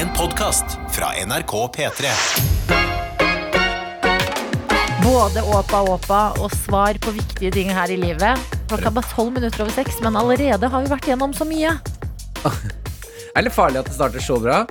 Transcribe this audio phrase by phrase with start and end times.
[0.00, 2.08] En podkast fra NRK P3.
[5.04, 8.40] Både åpa åpa og svar på viktige ting her i livet.
[8.70, 11.74] Klokka er bare tolv minutter over seks, men allerede har vi vært gjennom så mye.
[13.36, 14.62] Er det farlig at det starter så bra?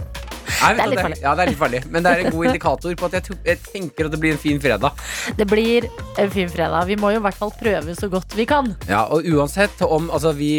[0.59, 1.19] Nei, Det er litt farlig.
[1.23, 1.81] Ja, det er litt farlig.
[1.93, 4.41] Men det er en god indikator på at jeg, jeg tenker at det blir en
[4.41, 5.03] fin fredag.
[5.39, 5.87] Det blir
[6.19, 6.85] en fin fredag.
[6.89, 8.73] Vi må jo i hvert fall prøve så godt vi kan.
[8.89, 10.49] Ja, og uansett om Altså, vi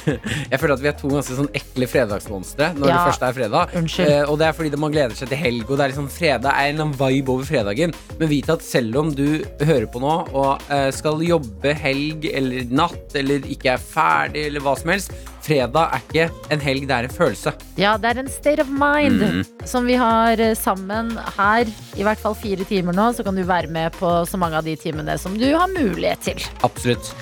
[0.52, 2.94] Jeg føler at vi er to ganske sånn ekle fredagsmonstre når Ja.
[2.96, 3.74] det først er fredag.
[3.78, 4.10] Unnskyld.
[4.10, 6.50] Eh, og det er fordi man gleder seg til helg, og det er liksom fredag
[6.50, 7.94] er en eller annen vibe over fredagen.
[8.18, 9.26] Men vit at selv om du
[9.62, 14.64] hører på nå og eh, skal jobbe helg eller natt eller ikke er ferdig eller
[14.64, 17.52] hva som helst, fredag er ikke en helg, det er en følelse.
[17.80, 19.42] Ja, det er en state of mind mm.
[19.68, 21.68] som vi har eh, sammen her.
[22.00, 24.64] I hvert fall fire timer nå, så kan du være med på så mange av
[24.66, 26.40] de timene som du har mulighet til.
[26.66, 27.12] Absolutt.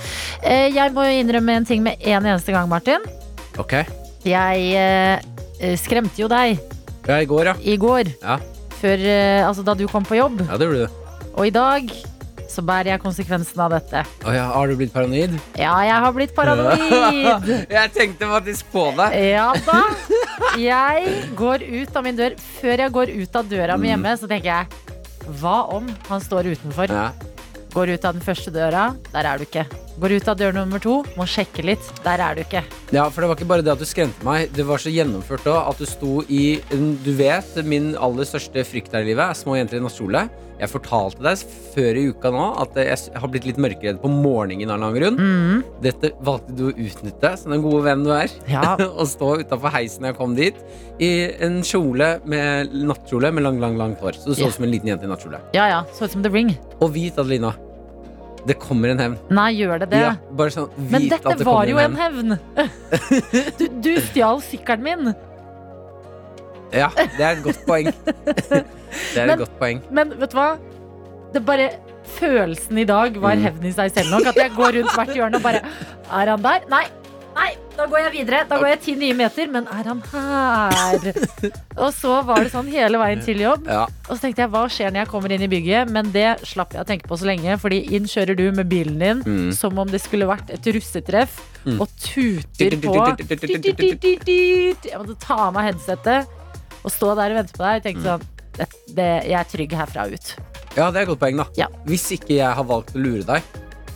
[0.42, 3.02] Eh, Jeg må innrømme en ting med en eneste gang, Martin.
[3.60, 3.74] Ok.
[4.24, 6.56] Jeg eh, skremte jo deg
[7.09, 7.54] Ja, i går, ja.
[7.66, 8.38] i går, Ja,
[8.78, 9.02] før,
[9.48, 10.40] altså da du kom på jobb.
[10.46, 10.98] ja det gjorde du.
[11.32, 11.90] Og i dag
[12.52, 14.04] så bærer jeg konsekvensen av dette.
[14.28, 15.34] Å ja, har du blitt paranoid?
[15.56, 17.50] Ja, jeg har blitt paranoid.
[17.78, 19.08] jeg tenkte faktisk på det.
[19.32, 19.80] Ja da.
[20.60, 22.36] Jeg går ut av min dør.
[22.60, 24.92] Før jeg går ut av døra mi hjemme, så tenker jeg
[25.40, 26.92] hva om han står utenfor?
[26.92, 27.10] Ja.
[27.73, 29.64] Går ut av den første døra, der er du ikke.
[30.00, 32.60] Går ut av dør nummer to, må sjekke litt, der er du ikke.
[32.92, 34.50] Ja, for det var ikke bare det at du skremte meg.
[34.52, 36.60] Det var så gjennomført òg at du sto i
[37.04, 40.26] Du vet, min aller største frykt her i livet er små jenter i nattkjole.
[40.63, 41.41] Jeg fortalte deg
[41.73, 45.19] før i uka nå at jeg har blitt litt mørkeredd på morgenen av en grunn.
[45.19, 45.65] Mm.
[45.82, 48.30] Dette valgte du å utnytte som den gode vennen du er.
[48.51, 48.77] Ja.
[49.02, 50.59] Å stå utafor heisen da jeg kom dit
[51.02, 51.10] i
[51.43, 54.21] en kjole med nattkjole med lang, lang, langt hår.
[54.23, 55.43] Så du så ut ut som en liten jente i nattkjole.
[55.57, 56.54] ja ja, så ut som The Ring.
[56.80, 57.54] Og vit, Adelina,
[58.47, 59.19] det kommer en hevn.
[59.30, 60.01] Nei, gjør det det?
[60.02, 60.15] Ja,
[60.51, 62.38] sånn, Men dette det var jo en hevn.
[63.59, 65.15] Du, du stjal sykkelen min.
[66.72, 67.84] Ja, det er et godt poeng.
[67.87, 69.82] det er Men- et godt poeng.
[69.91, 70.59] Men vet du hva?
[71.32, 71.70] Det bare
[72.19, 73.42] Følelsen i dag var Mm.
[73.47, 74.26] hevn i seg selv nok.
[74.26, 75.60] At jeg går rundt hvert hjørne og bare
[76.10, 76.60] Er han der?
[76.69, 76.84] Nei.
[77.34, 78.41] Nei, da går jeg videre.
[78.48, 79.47] Da går jeg ti nye meter.
[79.48, 81.12] Men er han her?
[81.78, 83.64] Og så var det sånn hele veien til jobb.
[83.66, 83.84] Ja.
[84.10, 85.88] Og så tenkte jeg, hva skjer når jeg kommer inn i bygget?
[85.94, 88.98] Men det slapp jeg å tenke på så lenge, fordi inn kjører du med bilen
[88.98, 89.52] din Mm.
[89.54, 91.80] som om det skulle vært et russetreff, Mm.
[91.80, 92.92] og tuter på.
[94.42, 96.26] Jeg måtte ta av meg headsetet
[96.82, 97.81] og stå der og vente på deg.
[97.81, 98.28] og tenke sånn,
[98.59, 98.66] det,
[98.97, 100.32] det, jeg er trygg herfra og ut.
[100.76, 101.47] Ja, det er et godt poeng, da.
[101.56, 101.69] Ja.
[101.88, 103.43] Hvis ikke jeg har valgt å lure deg,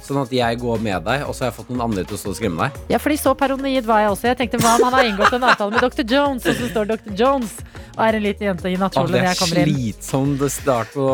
[0.07, 2.21] sånn at jeg går med deg, og så har jeg fått noen andre til å
[2.21, 2.83] stå og skremme deg.
[2.95, 4.29] Ja, fordi så paranoid var jeg også.
[4.31, 6.05] Jeg tenkte, hva om han har inngått en avtale med Dr.
[6.15, 7.15] Jones, og så står Dr.
[7.19, 7.57] Jones
[7.97, 9.73] og er en liten jente i Å, nattkjole når er jeg kommer inn.
[9.81, 11.09] slitsom det start på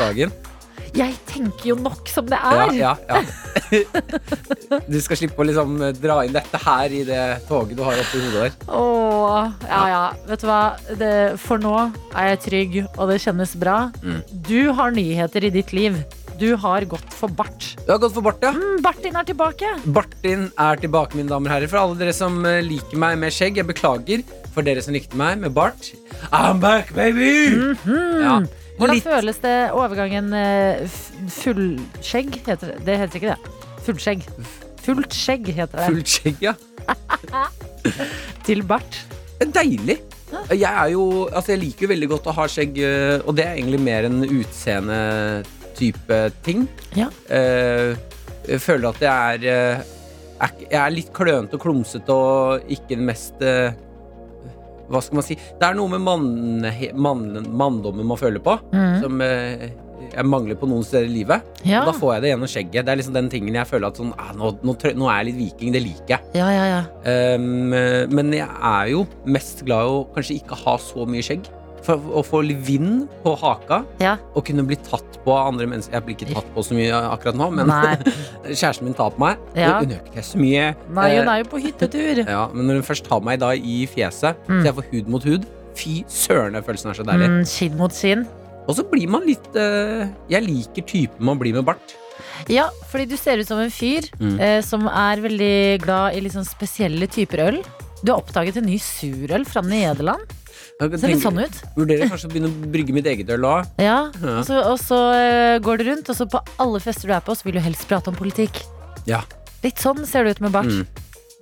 [0.00, 0.32] dagen.
[0.92, 2.72] Jeg tenker jo nok som det er.
[2.76, 3.20] ja, ja.
[3.72, 4.80] ja.
[4.84, 8.20] Du skal slippe å liksom dra inn dette her i det toget du har oppi
[8.20, 8.56] hodet der.
[8.68, 10.02] Åh, ja, ja.
[10.28, 10.62] Vet du hva?
[11.00, 11.76] Det, for nå
[12.12, 13.78] er jeg trygg, og det kjennes bra.
[14.04, 14.20] Mm.
[14.48, 15.96] Du har nyheter i ditt liv.
[16.40, 17.72] Du har gått for bart.
[17.86, 18.52] Du har gått for bart, ja.
[18.56, 19.74] Mm, Bartin er tilbake.
[19.96, 21.70] Bartin er tilbake, mine damer og herrer.
[21.72, 24.24] For alle dere som eh, liker meg med skjegg, jeg beklager.
[24.52, 25.92] For dere som likte meg med bart.
[26.32, 27.30] I'm back, baby!
[27.48, 27.76] ja.
[27.84, 28.42] -hmm.
[28.42, 28.48] Mhm.
[28.78, 30.86] Hvordan litt føles det overgangen eh,
[31.40, 32.38] fullskjegg?
[32.46, 32.78] Heter det.
[32.86, 33.56] det heter ikke det.
[33.86, 34.24] Fullskjegg.
[34.82, 35.86] Fullt skjegg heter det.
[35.92, 36.54] fullt skjegg, ja.
[38.46, 38.96] Til bart.
[39.42, 39.98] Er deilig.
[40.50, 43.44] Jeg er jo Altså, jeg liker jo veldig godt å ha skjegg, eh, og det
[43.46, 46.66] er egentlig mer en utseende-type ting.
[46.98, 47.08] Ja.
[47.28, 47.94] Eh,
[48.48, 49.44] Jeg føler at jeg er
[49.78, 49.82] eh,
[50.72, 53.70] Jeg er litt klønete og klumsete og ikke den mest eh,
[54.90, 55.34] Hva skal man si?
[55.36, 57.22] Det er noe med mann, mann,
[57.52, 59.00] manndommen man føler på, Mm.
[59.02, 59.70] som eh,
[60.12, 61.42] jeg mangler på noen steder i livet.
[61.64, 61.80] Ja.
[61.80, 62.84] Og da får jeg det gjennom skjegget.
[62.84, 65.26] Det er liksom den tingen jeg føler at sånn, ah, nå, nå, nå er jeg
[65.30, 65.72] litt viking.
[65.72, 66.20] Det liker jeg.
[66.34, 66.82] ja, ja, ja.
[67.36, 67.70] Um,
[68.12, 71.46] men jeg er jo mest glad i å kanskje ikke ha så mye skjegg.
[71.82, 74.16] For å få litt vind på haka Ja.
[74.36, 75.92] og kunne bli tatt på av andre mennesker.
[75.98, 77.66] Jeg blir ikke tatt på så mye akkurat nå, men
[78.46, 79.40] kjæresten min tar på meg.
[79.58, 79.78] Ja.
[79.80, 80.68] Hun gjør ikke så mye.
[80.94, 82.22] Nei, hun Eh, er jo på hyttetur.
[82.36, 84.60] ja, men når hun først tar meg da i fjeset, Mm.
[84.62, 85.44] så jeg får hud mot hud
[85.74, 87.28] Fy søren, den følelsen er så deilig.
[87.32, 88.26] Mm, skinn mot skinn.
[88.68, 91.94] Og så blir man litt uh, Jeg liker typen man blir med bart.
[92.52, 94.36] Ja, fordi du ser ut som en fyr Mm.
[94.38, 97.62] uh, som er veldig glad i sånn spesielle typer øl.
[98.04, 100.28] Du har oppdaget en ny surøl fra Nederland.
[100.90, 101.60] Ser litt sånn ut.
[101.76, 103.68] Vurderer kanskje å begynne å brygge mitt eget øl òg.
[103.82, 104.38] Ja, Ja.
[104.40, 107.20] Og så, og så eh, går du rundt, og så på alle fester du er
[107.24, 108.62] på, så vil du helst prate om politikk.
[109.06, 109.22] Ja.
[109.62, 110.66] Litt sånn ser du ut med bart.
[110.70, 110.86] Mm.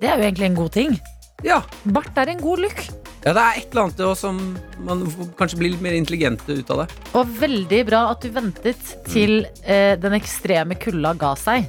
[0.01, 0.99] Det er jo egentlig en god ting.
[1.45, 1.61] ja.
[1.85, 2.83] Bart er en god look.
[3.21, 4.37] Ja, det er et eller annet også som
[4.85, 5.03] man
[5.37, 6.87] kanskje blir litt mer intelligent ut av det.
[7.13, 11.67] Og veldig bra at du ventet til eh, den ekstreme kulda ga seg.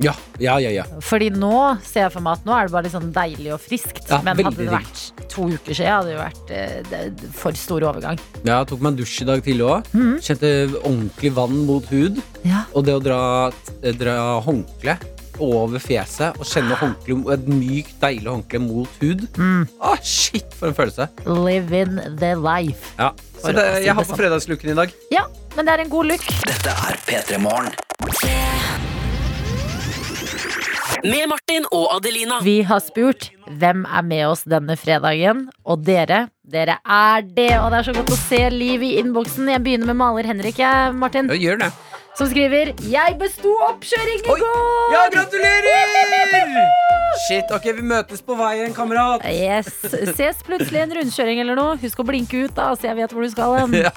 [0.00, 0.70] Ja, ja, ja.
[0.78, 0.84] ja.
[1.04, 1.52] Fordi nå
[1.84, 4.02] ser jeg for meg at nå er det bare litt sånn deilig og friskt.
[4.08, 7.84] Ja, men hadde det vært to uker siden, hadde det vært eh, det- for stor
[7.90, 8.18] overgang.
[8.42, 9.90] ja jeg tok meg en dusj i dag tidlig òg.
[9.92, 10.18] Mhm.
[10.24, 12.22] Kjente ordentlig vann mot hud.
[12.44, 12.64] Ja.
[12.74, 13.20] Og det å dra,
[14.00, 14.96] dra håndkle
[15.40, 16.76] over fjeset og kjenne
[17.32, 19.26] et mykt, deilig håndkle mot hud.
[19.36, 19.68] Mm.
[19.80, 21.08] Ah, shit, for en følelse.
[21.26, 22.92] Live in the life.
[22.98, 23.12] Ja.
[23.40, 24.92] Så det, jeg har på fredagslooken i dag.
[25.12, 25.26] Ja,
[25.56, 26.26] men det er en god look.
[26.44, 27.72] Dette er P3 Morgen.
[31.04, 32.40] Med Martin og Adelina.
[32.44, 33.30] Vi har spurt
[33.60, 37.52] hvem er med oss denne fredagen, og dere, dere er det.
[37.60, 39.48] Og det er så godt å se liv i innboksen.
[39.54, 41.70] Jeg begynner med maler Henrik, jeg, Martin, Jeg gjør det.
[42.18, 44.92] som skriver 'Jeg besto oppkjøring i går'.
[44.92, 45.80] Ja, gratulerer!
[47.28, 49.24] Shit, ok, vi møtes på veien, kamerat.
[49.24, 49.68] Yes.
[50.16, 51.76] Ses plutselig en rundkjøring eller noe.
[51.76, 53.72] Husk å blinke ut, da, så jeg vet hvor du skal hen.
[53.74, 53.92] Ja.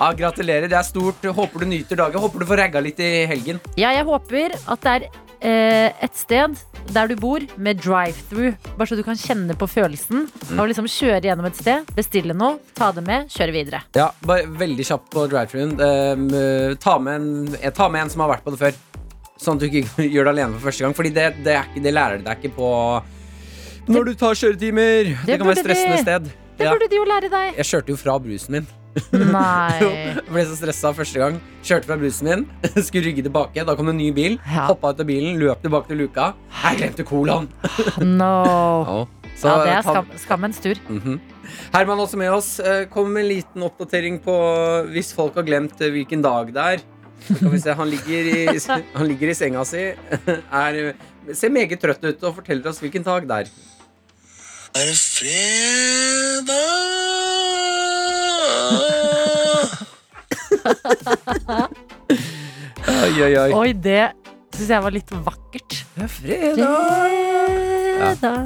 [0.00, 0.68] ja, gratulerer.
[0.68, 1.22] Det er stort.
[1.22, 2.20] Håper du nyter dagen.
[2.20, 3.60] Håper du får ragga litt i helgen.
[3.76, 5.08] Ja, jeg håper at det er
[5.42, 6.56] et sted
[6.92, 8.54] der du bor med drive-through.
[8.78, 10.24] Bare så du kan kjenne på følelsen
[10.56, 13.82] av å liksom kjøre gjennom et sted, bestille noe, ta det med, kjøre videre.
[13.94, 15.76] Ja, bare veldig kjapt på drive-thruen.
[15.78, 18.74] Um, ta, med en- eh, ta med en som har vært på det før.
[19.38, 20.94] Sånn at du ikke gjør det alene for første gang.
[20.98, 22.72] Fordi det, det, er ikke, det lærer deg ikke på
[23.88, 25.12] når du tar kjøretimer.
[25.24, 26.02] Det, kan være stressende de.
[26.02, 26.26] sted.
[26.58, 26.72] Det Ja.
[26.74, 27.54] burde de jo lære deg.
[27.56, 28.66] Jeg kjørte jo fra brusen min.
[29.12, 29.78] Nei.
[29.80, 31.38] Jeg ble så stressa første gang.
[31.66, 32.42] Kjørte fra brusen min,
[32.86, 33.64] skulle rygge tilbake.
[33.68, 34.38] Da kom det en ny bil.
[34.48, 34.66] Ja.
[34.70, 36.30] Hoppa ut av bilen, løp tilbake til luka.
[36.64, 37.46] Jeg glemte colaen!
[38.04, 39.06] No.
[39.38, 40.78] Så Ja, det er skam, skammens tur.
[40.90, 41.20] Mhm.
[41.72, 42.48] Herman også med oss.
[42.60, 44.34] Eh, Kom med en liten oppdatering på
[44.92, 46.82] hvis folk har glemt eh, hvilken dag det er.
[47.28, 48.58] Så kan vi se, Han ligger i,
[48.98, 50.78] han ligger i senga si, er,
[51.34, 53.48] ser meget trøtt ut og forteller oss hvilken dag det er.
[54.78, 56.58] Er det fredag?
[62.88, 63.52] Oi, oi, oi.
[63.54, 64.12] Oi, det
[64.56, 65.74] syns jeg var litt vakkert.
[65.94, 66.66] Det er fredag.
[67.98, 68.36] Fredag.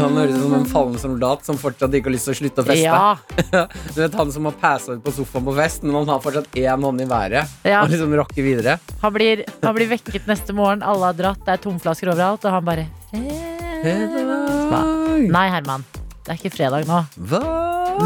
[0.00, 2.62] Han høres ut som en fallen soldat som fortsatt ikke har lyst til å slutte
[2.62, 2.86] å feste.
[2.86, 3.16] Ja,
[3.94, 6.48] Du vet Han som har passa ut på sofaen på fest, men han har fortsatt
[6.58, 7.44] én hånd i været.
[7.66, 7.78] ja.
[7.84, 8.72] Og liksom rocker videre.
[9.02, 12.50] Han, blir, han blir vekket neste morgen, alle har dratt, det er tomflasker overalt, og
[12.58, 14.18] han bare Fredag.
[15.30, 15.82] Nei, Herman.
[16.24, 16.98] Det er ikke fredag nå.
[17.30, 17.40] Hva?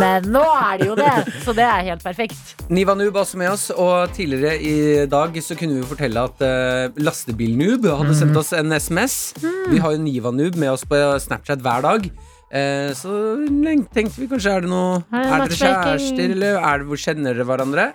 [0.01, 1.13] Men nå er det jo det!
[1.45, 2.55] Så det er helt perfekt.
[2.73, 6.45] Niva Noob også med oss, og tidligere i dag så kunne vi jo fortelle at
[6.45, 9.19] uh, Lastebil-Noob hadde sendt oss en SMS.
[9.71, 12.09] Vi har jo Niva Noob med oss på Snapchat hver dag.
[12.55, 13.11] Eh, så
[13.91, 17.01] tenkte vi kanskje er det noe Er det Er dere kjærester, eller er det, hvor
[17.03, 17.87] kjenner dere hverandre?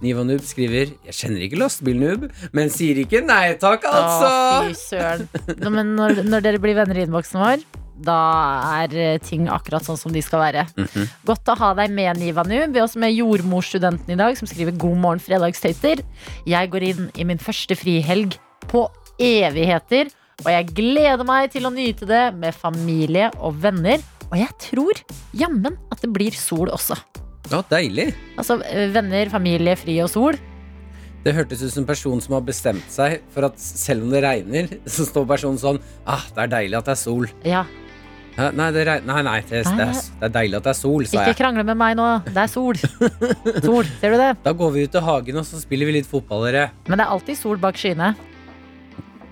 [0.00, 4.30] Niva Noob skriver Jeg kjenner ikke Lastebil-Noob, men sier ikke nei takk, Å, altså.
[4.70, 5.26] fy søren.
[5.60, 7.66] Nå, Men når, når dere blir venner i innboksen vår,
[8.04, 8.16] da
[8.82, 10.66] er eh, ting akkurat sånn som de skal være.
[10.76, 11.08] Mhm.
[11.28, 12.66] Godt å ha deg med, Niva, nå.
[12.72, 16.04] Vi er også med jordmorstudenten i dag, som skriver 'God morgen, fredagstøyter'.
[16.46, 18.38] Jeg går inn i min første frihelg
[18.68, 18.88] på
[19.18, 20.10] evigheter,
[20.44, 24.02] og jeg gleder meg til å nyte det med familie og venner.
[24.30, 25.00] Og jeg tror
[25.32, 26.98] jammen at det blir sol også.
[27.50, 28.10] Ja, deilig.
[28.36, 30.38] Altså eh, venner, familie, fri og sol.
[31.26, 34.22] Det hørtes ut som en person som har bestemt seg for at selv om det
[34.22, 37.26] regner, så står personen sånn Ah, det er deilig at det er sol.
[37.46, 37.64] Ja?
[38.36, 41.06] Nei, det, regn- nei, nei det, det, er, det er deilig at det er sol,
[41.08, 42.06] sa ikke krangle med meg nå.
[42.28, 42.76] Det er sol.
[43.66, 44.30] Sol, ser du det?
[44.44, 46.66] Da går vi ut i hagen og så spiller vi litt fotball, dere.
[46.86, 48.12] Men det er alltid sol bak skyene.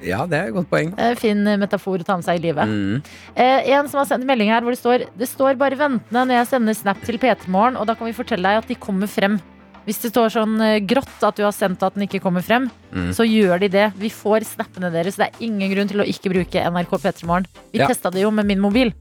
[0.04, 0.92] Ja, det er et godt poeng.
[1.00, 2.68] Er en Fin metafor å ta med seg i livet.
[2.68, 2.98] Mm.
[3.36, 6.40] Eh, en som har sendt melding her hvor det står Det står bare ventende når
[6.42, 9.38] jeg sender snap til P3morgen, og da kan vi fortelle deg at de kommer frem.
[9.84, 12.70] Hvis det står sånn eh, grått at du har sendt at den ikke kommer frem,
[12.94, 13.10] Mm.
[13.12, 13.92] så gjør de det.
[13.98, 15.16] Vi får snappene deres.
[15.18, 17.46] Det er ingen grunn til å ikke bruke NRK P3morgen.
[17.72, 17.88] Vi Ja.
[17.88, 18.92] testa det jo med min mobil.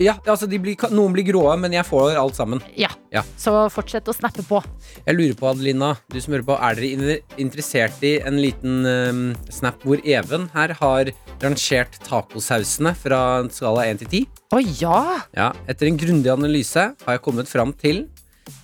[0.00, 2.62] Ja, altså de blir, noen blir gråe, men jeg får alt sammen.
[2.76, 2.88] Ja.
[3.12, 3.22] Ja.
[3.36, 4.62] Så fortsett å snappe på.
[5.04, 9.34] Jeg lurer på, Adelina, du som hører på, er dere interessert i en liten um,
[9.50, 11.10] snap hvor Even her har
[11.42, 14.26] rangert tacosausene fra en skala 1 til 10?
[14.54, 15.00] Å ja!
[15.34, 18.06] Ja, etter en grundig analyse har jeg kommet fram til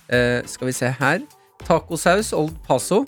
[0.09, 1.19] uh, Skal vi se her
[1.67, 3.05] Tacosaus Old Paso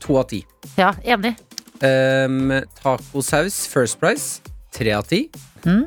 [0.00, 0.44] 2 av 10
[0.76, 1.34] Ja, enig.
[1.82, 2.52] um,
[2.82, 4.40] Tacosaus First Price
[4.72, 5.28] 3 av 10
[5.64, 5.86] Mm.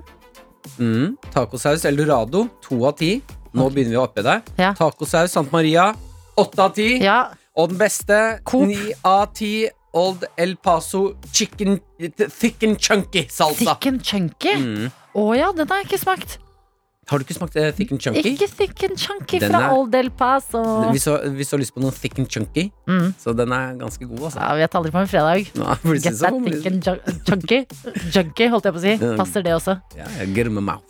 [0.80, 1.18] mm.
[1.34, 3.22] Tacosaus Eldorado 2 av 10
[3.54, 4.42] Nå begynner vi å oppe deg.
[4.60, 4.74] Ja.
[4.78, 5.92] Tacosaus Sant Maria
[6.38, 7.20] 8 av 10 Ja,
[7.56, 11.80] Og den beste ni 9 av 10 Old El Paso Chicken
[12.18, 14.54] Thick and Chunky salsa Thick and chunky.
[14.58, 14.92] mm.
[15.16, 16.38] oh, ja, den har jeg ikke smakt.
[17.10, 18.26] Har du ikke smakt uh, Thick and Chunky?
[18.26, 20.64] Ikke thick and chunky Den fra er- Old El Paso.
[20.92, 23.10] Hvis du, hvis du har lyst på noe thick and chunky, Mm.
[23.20, 24.40] Så den er ganske god, altså.
[24.40, 25.50] Ja, vet aldri på en fredag.
[25.60, 27.66] Nå, Get that det- thinking jun- junkie.
[28.16, 28.94] Junkie, holdt jeg på å si.
[29.20, 29.76] Passer det også.
[29.98, 30.08] Ja.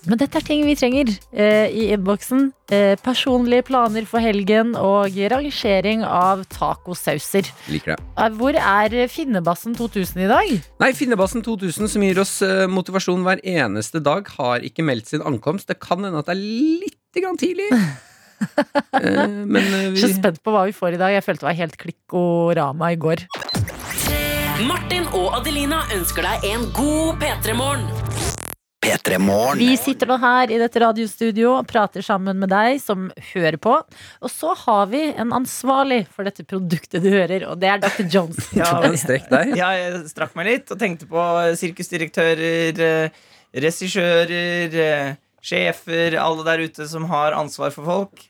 [0.05, 2.51] Men dette er ting vi trenger eh, i innboksen.
[2.69, 7.47] Eh, personlige planer for helgen og rangering av tacosauser.
[7.71, 7.99] Liker det.
[8.17, 10.51] Eh, hvor er Finnebassen 2000 i dag?
[10.83, 15.21] Nei, Finnebassen 2000, som gir oss eh, motivasjon hver eneste dag, har ikke meldt sin
[15.25, 15.67] ankomst.
[15.71, 16.43] Det kan hende at det er
[16.83, 17.71] litt grann tidlig.
[18.97, 21.13] Eh, men vi Så spent på hva vi får i dag.
[21.13, 23.27] Jeg følte det var helt klikkorama i går.
[24.65, 27.85] Martin og Adelina ønsker deg en god P3-morgen.
[28.87, 29.17] P3
[29.57, 33.73] Vi sitter nå her i dette radiostudio og prater sammen med deg som hører på.
[34.21, 38.05] Og så har vi en ansvarlig for dette produktet du hører, og det er Dr.
[38.05, 38.51] Jones.
[38.55, 38.69] Ja,
[39.57, 41.23] ja, jeg strakk meg litt og tenkte på
[41.59, 43.23] sirkusdirektører, eh,
[43.57, 45.15] regissører, eh,
[45.45, 48.27] sjefer, alle der ute som har ansvar for folk.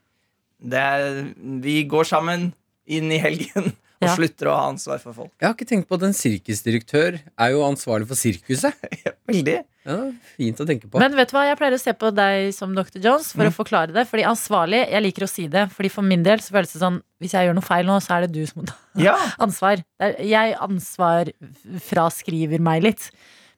[0.58, 1.20] Det er,
[1.64, 2.52] vi går sammen
[2.90, 3.72] inn i helgen
[4.02, 4.12] og Ja.
[4.14, 5.32] slutter å ha ansvar for folk.
[5.42, 8.76] Jeg har ikke tenkt på at en sirkusdirektør er jo ansvarlig for sirkuset.
[9.30, 9.56] Veldig.
[9.88, 9.96] Ja,
[10.36, 11.00] fint å tenke på.
[11.02, 13.00] Men vet du hva, jeg pleier å se på deg som Dr.
[13.02, 14.04] Jones for å forklare det.
[14.10, 15.64] Fordi ansvarlig, jeg liker å si det.
[15.74, 18.18] Fordi for min del så føles det sånn hvis jeg gjør noe feil nå, så
[18.18, 19.16] er det du som må ta Ja.
[19.48, 19.82] ansvar.
[20.22, 21.32] Jeg ansvar
[21.88, 23.10] fraskriver meg litt.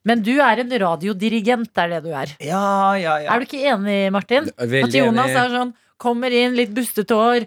[0.07, 2.31] Men du er en radiodirigent, er det du er.
[2.39, 3.33] Ja, ja, ja.
[3.33, 4.47] Er du ikke enig, Martin?
[4.55, 5.39] Veldig At Jonas enig.
[5.43, 7.43] er sånn Kommer inn, litt bustete hår,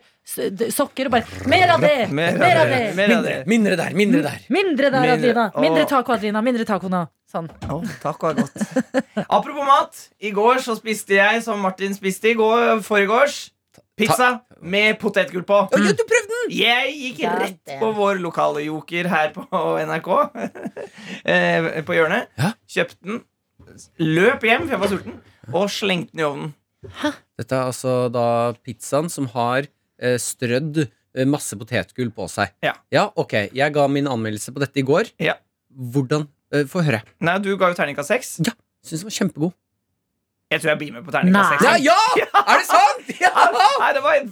[0.77, 2.11] sokker og bare Mer av det!
[2.13, 3.37] Mer av Mer av det, mer av det.
[3.49, 4.43] Mindre der, mindre der.
[4.53, 5.15] Mindre der, Mindre.
[5.17, 5.47] Adelina.
[5.57, 6.43] Mindre taco, Adelina.
[6.45, 7.01] Mindre taco nå.
[7.33, 7.49] Sånn.
[7.73, 8.61] Oh, taco er godt.
[9.25, 10.03] Apropos mat.
[10.21, 13.47] I går så spiste jeg som Martin spiste i går, foregårs.
[13.97, 15.59] Pizza med potetgull på.
[15.73, 15.87] Mm.
[15.89, 16.32] ja, du prøvde!
[16.51, 17.77] Jeg gikk Ja, rett det.
[17.81, 19.45] på vår lokale joker her på
[19.87, 20.09] NRK.
[21.25, 22.33] eh, på hjørnet.
[22.41, 22.53] Ja.
[22.75, 23.21] Kjøpte den.
[24.03, 25.21] Løp hjem, for jeg var sulten,
[25.53, 26.51] og slengte den i ovnen.
[27.39, 28.25] Dette er altså da
[28.67, 29.69] pizzaen som har
[30.03, 32.53] eh, strødd eh, masse potetgull på seg.
[32.67, 32.75] Ja.
[33.15, 33.37] ok.
[33.55, 35.13] Jeg ga min anmeldelse på dette i går.
[35.23, 35.39] Ja.
[35.73, 36.27] Hvordan?
[36.53, 37.05] Eh, Få høre.
[37.25, 38.35] Nei, Du ga jo terningkast seks.
[38.83, 39.55] Syns den var kjempegod.
[40.53, 41.85] Jeg tror jeg blir med på terningkast seks.
[41.87, 42.29] Ja, ja!
[42.45, 43.13] Er det sant?!
[43.23, 43.33] Ja!
[43.81, 44.23] Nei, det var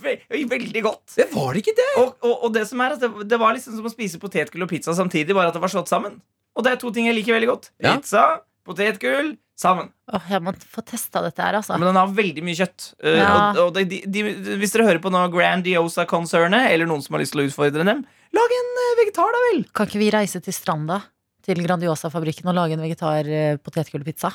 [0.55, 1.05] veldig godt.
[1.17, 1.89] Det var det ikke det!
[2.03, 4.67] Og, og, og det som er at det, det var liksom som å spise potetgull
[4.67, 6.19] og pizza samtidig, bare at det var slått sammen.
[6.59, 7.71] Og det er to ting jeg liker veldig godt.
[7.83, 7.95] Ja.
[7.97, 8.25] Pizza,
[8.67, 9.91] potetgull, sammen.
[10.11, 11.77] Åh, jeg må få testa dette her, altså.
[11.79, 12.91] Men den har veldig mye kjøtt.
[13.05, 13.31] Uh, Ja.
[13.53, 17.23] og, og de, de, de, hvis dere hører på noe Grandiosa-konsernet, eller noen som har
[17.25, 18.03] lyst til å utfordre dem,
[18.37, 19.63] lag en eh, vegetar, da vel!
[19.77, 21.01] Kan ikke vi reise til Stranda,
[21.47, 24.33] til Grandiosa-fabrikken, og lage en vegetar eh, potetgullpizza?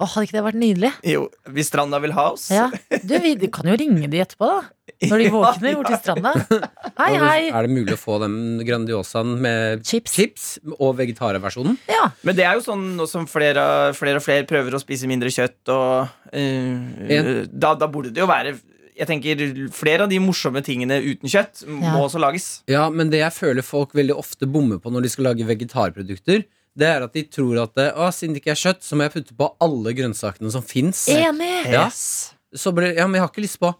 [0.00, 0.90] Åh, hadde ikke det vært nydelig?
[1.04, 2.46] Jo, hvis Stranda vil ha oss.
[2.54, 2.70] Ja.
[3.04, 4.62] Du, vi du kan jo ringe de etterpå, da.
[5.10, 6.32] Når de våkner bort til Stranda.
[7.00, 7.42] Hei, hei.
[7.52, 8.34] Er det mulig å få den
[8.68, 10.58] Grandiosaen med Chips.
[10.78, 11.76] og vegetarversjonen?
[11.88, 12.10] Ja.
[12.26, 13.62] Men det er jo sånn nå som flere,
[13.96, 18.28] flere og flere prøver å spise mindre kjøtt, og uh, da, da burde det jo
[18.30, 18.56] være
[19.00, 19.40] Jeg tenker
[19.72, 21.92] Flere av de morsomme tingene uten kjøtt Ja.
[21.94, 22.48] må også lages.
[22.68, 26.42] Ja, men det jeg føler folk veldig ofte bommer på når de skal lage vegetarprodukter,
[26.80, 29.06] det er at de tror at det, å, siden det ikke er kjøtt, så må
[29.06, 31.04] jeg putte på alle grønnsakene som fins.
[31.12, 31.52] Enig.
[31.72, 31.86] Ja.
[31.90, 33.72] Så blir, ja, men jeg har ikke lyst på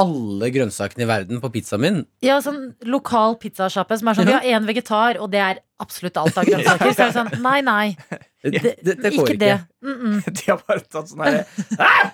[0.00, 1.98] alle grønnsakene i verden på pizzaen min.
[2.24, 6.16] Ja, sånn lokal pizzasjappe som er sånn Vi har én vegetar, og det er absolutt
[6.20, 6.92] alt av grønnsaker.
[6.96, 7.84] Så er det sånn Nei, nei.
[8.40, 9.38] Det, Det, det, det går ikke ikke.
[9.44, 9.58] det.
[9.84, 10.22] Mm -mm.
[10.38, 11.44] De har bare tatt sånn herre
[11.78, 12.10] ah!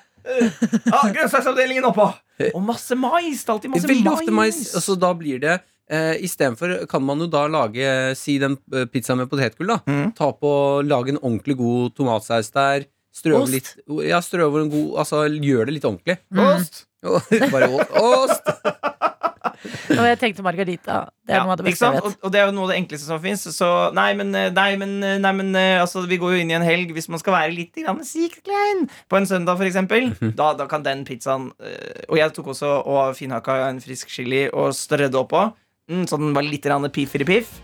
[1.14, 2.09] Grønnsaksavdelingen oppå!
[2.52, 3.45] Og masse mais!
[3.45, 4.21] Det er alltid masse Veldig mais.
[4.21, 4.75] ofte mais.
[4.75, 8.84] Og så da blir det eh, Istedenfor kan man jo da lage Si den eh,
[8.90, 9.68] pizzaen med potetgull.
[9.74, 10.12] da Mm.
[10.18, 12.86] Ta på Lage en ordentlig god tomatsaus der.
[13.16, 13.74] Strø over litt
[14.04, 16.18] Ja, strø over en god Altså gjør det litt ordentlig.
[16.36, 16.84] Ost!
[17.52, 17.70] Bare
[18.02, 18.50] ost!
[19.96, 20.96] Og jeg tenkte margarita.
[21.26, 22.04] Det er Ja, noe av det beste jeg vet.
[22.04, 23.44] Og, og det er jo noe av det enkleste som fins.
[23.56, 26.56] Så nei, men, eh, nei, men, eh, nei, men altså, vi går jo inn i
[26.58, 28.02] en helg hvis man skal være litt grann
[28.44, 30.10] klein på en søndag, for eksempel.
[30.36, 31.48] Da, da kan den pizzaen
[32.08, 35.46] Og jeg tok også og finhakka en frisk chili og strødde oppå.
[35.90, 37.60] Mm, så den var litt piffer i piff.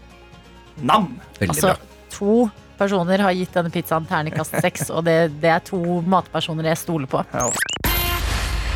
[0.80, 1.20] Nam!
[1.38, 1.76] Veldig Altså, bra.
[2.10, 6.78] to personer har gitt denne pizzaen terningkast seks, og det, det er to matpersoner jeg
[6.78, 7.24] stoler på.
[7.34, 7.48] Ja.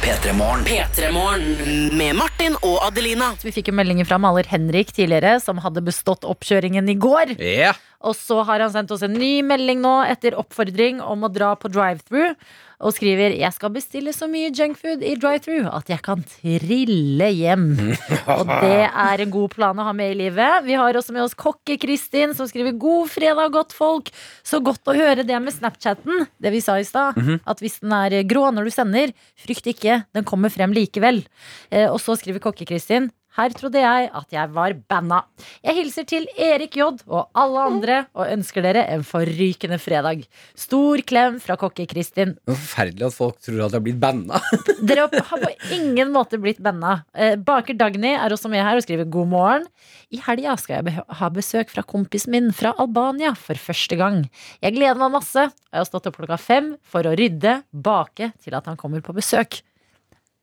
[0.06, 0.62] Petremorne.
[0.68, 1.90] Petremorne.
[1.98, 3.32] Med Martin og Adelina.
[3.42, 7.32] Vi fikk en melding fra maler Henrik tidligere, som hadde bestått oppkjøringen i går.
[7.42, 7.74] Yeah.
[8.06, 11.54] Og så har han sendt oss en ny melding nå etter oppfordring om å dra
[11.58, 12.36] på drive-thru.
[12.84, 17.66] Og skriver jeg skal bestille så mye junkfood i drive-thru at jeg kan trille hjem.
[18.36, 20.66] Og det er en god plan å ha med i livet.
[20.66, 24.12] Vi har også med oss kokke-Kristin, som skriver god fredag, godt folk.
[24.46, 27.16] Så godt å høre det med Snapchatten, det vi sa i stad.
[27.48, 31.24] At hvis den er grå når du sender, frykt ikke, den kommer frem likevel.
[31.70, 35.18] Eh, og så skriver kokke-Kristin Her trodde jeg at jeg var banna.
[35.64, 40.22] Jeg hilser til Erik J og alle andre og ønsker dere en forrykende fredag.
[40.56, 42.32] Stor klem fra kokke Kristin.
[42.48, 44.40] Er Forferdelig at folk tror at jeg har blitt banna.
[44.88, 47.02] Dere har på ingen måte blitt banna.
[47.12, 49.68] Eh, Baker Dagny er også med her og skriver god morgen.
[50.14, 54.22] I helga skal jeg ha besøk fra kompisen min fra Albania for første gang.
[54.64, 55.48] Jeg gleder meg masse.
[55.50, 59.16] Jeg har stått opp klokka fem for å rydde, bake til at han kommer på
[59.16, 59.60] besøk.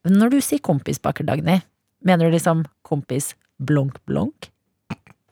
[0.04, 1.62] Når du sier kompis, Baker Dagny,
[2.06, 3.34] mener du liksom kompis
[3.64, 4.50] blonk blonk?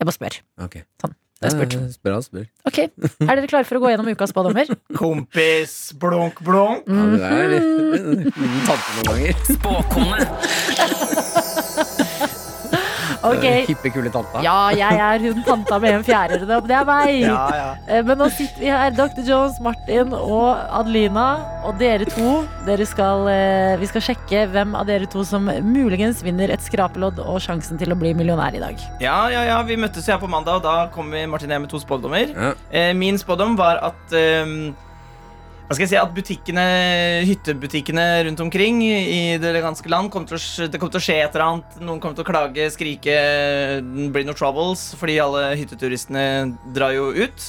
[0.01, 0.39] Jeg bare spør.
[0.65, 0.83] Okay.
[1.01, 1.13] Sånn.
[1.41, 1.73] Det er spurt.
[1.73, 2.43] Eh, Spør, spør.
[2.69, 2.77] Ok,
[3.25, 4.69] Er dere klare for å gå gjennom ukas spådommer?
[4.99, 6.85] Kompis, blunk, blunk.
[6.85, 8.29] Ja, du er litt
[8.67, 9.33] tante noen ganger.
[9.49, 11.29] Spåkone.
[13.21, 14.41] Ok, Hippe, kule tanta.
[14.41, 16.47] Ja, jeg er hun tanta med en fjærøre.
[16.65, 17.11] Det er meg.
[17.21, 17.67] Ja, ja.
[17.87, 19.21] Eh, Men nå sitter vi her, Dr.
[19.27, 21.27] Jones, Martin og Adelina.
[21.67, 26.23] Og dere to, dere skal, eh, vi skal sjekke hvem av dere to som muligens
[26.25, 28.81] vinner et skrapelodd og sjansen til å bli millionær i dag.
[29.03, 31.65] Ja, ja, ja, vi møttes her på mandag, og da kom vi Martin og jeg
[31.67, 32.33] med to spådommer.
[32.33, 32.53] Ja.
[32.71, 34.73] Eh, min spådom var at eh,
[35.71, 36.63] hva skal jeg si, at butikkene,
[37.23, 41.15] hyttebutikkene rundt omkring i det ganske land kommer til å, Det kommer til å skje
[41.21, 41.77] et eller annet.
[41.79, 43.13] Noen kommer til å klage, skrike,
[44.11, 46.25] blir noe troubles fordi alle hytteturistene
[46.75, 47.45] drar jo ut.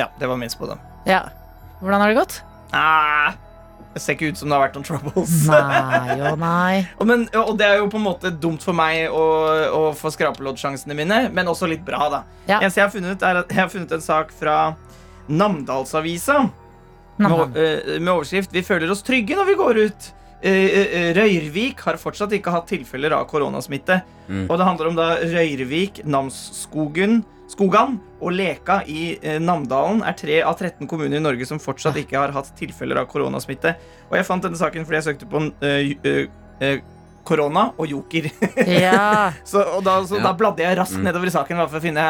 [0.00, 0.80] Ja, det var minst på det.
[1.06, 1.28] Ja.
[1.78, 2.40] Hvordan har det gått?
[2.74, 3.36] Ah,
[3.94, 5.36] det ser ikke ut som det har vært noen troubles.
[5.46, 6.80] Nei og nei.
[6.98, 9.22] Og, men, og det er jo på en måte dumt for meg å,
[9.70, 12.24] å få skrapelodd-sjansene mine, men også litt bra, da.
[12.50, 12.58] Ja.
[12.66, 14.58] Jeg har funnet, er jeg har funnet en sak fra
[15.30, 16.42] Namdalsavisa
[17.16, 20.12] med, eh, med overskrift 'Vi føler oss trygge når vi går ut'.
[20.42, 24.02] Eh, eh, Røyrvik har fortsatt ikke hatt tilfeller av koronasmitte.
[24.28, 24.50] Mm.
[24.50, 30.56] Og det handler om da Røyrvik, Namsskogen Skogan og Leka i Namdalen er tre av
[30.56, 33.74] 13 kommuner i Norge som fortsatt ikke har hatt tilfeller av koronasmitte.
[34.08, 36.24] Og jeg fant denne saken fordi jeg søkte på en, uh, uh,
[36.64, 36.80] eh,
[37.24, 38.28] korona og joker.
[38.68, 39.32] Ja.
[39.48, 40.22] Så, og da, så Ja.
[40.28, 41.04] da bladde jeg raskt Mm.
[41.08, 41.62] nedover i saken.
[41.68, 42.04] For å finne,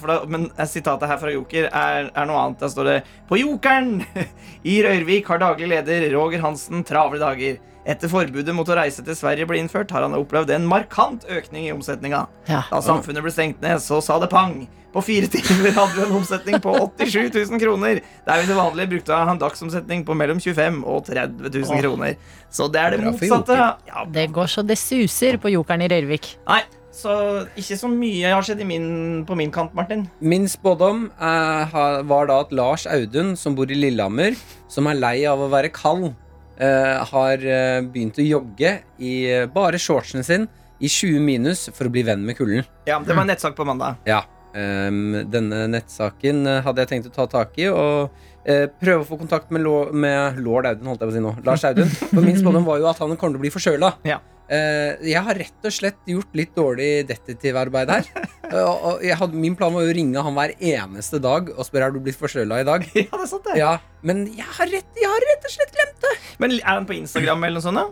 [0.00, 2.58] for da, men sitatet her fra Joker er, er noe annet.
[2.64, 2.96] Der står det
[3.28, 4.04] På Jokeren
[4.64, 7.60] i Røyrvik har daglig leder Roger Hansen travle dager.
[7.84, 11.66] Etter forbudet mot å reise til Sverige ble innført, har han opplevd en markant økning
[11.68, 12.22] i omsetninga.
[12.48, 12.62] Ja.
[12.70, 14.62] Da samfunnet ble stengt ned, så sa det pang.
[14.94, 16.72] På fire timer hadde vi en omsetning på
[17.02, 17.98] 87 000 kroner.
[18.28, 22.14] Der vi til vanlig brukte han dagsomsetning på mellom 25 og 30 000 kroner.
[22.54, 23.58] Så det er det motsatte.
[23.90, 26.36] Ja, Det går så det suser på Jokeren i Rørvik.
[26.46, 26.60] Nei,
[26.94, 27.14] så
[27.58, 28.86] ikke så mye har skjedd i min,
[29.26, 30.06] på min kant, Martin.
[30.22, 31.74] Min spådom eh,
[32.06, 34.38] var da at Lars Audun, som bor i Lillehammer,
[34.70, 36.12] som er lei av å være kald,
[36.54, 40.46] eh, har eh, begynt å jogge i eh, bare shortsene sin
[40.78, 42.62] i 20 minus for å bli venn med kulden.
[42.86, 43.98] Ja, Det var en nettsak på mandag.
[44.06, 44.22] Ja.
[44.54, 48.12] Denne nettsaken eh, hadde jeg tenkt å ta tak i og
[48.46, 51.24] eh, prøve å få kontakt med, lå- med lord Audun, holdt jeg på å si
[51.24, 51.32] nå.
[51.48, 51.90] Lars Audun.
[52.12, 53.90] For min spådom var jo at han kommer til å bli forkjøla.
[54.06, 54.20] Ja.
[54.44, 58.08] Eh, jeg har rett og slett gjort litt dårlig detektivarbeid her.
[58.54, 61.96] Jeg hadde, min plan var jo å ringe han hver eneste dag og spørre om
[61.96, 62.84] du blitt forkjøla i dag.
[62.94, 63.54] Ja, det er sant det.
[63.58, 63.70] Ja,
[64.06, 66.12] Men jeg har, rett, jeg har rett og slett glemt det.
[66.44, 67.80] Men er han på Instagram eller noe sånt?
[67.80, 67.88] da?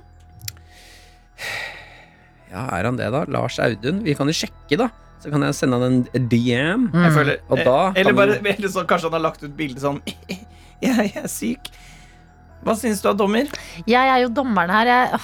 [2.52, 3.24] Ja, er han det, da?
[3.32, 4.02] Lars Audun.
[4.04, 4.90] Vi kan jo sjekke, da.
[5.22, 6.88] Så kan jeg sende han en DM.
[6.90, 7.04] Mm.
[7.06, 9.54] Jeg føler, Og da eh, eller kan bare, eller så, Kanskje han har lagt ut
[9.58, 10.42] bilde sånn jeg,
[10.82, 11.70] jeg er syk.
[12.62, 13.50] Hva syns du av dommer?
[13.86, 14.90] Jeg er jo dommeren her.
[14.90, 15.22] Jeg,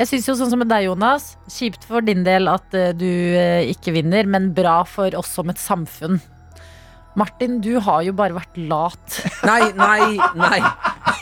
[0.00, 1.32] jeg syns jo sånn som med deg, Jonas.
[1.50, 5.50] Kjipt for din del at eh, du eh, ikke vinner, men bra for oss som
[5.50, 6.20] et samfunn.
[7.14, 9.18] Martin, du har jo bare vært lat.
[9.48, 10.58] Nei, nei, nei.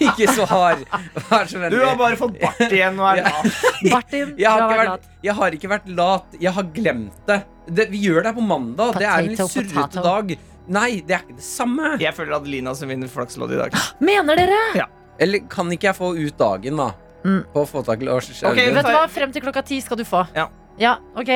[0.03, 0.87] Ikke så hard.
[1.29, 3.59] Vær så Du har bare fått bart igjen og er lat.
[3.95, 5.11] Martin, jeg har, har ikke vært lat.
[5.27, 6.39] jeg har ikke vært lat.
[6.41, 7.39] Jeg har glemt det.
[7.69, 8.97] det vi gjør det her på mandag.
[8.97, 10.35] det er en litt Potato, surrete dag.
[10.73, 11.95] Nei, det er ikke det samme.
[12.01, 13.77] Jeg føler Adelina som vinner flakslodd i dag.
[14.11, 14.89] Mener dere?
[15.21, 16.93] Eller kan ikke jeg få ut dagen, da?
[17.23, 17.43] Mm.
[17.53, 18.79] På å få tak i Lars Ok, Audun?
[18.79, 19.05] Vet du hva?
[19.13, 20.25] Frem til klokka ti skal du få.
[20.35, 20.49] Ja.
[20.81, 21.29] Ja, ok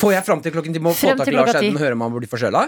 [0.00, 1.52] Får jeg fram til klokken ti med å få tak i Lars.
[1.54, 2.64] Audun og høre om han blir forkjøla?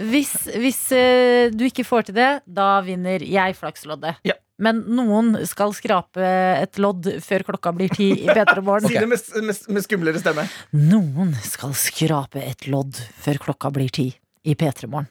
[0.00, 4.22] Hvis, hvis eh, du ikke får til det, da vinner jeg flaksloddet.
[4.24, 4.36] Ja.
[4.60, 6.20] Men noen skal skrape
[6.60, 8.88] et lodd før klokka blir ti i P3 Morgen.
[8.92, 10.44] Si det med, med, med skumlere stemme.
[10.76, 14.10] Noen skal skrape et lodd før klokka blir ti
[14.44, 15.08] i P3 Morgen.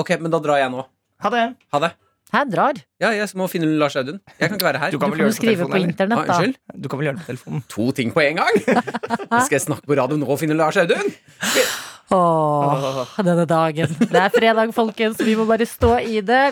[0.00, 0.84] Ok, men da drar jeg nå.
[1.24, 1.46] Ha det.
[1.72, 1.92] Ha det.
[2.34, 2.78] Her drar.
[3.00, 4.16] Ja, jeg må finne Lars Audun.
[4.34, 4.90] Jeg kan ikke være her.
[4.92, 5.92] Du kan vel gjøre det på skrive på telefonen, eller?
[5.94, 6.34] internett, Ah, da.
[6.34, 6.82] unnskyld?
[6.82, 7.62] Du kan vel gjøre det på telefonen.
[7.72, 8.56] To ting på en gang?
[9.46, 11.06] Skal jeg snakke på radio nå og finne Lars Audun?
[12.10, 13.96] Åh, denne dagen.
[13.98, 15.18] Det er fredag, folkens.
[15.26, 16.44] Vi må bare stå i det.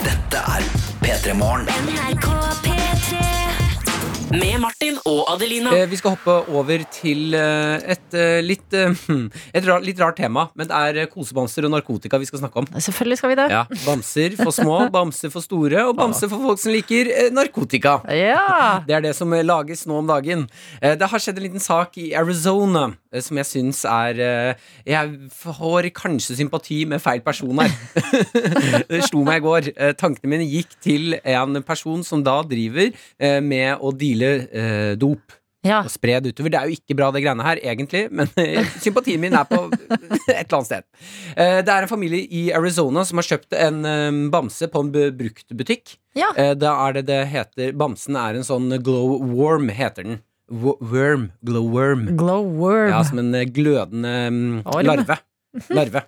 [0.00, 0.70] Dette er
[1.02, 2.65] P3 Morgen.
[4.26, 5.70] Med Martin og Adelina.
[5.70, 8.90] Eh, Vi skal hoppe over til eh, et eh, litt, eh,
[9.56, 10.48] et rar, litt rart tema.
[10.58, 12.66] Men det er kosebamser og narkotika vi skal snakke om.
[12.74, 13.46] Selvfølgelig skal vi det.
[13.54, 18.00] Ja, Bamser for små, bamser for store, og bamser for folk som liker narkotika.
[18.10, 18.82] Ja.
[18.86, 20.44] Det er det som lages nå om dagen.
[20.82, 22.88] Det har skjedd en liten sak i Arizona
[23.22, 24.18] som jeg syns er
[24.84, 27.72] Jeg får kanskje sympati med feil person her.
[28.90, 29.70] det slo meg i går.
[29.98, 32.92] Tankene mine gikk til en person som da driver
[33.42, 35.34] med å deale eh, dop.
[35.66, 35.80] ja.
[35.82, 36.50] Og spre det utover.
[36.54, 38.28] Det er jo ikke bra, det greiene her, egentlig, men
[38.84, 40.84] sympatien min er på et eller annet sted.
[41.36, 44.92] Eh, Det er en familie i Arizona som har kjøpt en eh, bamse på en
[45.18, 45.96] bruktbutikk.
[46.14, 46.30] Ja.
[46.36, 50.20] Eh, Da er det det heter Bamsen er en sånn glow warm, heter den.
[50.46, 51.32] Wo- Worm.
[51.42, 52.04] Glow worm.
[52.16, 52.92] Glowworm.
[52.92, 55.16] Ja, som en glødende mm, larve.
[55.74, 56.04] Larve.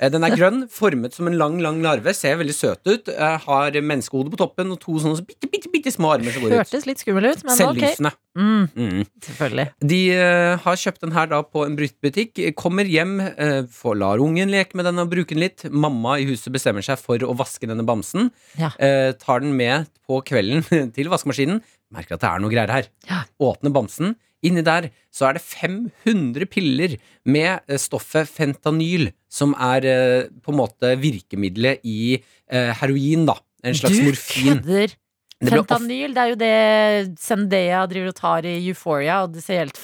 [0.00, 2.14] Eh, Den er grønn, formet som en lang, lang larve.
[2.16, 3.08] Ser veldig søt ut.
[3.12, 6.54] eh, Har menneskehode på toppen og to sånne bitte, bitte, bitte små armer som går
[6.54, 6.58] ut.
[6.62, 7.60] Hørtes litt skummel ut, men ok.
[7.60, 8.12] Selvlysende.
[8.38, 9.06] Mm, Mm.
[9.26, 9.66] selvfølgelig.
[9.90, 12.38] De uh, har kjøpt den her da på en bruktbutikk.
[12.56, 15.66] Kommer hjem, uh, får, lar ungen leke med den og bruke den litt.
[15.70, 18.30] Mamma i huset bestemmer seg for å vaske denne bamsen.
[18.56, 18.70] Ja.
[18.80, 20.64] Uh, tar den med på kvelden
[20.96, 21.60] til vaskemaskinen.
[21.92, 22.86] Merker at det er noe greier her.
[23.10, 23.24] Ja.
[23.42, 24.14] Åpner bamsen.
[24.46, 26.94] Inni der så er det 500 piller
[27.28, 33.36] med eh, stoffet fentanyl, som er eh, på en måte virkemiddelet i eh, heroin, da.
[33.62, 34.60] En slags du morfin.
[34.62, 34.96] kødder!
[35.40, 39.62] Det Fentanyl, det er jo det Zendaya driver og tar i Euphoria, og det ser
[39.62, 39.78] helt,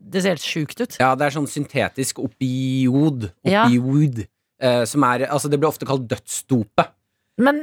[0.00, 0.94] det ser helt sjukt ut.
[1.02, 3.26] Ja, det er sånn syntetisk opiod.
[3.44, 3.66] Ja.
[3.68, 4.22] Opioid.
[4.62, 6.94] eh, som er Altså, det blir ofte kalt dødsdopet.
[7.44, 7.60] Men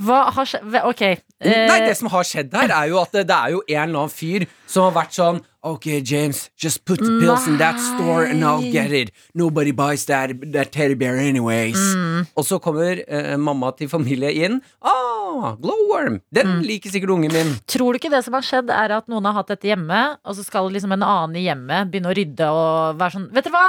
[0.00, 1.02] hva har skjedd Ok.
[1.44, 4.00] Nei, det som har skjedd her, er jo at det, det er jo en eller
[4.06, 8.26] annen fyr som har vært sånn Ok, James, just put the pills in that store
[8.28, 9.10] and I'll get it.
[9.34, 11.78] Nobody buys that, that teddy bear anyways.
[11.96, 12.26] Mm.
[12.36, 14.58] Og så kommer eh, mamma til familie inn.
[14.84, 16.20] Ah, glowworm!
[16.30, 16.60] Den Mm.
[16.68, 17.54] liker sikkert ungen min.
[17.66, 20.36] Tror du ikke det som har skjedd, er at noen har hatt dette hjemme, og
[20.36, 23.56] så skal liksom en annen i hjemmet begynne å rydde og være sånn Vet dere
[23.56, 23.64] hva?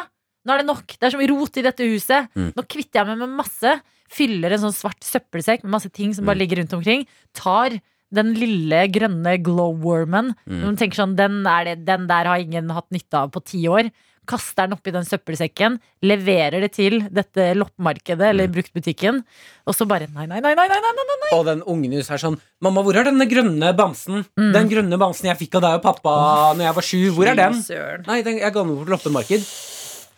[0.45, 0.85] Nå er det nok.
[0.99, 2.27] Det er så mye rot i dette huset.
[2.35, 2.51] Mm.
[2.59, 3.71] Nå kvitter jeg meg med masse.
[4.11, 6.43] Fyller en sånn svart søppelsekk med masse ting som bare Mm.
[6.43, 7.07] ligger rundt omkring.
[7.33, 7.79] Tar
[8.13, 10.33] den lille grønne glowwormen.
[10.49, 10.75] Mm.
[10.77, 13.89] Tenker sånn, den, det, den der har ingen hatt nytte av på ti år.
[14.25, 18.55] Kaster den oppi den søppelsekken, leverer det til dette loppemarkedet eller Mm.
[18.55, 19.19] bruktbutikken,
[19.67, 21.29] og så bare nei, nei, nei, nei, nei, nei, nei.
[21.37, 24.25] Og den ungen huset er sånn Mamma, hvor er denne grønne bamsen?
[24.33, 24.51] Mm.
[24.53, 26.15] Den grønne bamsen jeg fikk av deg og pappa
[26.57, 27.11] Når jeg var sju.
[27.13, 27.61] Hvor er den?
[28.07, 29.45] Nei, den, jeg ga den over til loppemarked.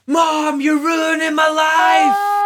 [0.08, 2.37] Mom, you're ruining my life!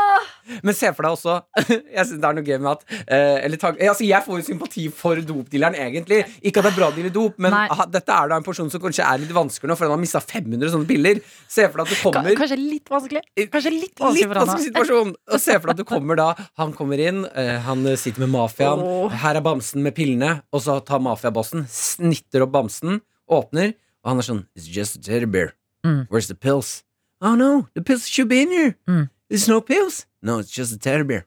[0.63, 1.35] Men se for deg også
[1.97, 4.45] Jeg synes det er noe gøy med at eh, eller, tank- altså, Jeg får jo
[4.49, 6.21] sympati for dopdealeren, egentlig.
[6.41, 8.69] Ikke at det er bra å deale dop, men aha, dette er da en person
[8.73, 11.21] som kanskje er litt vanskelig nå, for han har mista 500 sånne piller.
[11.51, 13.23] Se for deg at du kommer Kanskje litt vanskelig.
[13.51, 15.15] Kanskje litt vanskelig Litt vanskelig situasjon.
[15.31, 16.29] Og se for deg at du kommer da
[16.61, 18.81] Han kommer inn, eh, han sitter med mafiaen.
[18.83, 19.09] Oh.
[19.23, 20.37] Her er bamsen med pillene.
[20.51, 22.99] Og så tar mafiabossen, snitter opp bamsen,
[23.31, 25.53] åpner, og han er sånn It's just a teddy bear.
[25.85, 26.07] Mm.
[26.09, 26.83] Where's the pills?
[27.21, 28.75] Oh no, the pills should be in here.
[28.89, 29.09] Mm.
[29.32, 30.04] There's no pills.
[30.22, 31.24] No, it's just a teddy bear.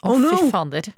[0.00, 0.32] Å, Oh, no.
[0.40, 0.88] fy fader.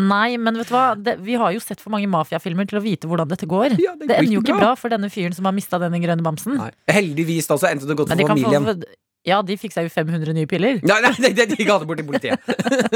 [0.00, 0.84] Nei, men vet du hva?
[0.94, 3.74] Det, vi har jo sett for mange mafiafilmer til å vite hvordan dette går.
[3.82, 4.68] Ja, det Det ender jo ikke bra.
[4.70, 6.54] bra for denne fyren som har mista denne grønne bamsen.
[6.60, 6.68] Nei.
[6.94, 8.68] Heldigvis da, så endte det godt for familien.
[8.70, 8.76] få
[9.28, 10.78] Ja, de fikk seg jo 500 nye piller.
[10.86, 12.40] Nei, nei, de, de ga det bort til politiet.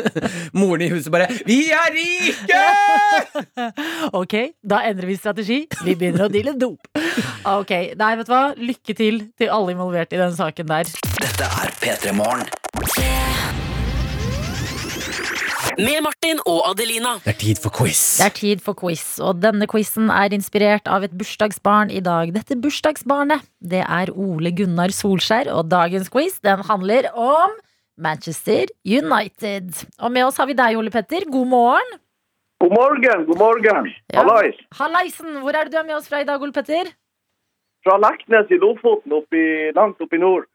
[0.58, 2.62] Moren i huset bare 'Vi er rike!'
[4.20, 4.34] Ok,
[4.64, 5.60] da endrer vi strategi.
[5.84, 6.88] Vi begynner å deale dop.
[7.44, 8.44] Ok, Nei, vet du hva?
[8.56, 10.88] Lykke til til alle involvert i den saken der.
[11.20, 13.63] Dette er P3 Morgen.
[15.72, 17.14] Med Martin og Adelina.
[17.24, 18.00] Det er tid for quiz.
[18.20, 22.30] Det er tid for quiz, og denne quizen er inspirert av et bursdagsbarn i dag.
[22.36, 27.56] Dette bursdagsbarnet, det er Ole Gunnar Solskjær, og dagens quiz den handler om
[27.96, 29.72] Manchester United.
[29.98, 31.26] Og med oss har vi deg, Ole Petter.
[31.32, 31.96] God morgen.
[32.62, 33.88] God morgen, god morgen.
[34.12, 34.20] Ja.
[34.20, 34.60] Hallais.
[34.78, 36.92] Hallaisen, hvor er det du er med oss fra i dag, Ole Petter?
[37.84, 39.42] Fra Leknes i Lofoten, oppi,
[39.76, 40.46] langt oppe i nord.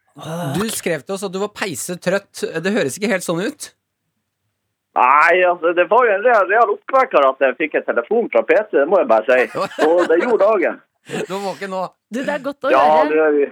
[0.55, 2.45] Du skrev til oss at du var peisetrøtt.
[2.63, 3.73] Det høres ikke helt sånn ut.
[4.99, 8.43] Nei, altså, det var jo en real, real oppvekker at jeg fikk en telefon fra
[8.43, 9.63] PC, det må jeg bare si.
[9.87, 10.79] Og det gjorde dagen.
[11.27, 11.85] Du må våken nå.
[12.11, 13.09] Du, det er godt å Ja, høre.
[13.13, 13.45] Det er vi,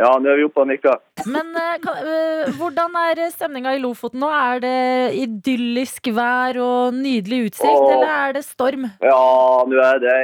[0.00, 1.00] ja, nå er vi oppe og nikker.
[1.30, 1.50] Men
[1.82, 4.30] kan, eh, hvordan er stemninga i Lofoten nå?
[4.34, 4.78] Er det
[5.24, 8.86] idyllisk vær og nydelig utsikt, og, eller er det storm?
[9.02, 9.20] Ja,
[9.70, 10.16] nå er det,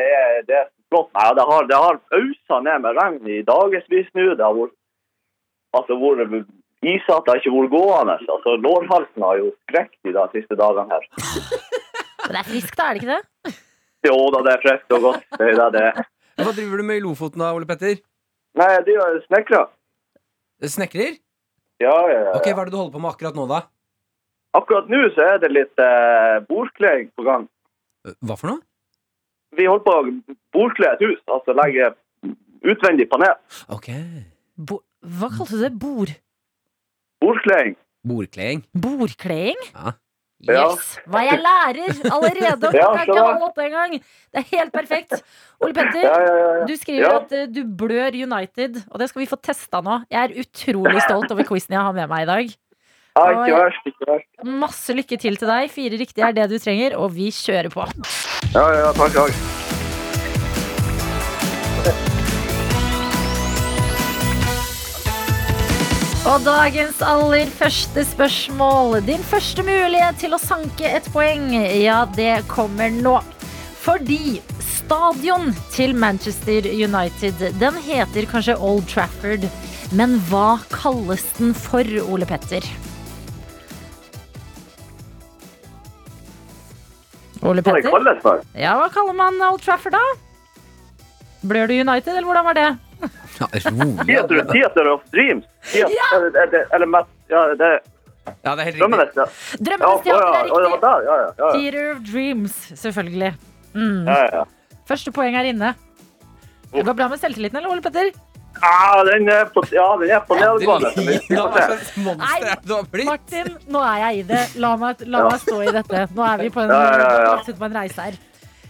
[0.48, 1.10] det er flott.
[1.18, 4.30] Nei, det har, det har ausa ned med regn i dagevis nå.
[4.38, 4.74] Det har vært,
[5.78, 6.48] altså, vært
[6.84, 8.16] isete har ikke vært gående.
[8.34, 11.08] Altså, lårhalsen har jo sprukket i de siste dagene her.
[12.26, 13.56] Men det er friskt, da, er det ikke det?
[14.06, 15.26] Jo da, det er friskt og godt.
[15.36, 16.06] Det er det det.
[16.40, 18.00] Hva driver du med i Lofoten da, Ole Petter?
[18.60, 19.66] Nei, de er snekra.
[20.64, 21.20] Snekrer?
[21.80, 22.32] Ja, ja, ja.
[22.36, 23.62] Ok, Hva er det du holder på med akkurat nå, da?
[24.56, 27.46] Akkurat nå så er det litt eh, bordkleding på gang.
[28.24, 28.64] Hva for noe?
[29.58, 31.90] vi holder på å bordkle et hus, altså legge
[32.70, 33.36] utvendig panel.
[33.72, 33.90] Ok.
[34.56, 35.72] Bo hva kalte du det?
[35.80, 36.10] Bord
[37.20, 37.76] Bordkleding.
[38.06, 38.62] Bordkleding.
[38.74, 39.60] bordkleding?
[39.74, 39.92] Ja.
[40.48, 40.70] Ja.
[40.70, 40.94] Yes!
[41.04, 42.70] Hva jeg lærer allerede!
[42.78, 43.98] Ja, er ikke halv åtte engang.
[44.32, 45.18] Det er helt perfekt.
[45.60, 46.46] Ole Petter, Ja, ja, ja.
[46.62, 46.64] ja.
[46.70, 47.18] du skriver Ja.
[47.18, 49.98] at eh, du blør United, og det skal vi få testa nå.
[50.08, 52.56] Jeg er utrolig stolt over quizen jeg har med meg i dag.
[53.20, 54.28] Ja, ikke verst, ikke verst.
[54.64, 55.68] Masse lykke til til deg.
[55.76, 57.84] Fire riktige er det du trenger, og vi kjører på.
[58.54, 59.59] Ja, ja, ja, takk, takk.
[66.30, 69.00] Og dagens aller første spørsmål.
[69.02, 73.16] Din første mulighet til å sanke et poeng, ja, det kommer nå.
[73.82, 79.48] Fordi stadion til Manchester United, den heter kanskje Old Trafford.
[79.90, 82.68] Men hva kalles den for, Ole Petter?
[87.42, 88.44] Ole Petter?
[88.54, 90.04] Ja, hva kaller man Old Trafford da?
[91.42, 92.68] Blør du United, eller hvordan var det?
[93.40, 94.06] Ja, rolig.
[94.06, 95.44] Theater, theater of Dreams.
[95.72, 97.70] Theater, eller, eller, eller ja, det
[98.44, 98.80] Ja, det er helt riktig.
[98.80, 99.24] drømmenes, ja.
[99.24, 100.80] Ja, Drømmenes ja, teater er riktig.
[100.82, 101.52] ja, ja, ja.
[101.56, 103.34] Theater of Dreams, selvfølgelig.
[103.74, 104.08] Mm.
[104.08, 104.44] ja, ja.
[104.90, 105.74] Første poeng er inne.
[106.70, 108.10] Det går bra med selvtilliten, eller, Ole Petter?
[108.60, 110.48] Ja, den er på, ja, den er på det
[112.66, 113.04] du?
[113.06, 114.42] Martin, nå er jeg i det.
[114.60, 116.02] La meg, la meg stå i dette.
[116.16, 117.54] Nå er vi på en, Ja, ja, ja.
[117.58, 118.18] på en reise her.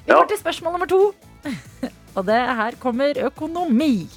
[0.06, 1.02] Vi går til spørsmål nummer to.
[2.16, 4.08] Og det her kommer økonomi.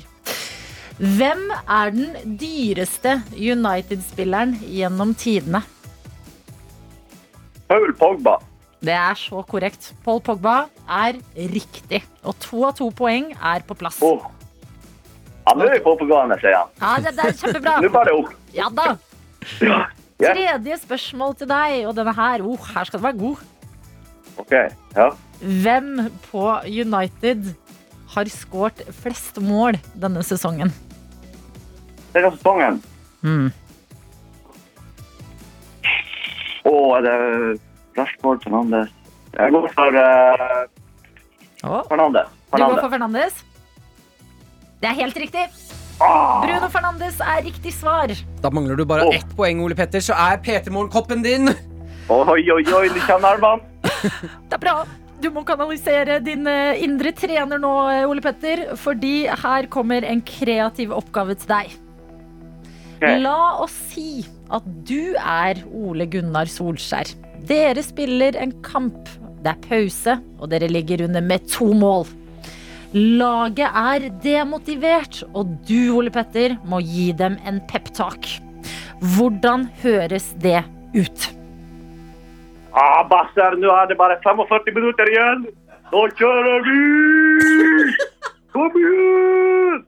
[0.97, 5.63] Hvem er den dyreste United-spilleren gjennom tidene?
[7.67, 8.37] Paul Pogba.
[8.83, 9.93] Det er så korrekt.
[10.05, 12.03] Paul Pogba er riktig.
[12.23, 14.01] Og to av to poeng er på plass.
[14.03, 14.27] Oh.
[15.43, 16.71] Ja, nå er vi på gående, sier han.
[16.79, 17.79] Ja, det, det er kjempebra.
[17.83, 18.31] Nå bare opp.
[18.55, 18.93] Ja da.
[19.59, 19.81] Ja.
[20.21, 20.35] Yeah.
[20.37, 23.41] Tredje spørsmål til deg, og denne her, oh, her skal du være god.
[24.39, 24.53] Ok,
[24.95, 25.09] ja.
[25.41, 25.89] Hvem
[26.29, 27.49] på United
[28.13, 30.73] har skåret flest mål denne sesongen?
[32.13, 32.79] Denne sesongen.
[33.23, 33.49] Mm.
[36.63, 37.17] Oh, er det
[37.97, 38.93] Rashford, Fernandes?
[39.33, 40.63] Jeg går for uh,
[41.65, 41.81] oh.
[41.89, 42.29] Fernandes.
[42.53, 43.43] du går for Fernandes?
[44.81, 45.45] Det er helt riktig.
[46.01, 48.11] Ah, Bruno Fernandes er riktig svar.
[48.41, 49.15] Da mangler du bare oh.
[49.15, 51.53] ett poeng, Ole Petter, så er P3morgen-koppen din.
[52.09, 53.63] oi, oi, oi, du kjenner armene.
[54.49, 54.75] Det er bra.
[55.23, 60.19] Du må kanalisere din eh, indre trener nå, eh, Ole Petter, fordi her kommer en
[60.27, 61.77] kreativ oppgave til deg.
[63.23, 67.13] La oss si at du er Ole Gunnar Solskjær.
[67.47, 69.07] Dere spiller en kamp.
[69.43, 72.03] Det er pause, og dere ligger under med to mål.
[72.93, 78.27] Laget er demotivert, og du, Ole Petter, må gi dem en peptalk.
[79.15, 80.59] Hvordan høres det
[80.95, 81.31] ut?
[82.73, 85.43] Ah, Basser, nå er det bare 45 minutter igjen.
[85.93, 86.77] Nå kjører vi!
[88.53, 89.83] Kom igjen!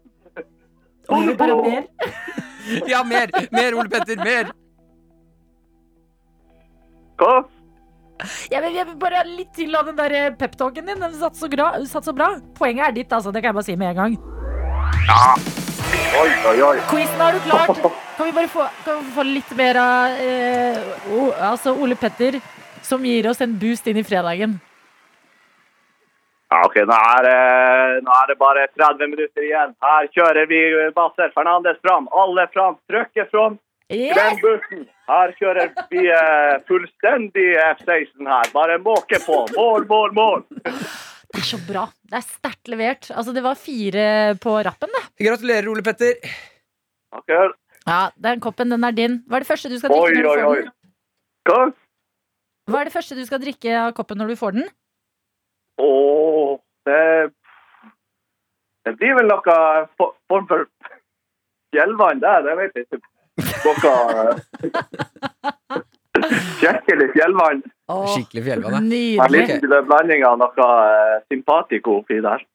[1.10, 1.84] Vi bare mer?
[2.90, 3.30] Ja, mer!
[3.54, 4.48] Mer, Ole Petter, mer!
[7.22, 7.34] Hva?
[8.50, 11.02] Jeg vil, jeg vil bare ha litt til av den der eh, peptalken din.
[11.02, 12.32] Den satt så, gra, satt så bra.
[12.58, 13.34] Poenget er ditt, altså.
[13.34, 14.18] Det kan jeg bare si med en gang.
[16.16, 16.76] Oi, oi, oi.
[16.90, 17.82] Quizen har du klart.
[18.16, 22.40] Kan vi bare få, kan vi få litt mer av eh, o, altså Ole Petter,
[22.86, 24.58] som gir oss en boost inn i fredagen?
[26.52, 29.74] Ja, ok, nå er, det- nå er det bare 30 minutter igjen.
[29.82, 30.60] Her kjører vi
[30.96, 32.08] Basser Fernandes fram.
[32.14, 33.58] Alle fram, trykker fram.
[33.90, 34.40] Yes!
[34.42, 34.86] Bussen.
[35.10, 38.48] Her kjører vi eh, fullstendig F-16 her.
[38.54, 39.42] Bare måke på.
[39.58, 40.46] Mål, mål, mål.
[40.64, 41.84] Det er så bra.
[42.10, 43.12] Det er sterkt levert.
[43.12, 44.06] Altså, det var fire
[44.42, 45.04] på rappen, det.
[45.28, 46.18] Gratulerer, Ole Petter.
[47.20, 47.52] Okay.
[47.86, 49.20] Ja, den koppen, den er din.
[49.30, 50.64] Hva er det første du skal drikke Oi, oi, oi.
[51.50, 51.60] Hva?
[52.66, 54.70] Hva er det første du skal drikke av koppen når du får den?
[55.82, 56.56] Åh,
[56.88, 57.02] det,
[58.88, 59.58] det blir vel noe
[60.00, 60.66] form for
[61.76, 63.02] fjellvann der, det vet jeg ikke.
[63.66, 65.80] Noe eh,
[66.64, 67.62] skikkelig fjellvann.
[67.92, 69.30] Åh, Skikkelig fjellvann, ja.
[69.30, 72.46] Litt blanding av noe eh, sympatico oppi der.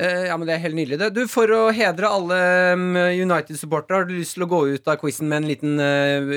[0.00, 1.00] Eh, ja, men Det er helt nydelig.
[1.02, 1.10] det.
[1.12, 2.38] Du, For å hedre alle
[2.72, 5.80] um, United-supportere, har du lyst til å gå ut av quizen med en liten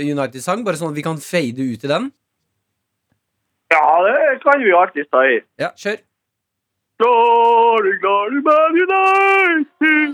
[0.01, 0.65] United-sang?
[0.67, 2.09] Bare sånn at vi kan fade ut i den?
[3.71, 5.37] Ja, det kan vi alltid ta i.
[5.63, 5.99] Ja, kjør.
[7.01, 10.09] Glory, glory, Man United!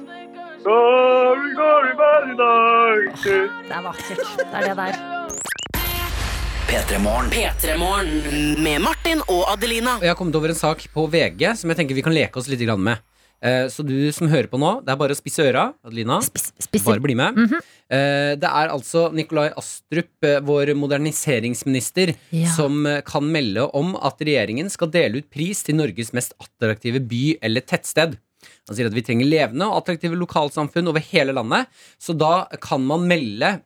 [0.64, 3.50] Glory, glory, Man United!
[3.66, 4.22] Det er vakkert.
[4.38, 5.00] Det er det der.
[6.68, 7.32] P3 Morgen.
[7.34, 9.98] P3morgen med Martin og Adelina.
[10.04, 12.50] Jeg har kommet over en sak på VG som jeg tenker vi kan leke oss
[12.52, 13.02] litt med.
[13.44, 15.68] Eh, så du som hører på nå, det er bare å spisse øra.
[15.86, 17.38] Adelina, Spis, bare bli med.
[17.88, 22.50] Eh, det er altså Nikolai Astrup, eh, vår moderniseringsminister, Ja.
[22.56, 27.38] som kan melde om at regjeringen skal dele ut pris til Norges mest attraktive by
[27.42, 28.18] eller tettsted.
[28.68, 31.68] Han sier at vi trenger levende og attraktive lokalsamfunn over hele landet.
[32.00, 33.62] Så da kan man melde,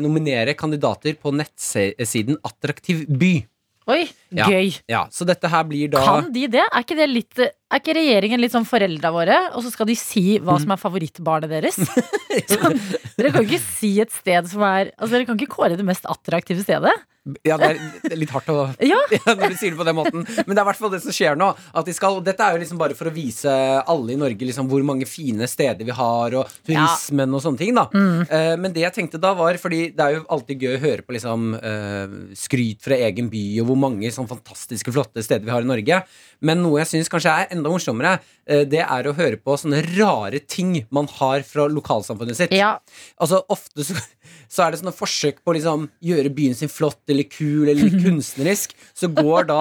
[0.00, 3.46] nominere kandidater på nettsiden Attraktiv by.
[3.88, 4.46] Oi, Ja.
[4.46, 4.78] gøy.
[4.88, 6.60] Ja, Så dette her blir da Kan de det?
[6.72, 7.34] Er ikke, det litt,
[7.70, 10.62] er ikke regjeringen litt sånn foreldra våre, og så skal de si hva Mm.
[10.64, 11.78] som er favorittbarnet deres?
[12.54, 12.80] sånn,
[13.16, 16.04] dere kan ikke si et sted som er Altså, Dere kan ikke kåre det mest
[16.10, 16.92] attraktive stedet?
[17.44, 18.96] Ja, det er, litt hardt å Ja.
[19.12, 20.22] ja, når du sier det på den måten.
[20.24, 21.50] Men det er i hvert fall det som skjer nå.
[21.76, 23.52] At de skal, dette er jo liksom bare for å vise
[23.84, 27.74] alle i Norge liksom hvor mange fine steder vi har, og turismen og sånne ting.
[27.76, 30.80] da Eh, Men det jeg tenkte da var Fordi det er jo alltid gøy å
[30.82, 35.44] høre på liksom eh, skryt fra egen by, og hvor mange sånn fantastiske, flotte steder
[35.44, 36.00] vi har i Norge.
[36.40, 38.16] Men noe jeg syns kanskje er enda morsommere,
[38.48, 42.56] eh, det er å høre på sånne rare ting man har fra lokalsamfunnet sitt.
[42.56, 42.78] Ja.
[43.20, 43.94] Altså Ofte så,
[44.50, 47.92] så er det sånne forsøk på å liksom gjøre byen sin flott eller kul eller
[48.04, 48.74] kunstnerisk.
[48.96, 49.60] Så går da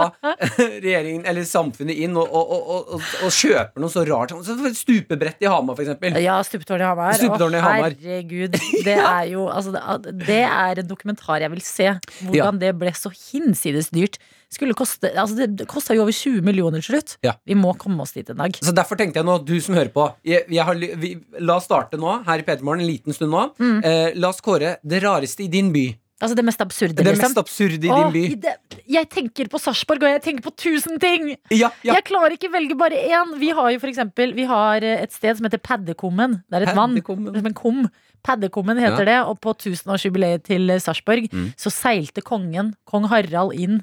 [0.58, 4.34] regjeringen eller samfunnet inn og, og, og, og, kjøper noe så rart.
[4.46, 6.18] Så Stupebrett i Hamar, for eksempel.
[6.24, 7.18] Ja, Stupetårnet i Hamar.
[7.20, 8.58] Stupetårn i Å, herregud.
[8.90, 11.90] Det er jo altså, det- Det er en dokumentar jeg vil se.
[12.24, 14.18] Hvordan det ble så hinsides dyrt.
[14.50, 17.18] Skulle koste, altså, det kosta jo over 20 millioner til slutt.
[17.24, 17.36] Ja.
[17.46, 18.56] Vi må komme oss dit en dag.
[18.58, 21.68] Så Derfor tenkte jeg nå, du som hører på jeg, jeg har, vi, La oss
[21.70, 23.44] starte nå, her i Petermorgen, en liten stund nå.
[23.86, 25.86] Eh, la oss kåre det rareste i din by.
[26.20, 27.30] Altså det mest absurde, Det liksom.
[27.30, 28.24] mest absurde i Åh, din by.
[28.44, 31.30] det, jeg tenker på Sarpsborg, og jeg tenker på tusen ting!
[31.54, 31.94] Ja, ja.
[31.96, 33.38] Jeg klarer ikke velge bare én.
[33.40, 36.42] Vi har jo for eksempel Vi har eh, et sted som heter Paddekummen.
[36.50, 36.98] Det er et vann.
[37.06, 37.86] Som en kum.
[38.26, 41.54] Paddekummen heter det, og på tusenårsjubileet til Sarpsborg Mm.
[41.56, 43.80] så seilte kongen, kong Harald, inn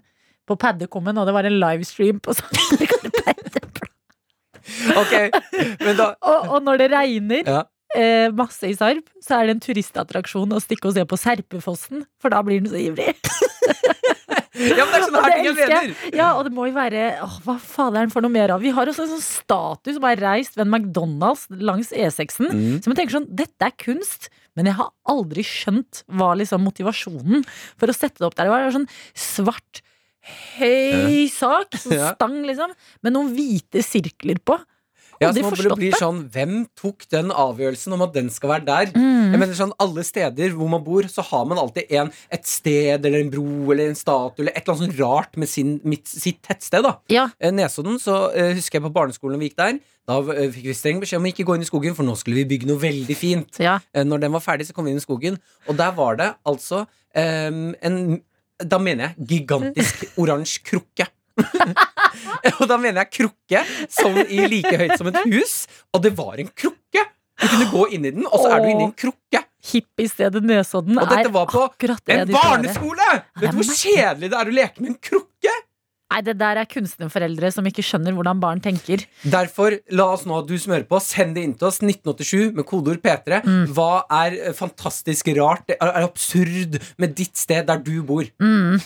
[0.46, 2.35] på Paddekummen, og det var en livestream på
[5.85, 7.61] men da og, og når det regner Ja.
[7.96, 12.02] eh, masse i Sarp, så er det en turistattraksjon å stikke og se på Serpefossen,
[12.22, 13.14] for da blir den så ivrig.
[14.56, 15.90] Ja, men det er sånne Og her ting jeg mener.
[16.16, 18.62] Ja, og det må jo være åh, Hva faderen for noe mer av?
[18.64, 22.48] Vi har også en sånn statue som er reist ved en McDonald's langs E6-en.
[22.48, 22.78] Mm.
[22.80, 27.44] Så man tenker sånn, dette er kunst, men jeg har aldri skjønt hva liksom motivasjonen
[27.76, 28.48] for å sette det opp der.
[28.48, 29.82] Det var sånn svart,
[30.61, 32.15] høy sak, sånn Ja.
[32.17, 34.59] stang liksom, med noen hvite sirkler på.
[35.17, 38.67] Ja, så man forstått blir sånn Hvem tok den avgjørelsen om at den skal være
[38.67, 38.91] der?
[38.93, 39.31] Mm.
[39.33, 43.01] Jeg mener sånn, Alle steder hvor man bor, så har man alltid en, et sted
[43.09, 46.05] eller en bro eller en statue eller et eller annet sånn rart med sin, mitt,
[46.05, 46.85] sitt tettsted.
[46.85, 49.81] da Ja, Eh, Nesodden, så uh, husker jeg på barneskolen vi gikk der.
[50.07, 52.12] Da uh, fikk vi streng beskjed om å ikke gå inn i skogen, for nå
[52.21, 53.57] skulle vi bygge noe veldig fint.
[53.57, 53.79] ja.
[53.97, 56.35] Uh, Når den var ferdig, så kom vi inn i skogen, og der var det
[56.45, 56.85] altså
[57.17, 58.21] um, en
[58.64, 61.07] Da mener jeg gigantisk oransje krukke.
[62.61, 63.61] og da mener jeg krukke
[63.92, 65.57] sånn i like høyt som et hus,
[65.92, 67.05] og det var en krukke!
[67.37, 69.42] Du kunne gå inn i den, og så er du inni en krukke.
[69.66, 72.53] Hippiestedet Nesodden Og dette er var på akkurat det En de være.
[72.55, 73.09] barneskole!
[73.42, 75.53] Vet du hvor kjedelig det er å leke med en krukke?
[76.07, 79.03] Nei, det der er kunstnerforeldre som ikke skjønner hvordan barn tenker.
[79.27, 81.81] Derfor, la oss nå, du som hører på, send det inn til oss.
[81.83, 83.40] 1987 med kodeord P3.
[83.45, 83.64] Mm.
[83.75, 83.88] Hva
[84.23, 88.23] er eh, fantastisk rart, er, er absurd med ditt sted der du bor?
[88.40, 88.79] Mm.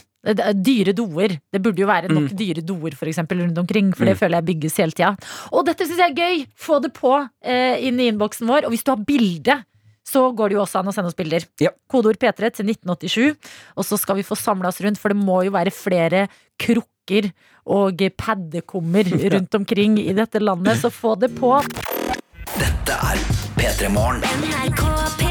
[0.61, 1.39] Dyre doer.
[1.53, 2.17] Det burde jo være Mm.
[2.19, 3.93] nok dyre doer for eksempel, rundt omkring.
[3.97, 5.15] For det føler jeg bygges hele tida.
[5.53, 6.43] Og dette syns jeg er gøy!
[6.61, 8.65] Få det på eh, inn i innboksen vår.
[8.69, 9.57] Og hvis du har bilde,
[10.07, 11.47] så går det jo også an å sende oss bilder.
[11.63, 11.73] Ja.
[11.91, 13.51] Kodeord P3 til 1987.
[13.77, 16.27] Og så skal vi få samla oss rundt, for det må jo være flere
[16.61, 17.31] krukker
[17.71, 20.81] og paddekummer rundt omkring i dette landet.
[20.83, 21.55] Så få det på.
[22.57, 23.27] Dette er
[23.59, 25.30] P3 Morgen.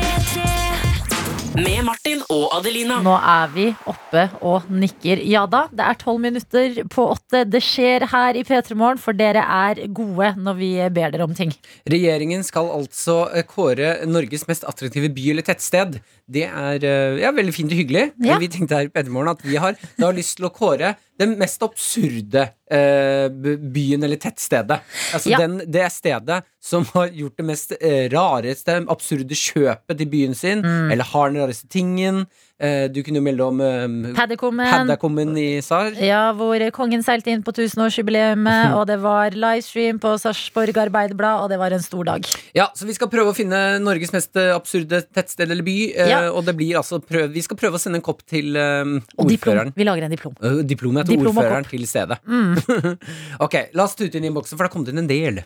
[1.60, 3.00] Med Martin og Adelina.
[3.04, 5.20] Nå er vi oppe og nikker.
[5.28, 7.42] Ja da, det er tolv minutter på åtte.
[7.52, 11.36] Det skjer her i P3 Morgen, for dere er gode når vi ber dere om
[11.36, 11.52] ting.
[11.90, 16.00] Regjeringen skal altså kåre Norges mest attraktive by eller tettsted.
[16.30, 18.04] Det er eh, ja, veldig fint og hyggelig.
[18.22, 18.38] Ja.
[18.42, 22.46] Vi tenkte her i at vi har, har lyst til å kåre den mest absurde
[22.72, 24.80] eh, byen eller tettstedet.
[25.14, 25.40] Altså Ja.
[25.42, 30.62] den, det stedet som har gjort det mest eh, rareste, absurde kjøpet til byen sin,
[30.62, 30.92] Mm.
[30.92, 32.28] eller har den rareste tingen.
[32.60, 35.32] Eh, du kunne jo melde om eh, Paddekummen.
[35.40, 35.94] I SAR.
[36.04, 38.42] Ja, hvor kongen seilte inn på tusenårsjubileet,
[38.78, 42.28] og det var livestream på Sarpsborg Arbeiderblad, og det var en stor dag.
[42.58, 45.78] Ja, så vi skal prøve å finne Norges mest eh, absurde tettsted eller by.
[45.96, 46.20] eh, Ja.
[46.36, 49.72] Og det blir altså prøv, vi skal prøve å sende en kopp til um, ordføreren.
[49.78, 50.36] Vi lager en diplom.
[50.44, 52.20] Uh, Diplomet til Diplom ordføreren til stedet.
[52.28, 52.98] Mm.
[53.46, 55.40] ok, la oss tute inn i innboksen, for det har kommet inn en del.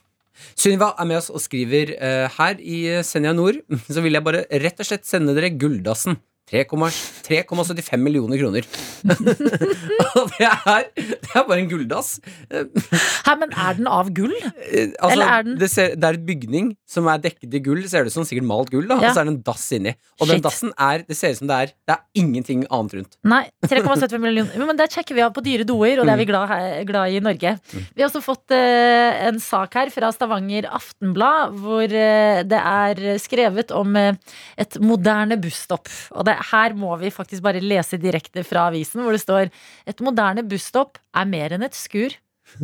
[0.58, 3.62] Sunniva er med oss og skriver uh, her i Senja Nord.
[3.94, 6.18] Så vil jeg bare rett og slett sende dere Gulldassen.
[6.52, 8.66] 3,75 millioner kroner.
[10.20, 12.10] Og det er, det er bare en gulldass.
[12.52, 14.34] Hæ, men er den av gull?
[14.44, 17.62] Eh, Altså, Eller er den- det, ser, det er et bygning som er dekket i
[17.64, 17.82] gull.
[17.90, 19.00] Ser det ut som sikkert malt gull, da.
[19.02, 19.10] Ja.
[19.10, 19.94] Og så er det en dass inni.
[20.22, 23.18] Og den dassen er Det ser ut som det er Det er ingenting annet rundt.
[23.24, 24.66] Nei, 3,75 millioner.
[24.68, 26.20] Men det sjekker vi av på dyre doer, og det er Mm.
[26.20, 27.60] vi glad, her- glad i i Norge.
[27.96, 33.18] Vi har også fått uh, en sak her fra Stavanger Aftenblad, hvor uh, det er
[33.20, 34.14] skrevet om uh,
[34.58, 35.88] et moderne busstopp.
[36.12, 39.52] Og det, her må vi faktisk bare lese direkte fra avisen, hvor det står
[39.90, 42.16] et moderne busstopp er mer enn et skur.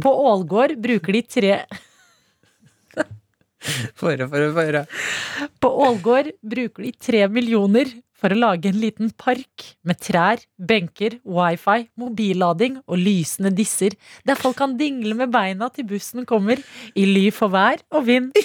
[0.04, 1.54] På Ålgård bruker de tre
[4.00, 4.84] få høre, få.
[5.60, 11.18] På Ålgård bruker de tre millioner for å lage en liten park med trær, benker,
[11.24, 13.96] wifi, mobillading og lysende disser,
[14.28, 16.60] der folk kan dingle med beina til bussen kommer,
[17.00, 18.34] i ly for vær og vind.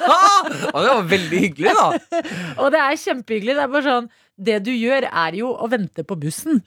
[0.00, 2.20] Å, det var veldig hyggelig, da.
[2.62, 3.54] Og det er kjempehyggelig.
[3.56, 4.10] Det er bare sånn
[4.40, 6.62] Det du gjør, er jo å vente på bussen.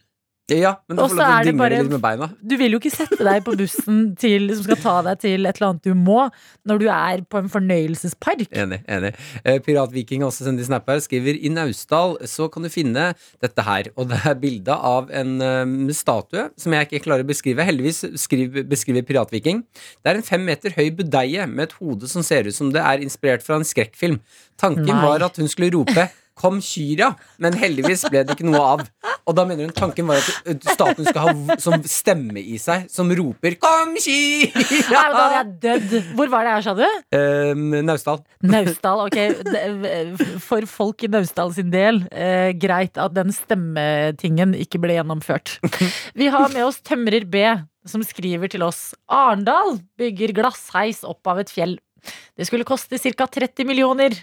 [0.52, 2.28] Ja, men du får du lov til å dingle litt med beina.
[2.44, 5.56] Du vil jo ikke sette deg på bussen til, som skal ta deg til et
[5.56, 6.26] eller annet du må,
[6.68, 8.50] når du er på en fornøyelsespark.
[8.52, 8.82] Enig.
[8.92, 13.06] enig eh, Piratviking også sendt i snap her skriver i Naustdal så kan du finne
[13.44, 13.88] dette her.
[13.96, 17.64] Og det er bilde av en um, statue som jeg ikke klarer å beskrive.
[17.64, 19.64] Heldigvis skriv, beskriver Piratviking.
[20.04, 22.84] Det er en fem meter høy budeie med et hode som ser ut som det
[22.84, 24.20] er inspirert fra en skrekkfilm.
[24.60, 25.00] Tanken Nei.
[25.08, 28.84] var at hun skulle rope 'Kom, Kyria', men heldigvis ble det ikke noe av.
[29.24, 33.12] Og da mener hun tanken var at staten skal ha som stemme i seg, som
[33.14, 34.50] roper 'Kom, Nei,
[34.90, 36.16] da hadde jeg dødd.
[36.18, 36.86] Hvor var det her, sa du?
[37.16, 38.24] Um, Naustdal.
[38.42, 40.40] Naustdal, ok.
[40.44, 45.58] For folk i Naustdal sin del, eh, greit at den stemmetingen ikke ble gjennomført.
[46.18, 47.46] Vi har med oss Tømrer B,
[47.86, 51.78] som skriver til oss Arendal bygger glassheis opp av et fjell.
[52.38, 53.28] Det skulle koste ca.
[53.28, 54.16] 30 millioner.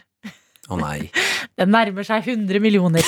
[0.68, 1.08] Å nei.
[1.56, 3.06] Det nærmer seg 100 millioner.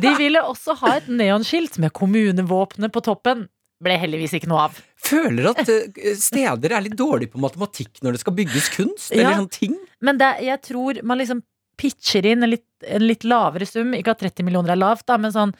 [0.00, 3.46] De ville også ha et neonskilt med kommunevåpenet på toppen.
[3.84, 4.78] Ble heldigvis ikke noe av.
[5.06, 9.10] Føler at eh, steder er litt dårlige på matematikk når det skal bygges kunst.
[9.12, 9.20] Ja.
[9.20, 9.76] Eller sånne ting.
[10.04, 11.42] Men det, jeg tror man liksom
[11.76, 13.92] pitcher inn en litt, en litt lavere sum.
[13.96, 15.52] Ikke at 30 millioner er lavt, da, men sånn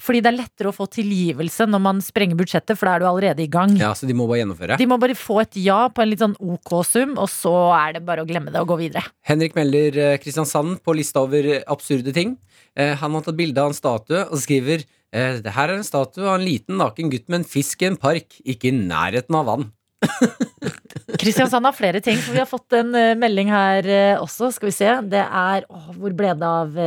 [0.00, 3.08] fordi det er lettere å få tilgivelse når man sprenger budsjettet, for da er du
[3.10, 3.74] allerede i gang.
[3.80, 4.78] Ja, Så de må bare gjennomføre.
[4.80, 7.98] De må bare få et ja på en litt sånn ok sum, og så er
[7.98, 9.04] det bare å glemme det og gå videre.
[9.28, 12.38] Henrik melder eh, Kristiansand på lista over eh, absurde ting.
[12.78, 16.22] Eh, han har tatt bilde av en statue og skriver Det her er en statue
[16.22, 19.48] av en liten naken gutt med en fisk i en park, ikke i nærheten av
[19.48, 19.64] vann.
[21.20, 23.88] Kristiansand har flere ting, for vi har fått en melding her
[24.20, 24.52] også.
[24.54, 24.92] Skal vi se.
[25.10, 26.78] Det er Å, hvor ble det av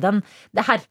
[0.00, 0.22] den?
[0.56, 0.88] Det er her.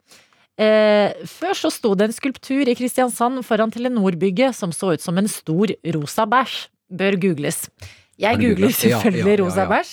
[0.55, 5.17] Eh, før så sto det en skulptur i Kristiansand foran Telenor-bygget som så ut som
[5.19, 6.69] en stor rosa bæsj.
[6.95, 7.65] Bør googles.
[8.21, 9.91] Jeg googler selvfølgelig Ja, ja, ja, rosa bæsj.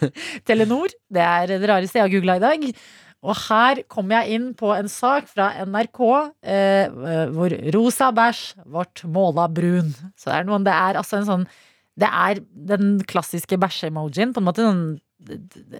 [0.46, 0.94] Telenor.
[1.10, 2.68] Det er det rareste jeg har googla i dag.
[3.26, 6.00] Og her kommer jeg inn på en sak fra NRK
[6.46, 9.90] eh, hvor rosa bæsj ble måla brun.
[10.14, 11.48] Så det er noen Det er altså en sånn
[11.98, 14.36] Det er den klassiske bæsje-emojien.
[14.36, 14.86] På en måte sånn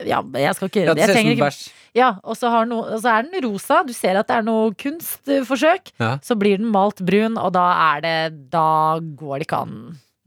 [0.06, 1.58] Ja, jeg skal ikke Ja, det ser ut som bæsj.
[1.94, 3.82] ja, og så, har no, og så er den rosa.
[3.86, 5.92] Du ser at det er noe kunstforsøk.
[6.00, 6.16] Ja.
[6.24, 7.66] Så blir den malt brun, og da
[7.96, 9.76] er det Da går det ikke an.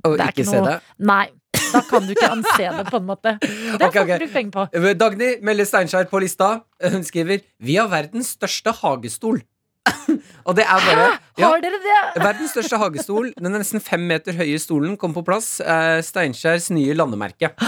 [0.05, 0.79] Å ikke ikke se noe- det.
[1.09, 1.25] Nei,
[1.73, 3.33] da kan du ikke anse det, på en måte.
[3.41, 4.19] Det har okay, folk ok.
[4.21, 4.93] brukt penger på.
[5.01, 6.61] Dagny melder Steinkjer på lista.
[6.81, 9.41] Hun skriver Vi har verdens største hagestol.
[10.47, 11.07] og det er bare
[11.39, 11.43] Hæ?
[11.43, 11.97] Har dere det?
[12.27, 13.29] Verdens største hagestol.
[13.37, 15.57] Den nesten fem meter høye stolen kom på plass.
[15.63, 17.53] Eh, Steinkjers nye landemerke.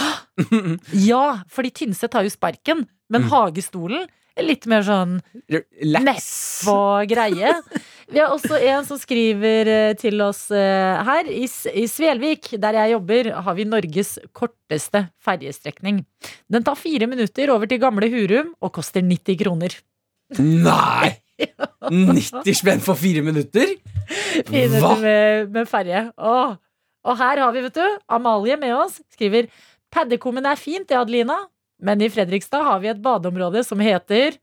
[0.96, 3.30] Ja, fordi Tynset har jo sparken, men Mm.
[3.30, 4.08] hagestolen
[4.42, 5.18] litt mer sånn
[5.52, 6.24] Lett.
[6.66, 6.76] på
[7.12, 7.52] greie.
[8.10, 11.28] Vi har også en som skriver eh, til oss eh, her.
[11.30, 11.46] I,
[11.78, 16.02] I Svelvik, der jeg jobber, har vi Norges korteste ferjestrekning.
[16.50, 19.78] Den tar fire minutter over til gamle Hurum og koster 90 kroner.
[20.40, 21.12] Nei!
[21.92, 23.76] 90 spenn for fire minutter?
[24.48, 24.96] Hva?
[25.02, 26.06] med, med ferje.
[26.18, 26.58] Åh.
[27.02, 29.00] Og her har vi, vet du, Amalie med oss.
[29.16, 29.50] Skriver
[29.92, 31.38] Paddekummen er fint, det, Adelina.
[31.82, 34.38] Men i Fredrikstad har vi et badeområde som heter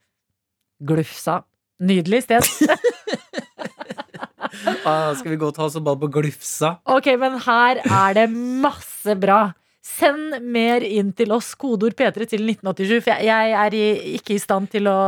[0.84, 1.42] Glufsa.
[1.78, 2.46] Nydelig sted.
[4.88, 6.70] Ah, skal vi gå og ta oss og bad på Glufsa?
[6.88, 9.50] Ok, men her er det masse bra.
[9.88, 13.84] Send mer inn til oss, kodeord P3 til 1987, for jeg, jeg er i,
[14.18, 14.98] ikke i stand til å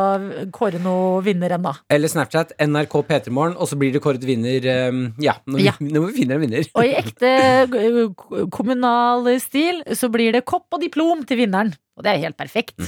[0.54, 1.74] kåre noe vinner ennå.
[1.92, 6.08] Eller Snapchat, NRK P3morgen, og så blir det kåret vinner eh, Ja, når vi, når
[6.08, 6.70] vi finner en vinner.
[6.74, 7.34] Og i ekte
[7.68, 11.74] eh, kommunal stil så blir det kopp og diplom til vinneren.
[12.00, 12.78] Og det er helt perfekt.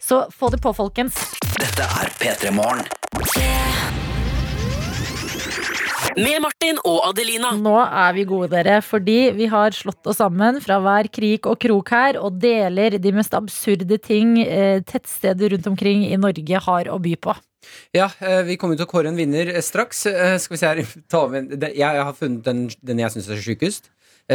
[0.00, 1.18] Så få det på, folkens.
[1.60, 4.01] Dette er P3 Morgen.
[6.18, 7.52] Med Martin og Adelina.
[7.56, 11.56] Nå er vi gode, dere, fordi vi har slått oss sammen fra hver krik og
[11.62, 16.92] krok her og deler de mest absurde ting eh, tettsteder rundt omkring i Norge har
[16.92, 17.36] å by på.
[17.96, 20.04] Ja, eh, vi kommer til å kåre en vinner eh, straks.
[20.44, 20.82] Skal vi se her
[21.12, 23.92] ta med, Jeg har funnet den, den jeg syns er sjukest.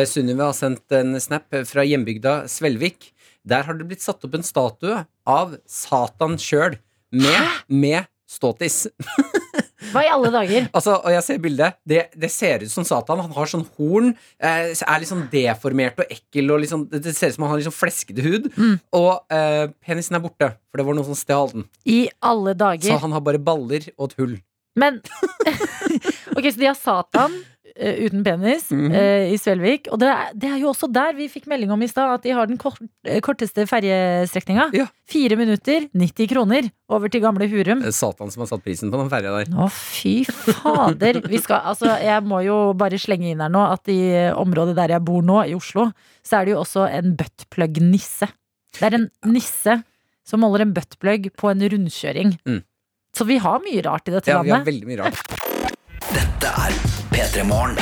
[0.10, 3.14] Sunniva har sendt en snap fra hjembygda Svelvik.
[3.48, 6.76] Der har det blitt satt opp en statue av Satan sjøl,
[7.16, 8.90] med, med ståtiss.
[9.94, 10.68] Hva i alle dager?
[10.78, 11.78] Altså, og jeg ser bildet.
[11.88, 13.22] Det, det ser ut som Satan.
[13.24, 14.12] Han har sånn horn.
[14.38, 16.52] Eh, er litt sånn deformert og ekkel.
[16.54, 18.52] Og liksom, det, ser ut som han har sånn fleskete hud.
[18.98, 21.68] Og eh, penisen er borte, for det var noen som stjal den.
[21.88, 24.38] I alle dager Så han har bare baller og et hull.
[24.78, 25.00] Men
[26.38, 27.40] Ok, så de har Satan
[27.76, 28.92] uten penis Mhm.
[28.96, 29.88] eh, i Svelvik.
[29.92, 32.24] Og det er, det er jo også der vi fikk melding om i stad, at
[32.24, 34.70] de har den kort, eh, korteste ferjestrekninga.
[34.74, 34.86] Ja.
[35.08, 37.82] Fire minutter, 90 kroner, over til gamle Hurum.
[37.84, 39.52] Det er Satan som har satt prisen på den ferja der.
[39.56, 41.22] Å, fy fader.
[41.28, 44.00] Vi skal, altså, jeg må jo bare slenge inn her nå at i
[44.34, 45.92] området der jeg bor nå, i Oslo,
[46.24, 48.28] så er det jo også en buttplug-nisse.
[48.78, 49.84] Det er en nisse
[50.28, 52.38] som holder en buttplug på en rundkjøring.
[52.46, 52.64] Mm.
[53.16, 54.74] Så vi har mye rart i dette Ja, vi har landet.
[54.74, 55.24] veldig mye rart.
[56.14, 57.74] Dette er P3 Morgen.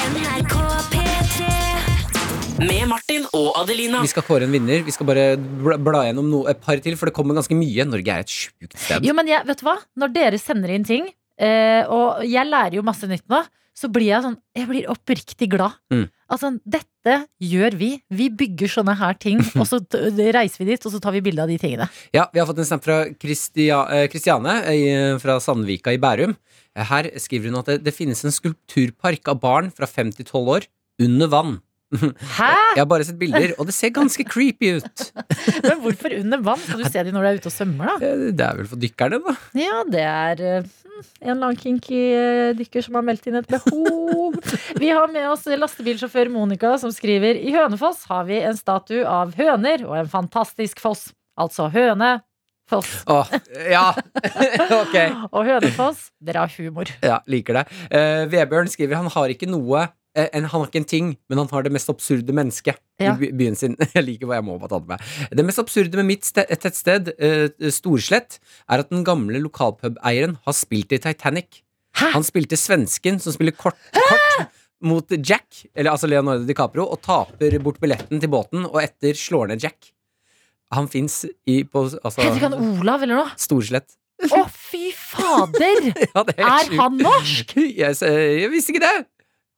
[2.64, 4.00] Med Martin og Adelina.
[4.06, 4.86] Vi skal kåre en vinner.
[4.88, 7.84] Vi skal bare bla, bla gjennom no, et par til, for det kommer ganske mye.
[7.84, 9.04] Norge er et sjukt sted.
[9.04, 9.74] Jo, men jeg, vet du hva?
[10.00, 13.42] Når dere sender inn ting, eh, og jeg lærer jo masse nytt nå,
[13.76, 15.76] så blir jeg sånn Jeg blir oppriktig glad.
[15.92, 16.08] Mm.
[16.32, 16.95] Altså, dette
[17.42, 17.90] gjør vi.
[18.14, 19.80] Vi bygger sånne her ting, og så
[20.36, 21.88] reiser vi dit, og så tar vi bilde av de tingene.
[22.16, 26.36] Ja, Vi har fått en snap fra Christia, eh, Christiane eh, fra Sandvika i Bærum.
[26.76, 30.26] Eh, Her skriver hun at det, det finnes en skulpturpark av barn fra fem til
[30.28, 30.68] 12 år
[31.06, 31.56] under vann.
[31.96, 32.48] Hæ?
[32.76, 35.04] Jeg har bare sett bilder, og det ser ganske creepy ut.
[35.68, 36.64] Men hvorfor under vann?
[36.66, 38.10] Skal du se de når du er ute og svømmer, da?
[38.36, 39.36] Det er vel for dykkerne, da.
[39.62, 40.66] Ja, det er
[41.20, 44.38] en eller annen kinky eh, dykker som har meldt inn et behov.
[44.82, 49.34] Vi har med oss lastebilsjåfør Monica som skriver I Hønefoss har vi en statue av
[49.38, 51.10] høner og en fantastisk foss.
[51.40, 52.18] Altså høne,
[52.70, 52.92] foss.
[53.12, 53.28] Oh,
[53.72, 53.90] ja.
[54.82, 54.96] ok.
[55.32, 56.92] Og Hønefoss, dere har humor.
[57.04, 57.66] Ja, liker det.
[57.92, 61.50] Uh, Vebjørn skriver han har ikke noe en, Han har ikke en ting, men han
[61.52, 63.14] har det mest absurde mennesket Ja.
[63.20, 63.76] i byen sin.
[63.96, 65.02] Jeg liker hva jeg må bare ta det med.
[65.36, 68.38] Det mest absurde med mitt ste- tettsted, uh, Storslett,
[68.72, 71.62] er at den gamle lokalpubeieren har spilt i Titanic.
[72.00, 72.14] Hæ?
[72.16, 74.48] Han spilte svensken som spiller kort, kort
[74.86, 79.52] mot Jack, eller altså Leonardo DiCaprio, og taper bort billetten til båten, og etter slår
[79.54, 79.92] ned Jack.
[80.76, 83.36] Han fins i på altså, Heter han Olav eller noe?
[83.40, 83.96] Storslett.
[84.32, 85.90] Å, fy fader!
[86.16, 87.52] Ja, er, Er han norsk?
[87.82, 88.96] Yes, jeg visste ikke det!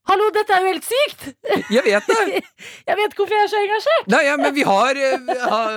[0.08, 1.24] Hallo, dette er jo helt sykt!
[1.74, 2.41] Jeg vet det!
[2.89, 4.05] Jeg vet ikke hvorfor jeg er så engasjert.
[4.14, 4.99] Nei, ja, men vi har,
[5.43, 5.74] har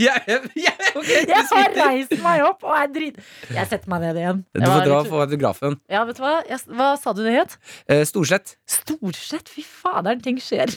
[0.00, 3.20] jeg, jeg, okay, Jeg har reist meg opp og er drit...
[3.54, 4.42] Jeg setter meg ned igjen.
[4.58, 5.78] Du får dra litt- på autografen.
[5.92, 6.34] Ja, vet du hva?
[6.50, 7.54] Jeg, hva sa du det het?
[7.86, 8.56] Eh, Storslett.
[8.70, 10.74] Storsett, fy faderen, ting skjer.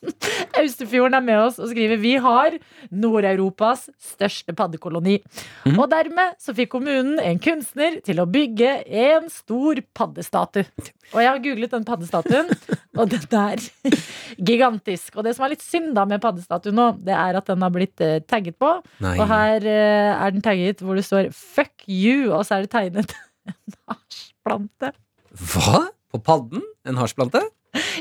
[0.60, 2.56] Austerfjorden er med oss og skriver Vi har
[2.90, 5.18] Nord-Europas største paddekoloni.
[5.66, 5.76] Mm.
[5.76, 10.66] Og dermed så fikk kommunen en kunstner til å bygge en stor paddestatue.
[11.10, 12.50] Og jeg har googlet den paddestatuen,
[13.00, 13.64] og den er
[14.50, 15.16] gigantisk.
[15.16, 17.74] Og det som er litt synd da med paddestatuen nå, det er at den har
[17.74, 18.72] blitt eh, tagget på.
[19.04, 19.16] Nei.
[19.18, 22.72] Og her eh, er den tagget hvor det står 'fuck you', og så er det
[22.72, 23.16] tegnet
[23.50, 24.92] en hasjplante.
[25.30, 25.88] Hva?
[26.10, 26.62] På padden?
[26.88, 27.42] En hasjplante?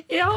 [0.09, 0.31] Ja,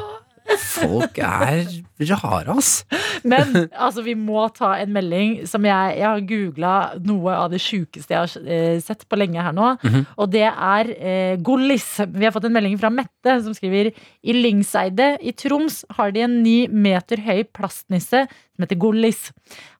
[0.60, 1.62] Folk er
[2.10, 2.84] rare, ass.
[3.24, 6.72] Men altså, vi må ta en melding som jeg, jeg har googla
[7.06, 9.72] noe av det sjukeste jeg har eh, sett på lenge her nå.
[9.82, 10.04] Mhm.
[10.18, 11.88] Og det er eh, Gollis.
[12.12, 16.24] Vi har fått en melding fra Mette som skriver I Lyngseidet i Troms har de
[16.26, 19.28] en ni meter høy plastnisse som heter Gollis.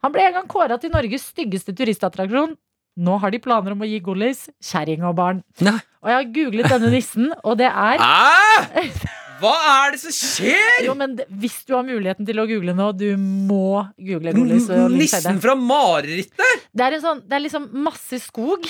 [0.05, 2.55] Han ble en gang kåra til Norges styggeste turistattraksjon.
[3.03, 5.41] Nå har de planer om å gi Gollis kjerring og barn.
[5.65, 5.79] Nei.
[6.03, 8.67] Og jeg har googlet denne nissen, og det er Ah!
[9.43, 10.85] Hva er det som skjer?
[10.87, 14.69] Jo, men hvis du har muligheten til å google nå, du må google Gollis.
[14.95, 16.69] Nissen fra marerittet?
[16.71, 18.69] Det er, en sånn, det er liksom masse skog,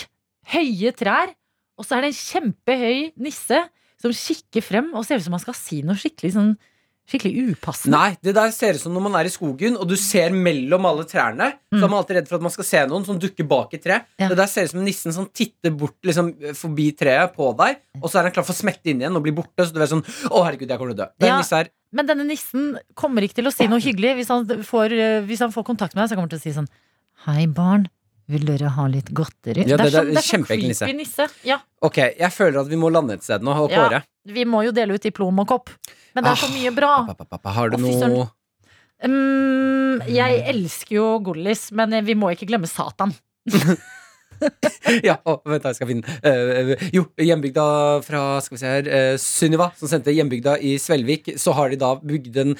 [0.55, 1.35] høye trær,
[1.77, 3.61] og så er det en kjempehøy nisse
[4.03, 6.53] som kikker frem og ser ut som han skal si noe skikkelig sånn
[7.11, 7.93] Skikkelig upassende.
[7.99, 10.87] Nei, det der ser ut som når man er i skogen og du ser mellom
[10.87, 11.49] alle trærne.
[11.73, 13.81] Så er man alltid redd for at man skal se noen som dukker bak i
[13.83, 13.99] tre.
[14.05, 14.23] Mm.
[14.23, 14.29] Ja.
[14.31, 18.07] Det der ser ut som nissen som titter bort liksom, forbi treet på deg, og
[18.09, 19.67] så er han klar for å smette inn igjen og bli borte.
[19.67, 21.09] Så du er sånn Å, herregud, jeg kommer til å dø.
[21.21, 21.39] Den Ja.
[21.43, 24.15] nissa her Men denne nissen kommer ikke til å si noe hyggelig.
[24.23, 26.47] Hvis han får, eh, hvis han får kontakt med deg, så kommer han til å
[26.47, 26.69] si sånn
[27.27, 27.89] Hei, barn.
[28.33, 29.67] Vil dere ha litt godteri?
[29.69, 31.29] Ja, det- det er sånn, det er sånn creepy nisse.
[31.45, 34.01] Ja, Ok, jeg føler at vi må lande et sted nå og Ja.
[34.27, 35.71] vi må jo dele ut diplom og kopp.
[36.15, 37.07] Men det er så Ah, mye bra.
[37.07, 38.31] Pappa, pappa, har du noe.
[39.05, 43.15] Mm, jeg elsker jo Gollis, men vi må ikke glemme Satan.
[45.09, 46.73] ja, å, vent, da, jeg skal finne den.
[46.73, 47.67] Eh, jo, hjembygda
[48.07, 51.81] fra skal vi se her uh, Sunniva, som sendte hjembygda i Svelvik, så har de
[51.81, 52.57] da bygd en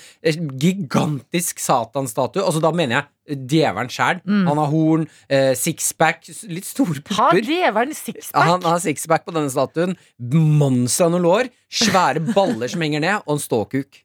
[0.63, 2.45] gigantisk satanstatue.
[2.45, 3.09] Altså, da mener jeg
[3.53, 4.21] djevelen sjæl.
[4.27, 7.43] Han har horn, eh, sixpack, litt store Har pupper.
[7.47, 8.49] djevelen Ja, sixpack?
[8.49, 9.97] Han har sixpack på denne statuen.
[10.19, 11.53] Monster av noen lår.
[11.71, 14.03] Svære baller som henger ned, og en ståkuk.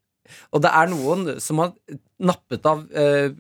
[0.53, 1.73] Og det er noen som har
[2.19, 3.31] nappet av eh,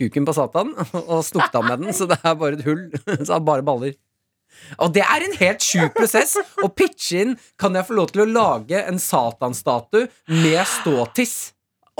[0.00, 0.72] kuken på Satan
[1.04, 2.88] og stukket av med den, så det er bare et hull.
[3.26, 3.94] Så er bare baller.
[4.82, 6.34] Og det er en helt sjuk prosess
[6.64, 10.08] å pitche inn Kan jeg få lov til å lage en Satan-statue
[10.42, 11.36] med ståtiss.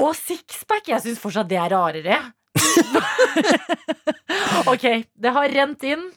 [0.01, 0.89] Og sixpack!
[0.91, 2.19] Jeg syns fortsatt det er rarere.
[4.73, 6.09] ok, det har rent inn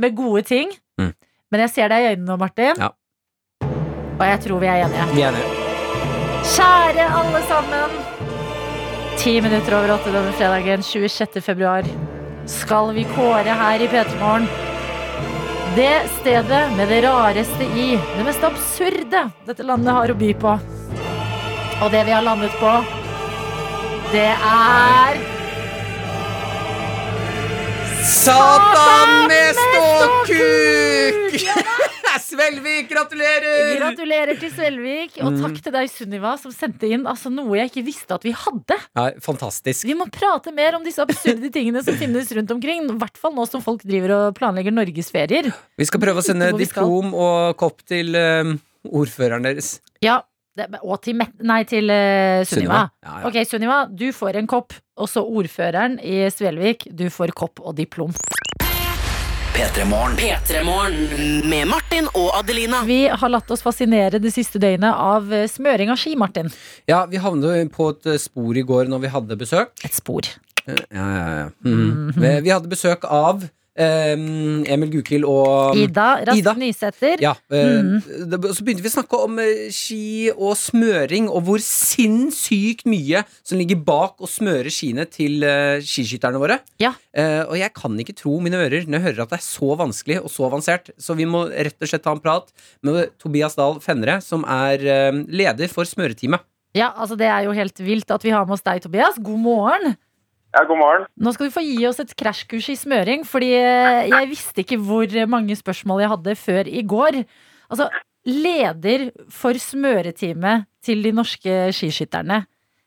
[0.00, 0.74] med gode ting.
[1.00, 1.12] Mm.
[1.50, 2.80] Men jeg ser deg i øynene nå, Martin.
[2.80, 2.92] Ja.
[4.14, 5.08] Og jeg tror vi er enige.
[5.14, 5.62] Vi er enige.
[6.54, 8.23] Kjære alle sammen.
[9.18, 11.40] Ti minutter over åtte denne fredagen 26.
[11.40, 11.86] februar
[12.50, 14.48] skal vi kåre her i P3 Morgen
[15.74, 20.52] det stedet med det rareste i, det mest absurde dette landet har å by på.
[21.82, 22.74] Og det vi har landet på,
[24.12, 25.18] det er
[28.06, 31.34] Satan med ståkuk!
[32.22, 33.74] Svelvik, gratulerer!
[33.80, 37.84] Gratulerer til Svelvik, og takk til deg, Sunniva, som sendte inn altså, noe jeg ikke
[37.86, 38.78] visste at vi hadde.
[38.98, 39.86] Nei, fantastisk.
[39.88, 42.84] Vi må prate mer om disse absurde tingene som finnes rundt omkring.
[42.90, 45.50] I hvert fall nå som folk driver og planlegger norgesferier.
[45.80, 48.54] Vi skal prøve å sende diplom og kopp til eh,
[48.90, 49.78] ordføreren deres.
[50.04, 50.20] Ja,
[50.54, 52.84] det, og til, nei, til eh, Sunniva.
[53.02, 53.28] Ja, ja.
[53.30, 54.76] Ok, Sunniva, du får en kopp.
[54.94, 58.14] Og så ordføreren i Svelvik, du får kopp og diplom.
[59.54, 60.16] P3 Morgen.
[60.16, 62.80] P3morgen med Martin og Adelina.
[62.86, 66.50] Vi har latt oss fascinere det siste døgnet av eh, smøring av ski, Martin.
[66.90, 69.70] ja, vi havnet på et eh, spor i går når vi hadde besøk.
[69.86, 70.26] Et spor.
[70.66, 71.76] Ja, Ja, ja, Mm.
[71.76, 76.50] Mm Vi- Vi hadde besøk av eh, Emil Gukild og Ida Rask.
[76.60, 77.18] Nysæter.
[77.22, 78.04] Ja, mm.
[78.54, 83.58] Så begynte vi å snakke om eh, ski og smøring, og hvor sinnssykt mye som
[83.58, 86.60] ligger bak å smøre skiene til eh, skiskytterne våre.
[86.82, 86.94] Ja.
[87.14, 90.16] Og jeg kan ikke tro mine ører når jeg hører at det er så vanskelig
[90.22, 90.90] og så avansert.
[90.98, 92.50] Så vi må rett og slett ta en prat
[92.86, 94.82] med Tobias Dahl Fenre, som er
[95.30, 96.42] leder for smøreteamet.
[96.74, 99.18] Ja, altså Det er jo helt vilt at vi har med oss deg, Tobias.
[99.22, 99.94] God morgen.
[100.54, 101.04] Ja, god morgen.
[101.18, 104.78] Nå skal du få gi oss et krasjkurs i smøring, fordi eh, jeg visste ikke
[104.86, 107.18] hvor mange spørsmål jeg hadde før i går.
[107.72, 107.88] Altså,
[108.28, 112.44] leder for smøreteamet til de norske skiskytterne,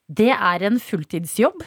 [0.08, 1.66] det er en fulltidsjobb?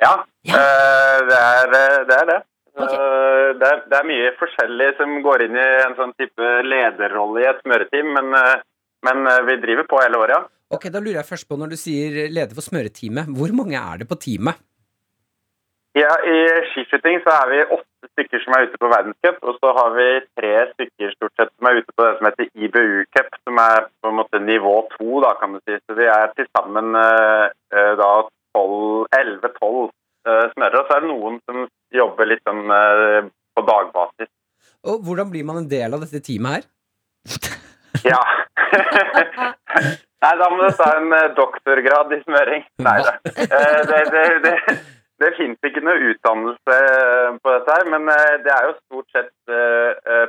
[0.00, 0.14] Ja,
[0.48, 0.56] Ja.
[0.56, 2.40] eh, det, er, eh, det er det.
[2.76, 2.92] Ok.
[2.92, 7.40] Eh, Det, er, det er mye forskjellig som går inn i en sånn type lederrolle
[7.44, 8.56] i et smøreteam, men, eh,
[9.04, 10.44] men eh, vi driver på hele året, ja.
[10.76, 14.02] Ok, Da lurer jeg først på, når du sier leder for smøreteamet, hvor mange er
[14.02, 14.58] det på teamet?
[15.96, 16.38] Ja, I
[16.72, 20.08] skiskyting så er vi åtte stykker som er ute på verdenscup, og så har vi
[20.36, 24.10] tre stykker stort sett som er ute på det som heter IBU-cup, som er på
[24.10, 25.78] en måte nivå to, da kan du si.
[25.86, 28.10] Så vi er til sammen eh, eh, da
[28.56, 29.88] 11-12
[30.52, 34.32] smørere, og så er det noen som jobber litt sånn eh, på dagbasis.
[34.86, 36.68] Og hvordan blir man en del av dette teamet her?
[38.04, 38.20] Ja.
[40.24, 42.62] Nei, da må du ta en eh, doktorgrad i smøring.
[42.84, 43.16] Nei da.
[43.46, 44.76] Eh, det, det, det,
[45.22, 48.08] det fins ikke noe utdannelse eh, på dette her, men
[48.44, 49.32] det er jo stort sett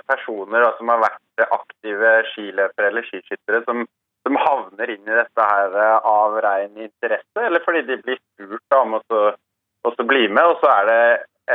[0.07, 3.87] personer da, som har vært aktive skiløpere eller skiskyttere som,
[4.27, 8.99] som havner inn i dette her av ren interesse, eller fordi de blir spurt om
[8.99, 11.01] å bli med, og så er det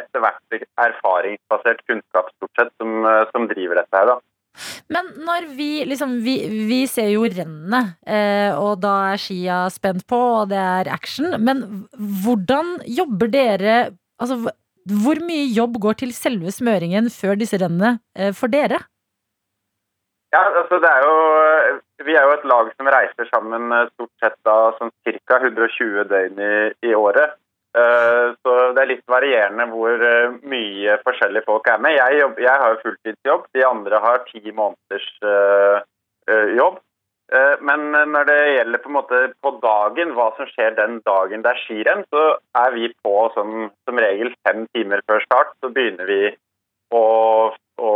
[0.03, 4.15] etter hvert erfaringsbasert kunnskap stort sett som, som driver dette her.
[4.15, 4.19] da.
[4.91, 6.37] Men når vi liksom Vi,
[6.69, 11.35] vi ser jo rennet, eh, og da er skia spent på, og det er action.
[11.39, 11.87] Men
[12.25, 13.77] hvordan jobber dere
[14.23, 14.37] Altså,
[15.03, 18.79] hvor mye jobb går til selve smøringen før disse rennene eh, for dere?
[20.33, 21.17] Ja, altså det er jo
[22.07, 25.39] Vi er jo et lag som reiser sammen eh, stort sett da sånn ca.
[25.39, 26.55] 120 døgn i,
[26.89, 27.37] i året.
[27.73, 31.97] Eh, Så det er litt varierende hvor eh, mye forskjellige folk er med.
[31.97, 36.81] Jeg, jobb, jeg har jo fulltidsjobb, de andre har ti måneders eh, jobb.
[37.65, 41.49] Men når det gjelder på en måte på dagen, hva som skjer den dagen det
[41.49, 42.25] er skirenn, så
[42.61, 45.55] er vi på som, som regel fem timer før start.
[45.65, 46.27] Så begynner vi
[46.93, 47.07] å,
[47.81, 47.93] å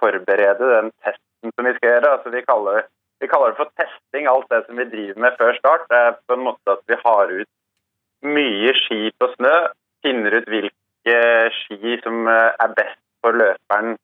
[0.00, 2.16] forberede den testen som vi skal gjøre.
[2.16, 2.88] Altså vi, kaller,
[3.22, 5.86] vi kaller det for testing, alt det som vi driver med før start.
[5.92, 7.52] Det er på en måte at vi har ut
[8.24, 9.54] mye ski på snø,
[10.04, 11.18] finner ut hvilke
[11.62, 13.96] ski som eh, er best for løperen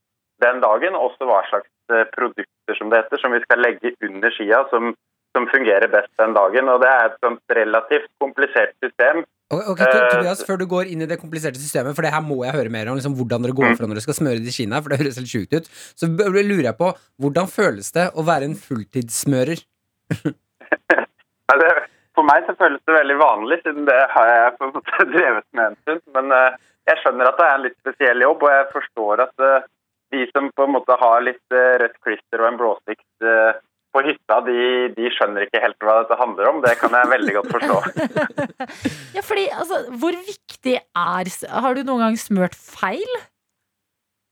[0.43, 4.35] den dagen, også hva slags eh, produkter som det heter, som vi skal legge under
[4.35, 4.95] skia, som,
[5.37, 6.69] som fungerer best den dagen.
[6.69, 11.07] Og det er et relativt komplisert system Ok, Eh, Tobias, før du går inn i
[11.07, 13.59] det kompliserte systemet, for det her må jeg høre mer om, liksom, hvordan dere Mm.
[13.59, 15.69] går fra når dere skal smøre de skiene her, for det høres helt sjukt ut,
[15.69, 16.89] så lurer jeg på,
[17.21, 19.61] hvordan føles det å være en fulltidssmører?
[21.53, 21.69] Ja, det,
[22.17, 25.49] for meg så føles det veldig vanlig, siden det har jeg på en måte drevet
[25.57, 26.05] med en stund.
[26.17, 26.61] Men eh,
[26.91, 29.69] jeg skjønner at det er en litt spesiell jobb, og jeg forstår at eh,
[30.13, 33.61] de som på en måte har litt eh, rødt klister og en blåsikt
[33.93, 34.61] på hytta, de,
[34.97, 36.63] de skjønner ikke helt hva dette handler om.
[36.65, 37.81] Det kan jeg veldig godt forstå.
[39.13, 41.29] Ja, fordi, altså, hvor viktig er
[41.61, 43.11] Har du noen gang smørt feil?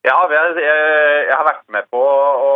[0.07, 2.53] Ja, jeg, jeg har vært med på å,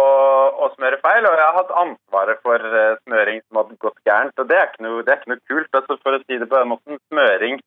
[0.65, 4.39] å smøre feil, og jeg har hatt ansvaret for eh, smøring som hadde gått gærent.
[4.41, 5.69] og Det er ikke noe, det er ikke noe kult.
[5.77, 7.61] Altså, for å si det på den måten, smøring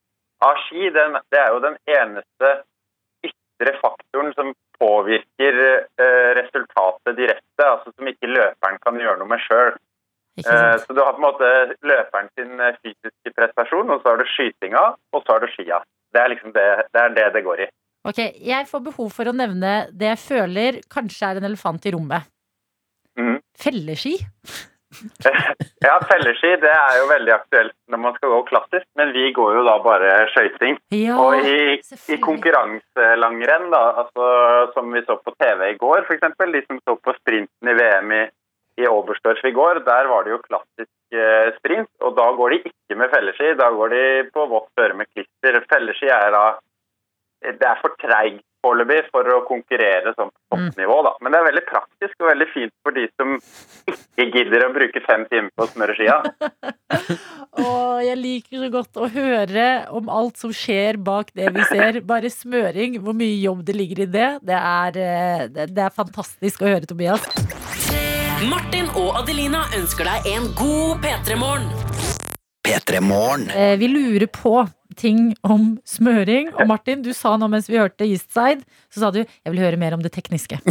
[0.46, 2.54] av ski den, det er jo den eneste
[3.30, 9.46] ytre faktoren som påvirker eh, resultatet direkte, altså som ikke løperen kan gjøre noe med
[9.46, 9.78] sjøl.
[10.38, 14.22] Eh, så du har på en måte løperen sin eh, fysiske prestasjon, og så har
[14.22, 15.82] du skytinga, og så har du skia.
[16.14, 17.70] Det er liksom det det, er det, det går i.
[18.08, 21.94] Ok, Jeg får behov for å nevne det jeg føler kanskje er en elefant i
[21.96, 22.30] rommet.
[23.20, 23.38] Mm.
[23.58, 24.18] Felleski?
[25.84, 29.58] Ja, felleski det er jo veldig aktuelt når man skal gå klassisk, men vi går
[29.58, 30.78] jo da bare skøyting.
[30.96, 31.76] Ja, Og i,
[32.16, 34.30] i konkurranselangrenn, da, altså,
[34.74, 38.16] som vi så på TV i går f.eks., de som så på sprinten i VM
[38.16, 38.24] i,
[38.82, 42.62] i Oberstdorf i går, der var det jo klassisk eh, sprint, og da går de
[42.72, 44.04] ikke med felleski, da går de
[44.34, 45.62] på vått føre med klister.
[45.68, 46.46] Felleski er da
[47.42, 51.14] det er for treigt foreløpig for å konkurrere sånn på toppnivå, da.
[51.22, 53.36] Men det er veldig praktisk og veldig fint for de som
[54.18, 56.18] ikke gidder å bruke fem timer på å smøre skia.
[57.68, 59.68] Og jeg liker så godt å høre
[59.98, 62.02] om alt som skjer bak det vi ser.
[62.06, 64.30] Bare smøring, hvor mye jobb det ligger i det.
[64.46, 67.26] Det er, eh, det, er fantastisk å høre, Tobias.
[68.52, 71.72] Martin og Adelina ønsker deg en god P3-morgen.
[72.68, 73.50] P3 Morgen.
[73.50, 74.68] Eh, Vi lurer på
[74.98, 76.50] ting om smøring.
[76.56, 79.80] Og Martin, du sa nå mens vi hørte Eastside, så sa du jeg vil høre
[79.80, 80.60] mer om det tekniske.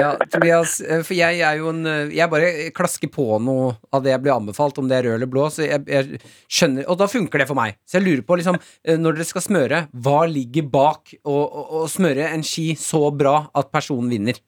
[0.00, 4.04] Ja, Tobias, eh, for jeg er jo en eh, Jeg bare klasker på noe av
[4.04, 7.00] det jeg blir anbefalt, om det er rød eller blå, så jeg, jeg skjønner Og
[7.00, 7.76] da funker det for meg.
[7.84, 11.64] Så jeg lurer på, liksom, eh, når dere skal smøre, hva ligger bak å, å,
[11.82, 14.38] å smøre en ski så bra at personen vinner?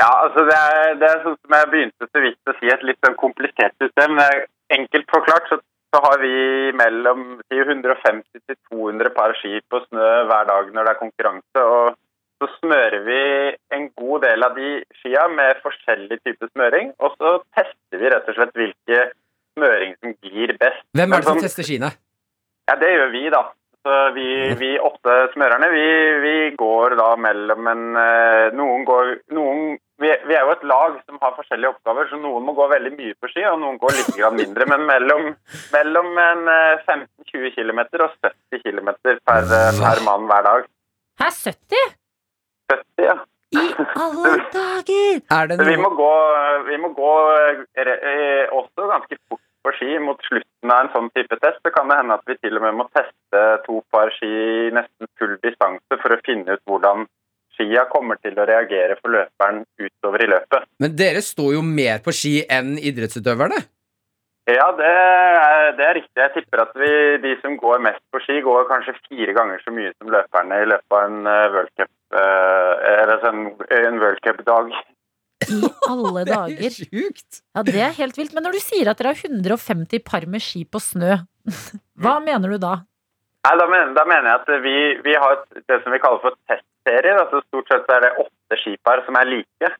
[0.00, 2.88] Ja, altså det er, det er sånn som jeg begynte så vidt å si, et
[2.88, 4.18] litt sånn komplisert system.
[4.74, 5.60] Enkelt forklart så,
[5.94, 6.36] så har vi
[6.74, 11.62] mellom si, 150 til 200 par ski på snø hver dag når det er konkurranse.
[11.62, 11.94] og
[12.42, 13.20] så smører vi
[13.76, 16.90] en god del av de skia med forskjellig type smøring.
[16.98, 18.98] Og så tester vi rett og slett hvilke
[19.54, 20.82] smøring som glir best.
[20.98, 21.92] Hvem er det som sånn- tester skiene?
[22.68, 23.42] Ja, det gjør vi, da.
[24.14, 25.88] Vi, vi åtte smørerne, vi,
[26.22, 30.96] vi går da mellom en eh, Noen går noen, vi, vi er jo et lag
[31.04, 33.94] som har forskjellige oppgaver, så noen må gå veldig mye på ski, og noen går
[33.98, 34.66] litt mindre.
[34.72, 35.28] Men mellom,
[35.74, 40.66] mellom eh, 15-20 km og 70 km per, eh, per mann hver dag.
[41.22, 41.94] Hæ, 70?
[42.72, 43.16] 70, ja.
[43.54, 43.64] I
[44.02, 45.20] alle dager!
[45.30, 46.12] Er vi må gå,
[46.66, 51.10] vi må gå eh, eh, også ganske fort på ski mot slutten av en sånn
[51.16, 51.60] type test.
[51.64, 54.72] Så kan det hende at vi til og med må teste to par ski i
[54.76, 57.06] nesten full distanse for å finne ut hvordan
[57.54, 60.66] skia kommer til å reagere for løperen utover i løpet.
[60.82, 63.62] Men dere står jo mer på ski enn idrettsutøverne.
[64.44, 66.20] Ja, det er, det er riktig.
[66.20, 66.90] Jeg tipper at vi,
[67.22, 70.66] de som går mest på ski, går kanskje fire ganger så mye som løperne i
[70.68, 73.46] løpet av en eh, World Cup, eh, eller sånn,
[73.78, 74.74] en World Cup-dag.
[75.50, 76.74] I alle Det er dager.
[76.78, 77.40] sjukt!
[77.54, 78.34] Ja, det er helt vilt.
[78.36, 81.18] Men når du sier at dere har 150 par med ski på snø,
[82.02, 82.74] hva mener du da?
[83.44, 86.22] Nei, da mener, da mener jeg at vi, vi har et, det som vi kaller
[86.22, 87.18] for testserier.
[87.20, 89.70] Altså stort sett er det åtte skipar som er like,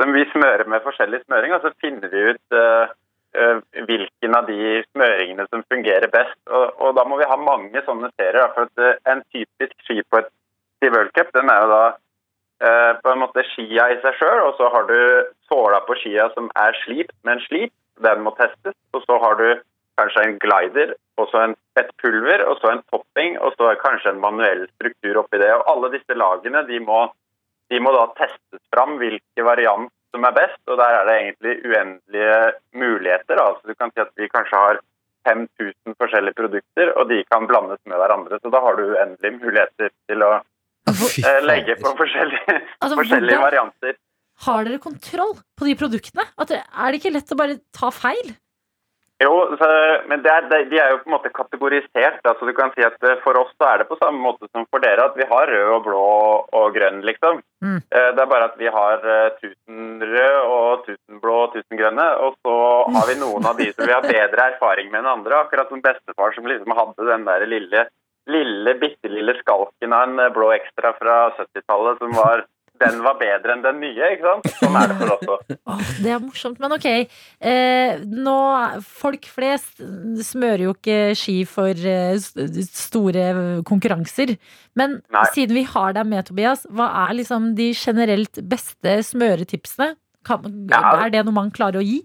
[0.00, 1.52] som vi smører med forskjellig smøring.
[1.52, 2.88] Og så finner vi ut uh,
[3.84, 6.38] hvilken av de smøringene som fungerer best.
[6.48, 8.40] Og, og da må vi ha mange sånne serier.
[8.40, 10.32] da, For at uh, en typisk ski på et
[10.88, 11.82] World Cup, den er jo da
[12.60, 14.98] på en måte skia i seg sjøl, og så har du
[15.48, 17.72] såla på skia som er slipt med en slip.
[18.04, 18.76] Den må testes.
[18.96, 19.46] Og så har du
[20.00, 24.14] kanskje en glider, og så en, et pulver, og så en topping, og så kanskje
[24.14, 25.50] en manuell struktur oppi det.
[25.56, 27.00] Og alle disse lagene de må,
[27.72, 31.56] de må da testes fram hvilke variant som er best, og der er det egentlig
[31.64, 32.38] uendelige
[32.82, 33.36] muligheter.
[33.38, 33.50] Da.
[33.56, 34.80] Så du kan si at vi kanskje har
[35.28, 38.40] 5000 forskjellige produkter, og de kan blandes med hverandre.
[38.42, 40.46] Så da har du uendelige muligheter til å eh,
[41.50, 43.96] legge på forskjellige, Altså, forskjellige hvordan varianter.
[44.46, 46.24] har dere kontroll på de produktene?
[46.38, 48.32] At det, er det ikke lett å bare ta feil?
[49.20, 49.66] Jo, så,
[50.08, 52.22] men det er, det, de er jo på en måte kategorisert.
[52.24, 54.64] Altså du kan si at eh, For oss så er det på samme måte som
[54.72, 56.04] for dere, at vi har rød og blå
[56.56, 57.42] og grønn, liksom.
[57.60, 57.82] Mm.
[57.92, 59.36] Eh, Det er bare at vi har eh,
[59.68, 62.06] 1000 rød og 1000 blå og 1000 grønne.
[62.24, 62.56] Og så
[62.96, 65.42] har vi noen av de som vi har bedre erfaring med enn andre.
[65.44, 67.84] Akkurat som bestefar som liksom hadde den der lille,
[68.28, 72.44] lille bitte lille skalken av en eh, blå ekstra fra 70-tallet som var
[72.80, 74.46] den var bedre enn den nye, ikke sant?
[74.56, 75.56] Sånn er det for oss òg.
[76.04, 76.86] Det er morsomt, men ok.
[77.50, 78.36] Eh, nå,
[79.02, 79.82] folk flest
[80.30, 83.26] smører jo ikke ski for eh, store
[83.68, 84.32] konkurranser.
[84.80, 85.26] Men Nei.
[85.36, 89.92] siden vi har deg med, Tobias, hva er liksom de generelt beste smøretipsene?
[90.24, 90.80] Kan, Ja.
[91.04, 92.00] Er det noe man klarer å gi?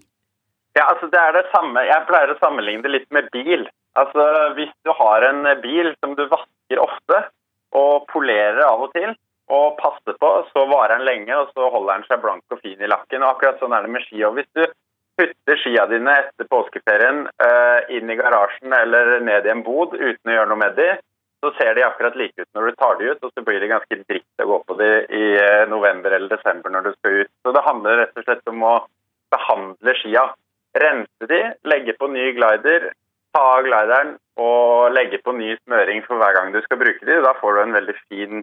[0.76, 1.88] Ja, altså det er det samme.
[1.88, 3.64] Jeg pleier å sammenligne det litt med bil.
[3.96, 4.24] Altså
[4.56, 7.22] Hvis du har en bil som du vasker ofte
[7.76, 9.14] og polerer av og til,
[9.52, 12.80] og passer på, så varer den lenge, og så holder den seg blank og fin
[12.82, 13.22] i lakken.
[13.22, 14.22] og Akkurat sånn er det med ski.
[14.26, 14.64] Og Hvis du
[15.16, 20.32] putter skia dine etter påskeferien eh, inn i garasjen eller ned i en bod uten
[20.32, 20.88] å gjøre noe med de,
[21.44, 23.70] så ser de akkurat like ut når du tar de ut, og så blir det
[23.70, 27.32] ganske dritt å gå på de i eh, november eller desember når du skal ut.
[27.46, 28.74] Så det handler rett og slett om å
[29.32, 30.26] behandle skia
[30.76, 31.40] rense de,
[31.70, 32.90] legge på ny glider,
[33.36, 37.20] ta av glideren og legge på ny smøring for hver gang du skal bruke de.
[37.24, 38.42] Da får du en veldig fin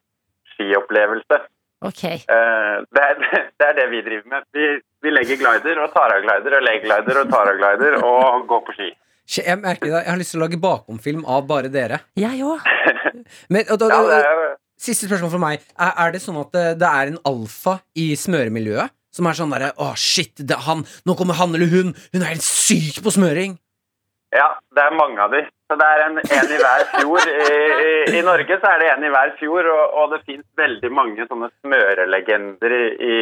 [0.54, 1.40] skiopplevelse.
[1.84, 2.04] Ok.
[2.06, 3.16] Eh, Det er
[3.60, 4.46] det, er det vi driver med.
[4.56, 4.68] Vi,
[5.04, 8.46] vi legger glider og tar av glider og legger glider og tar av glider og
[8.52, 8.90] går på ski.
[9.38, 12.02] Jeg merker det, jeg har lyst til å lage bakomfilm av bare dere.
[12.20, 12.66] Jeg òg.
[13.54, 15.62] Men, og da, Ja, er, Siste spørsmål fra meg.
[15.80, 18.92] Er, er det sånn at det, det er en alfa i smøremiljøet?
[19.14, 20.82] Som er sånn derre Å, shit, det er han.
[21.08, 21.94] Nå kommer han eller hun.
[22.12, 23.54] Hun er helt syk på smøring.
[24.34, 25.44] Ja, det er mange av de.
[25.70, 27.30] Så det er en, en i hver fjord.
[27.30, 27.54] I,
[27.86, 30.92] i, I Norge så er det en i hver fjord, og, og det finnes veldig
[30.94, 33.16] mange sånne smørelegender i,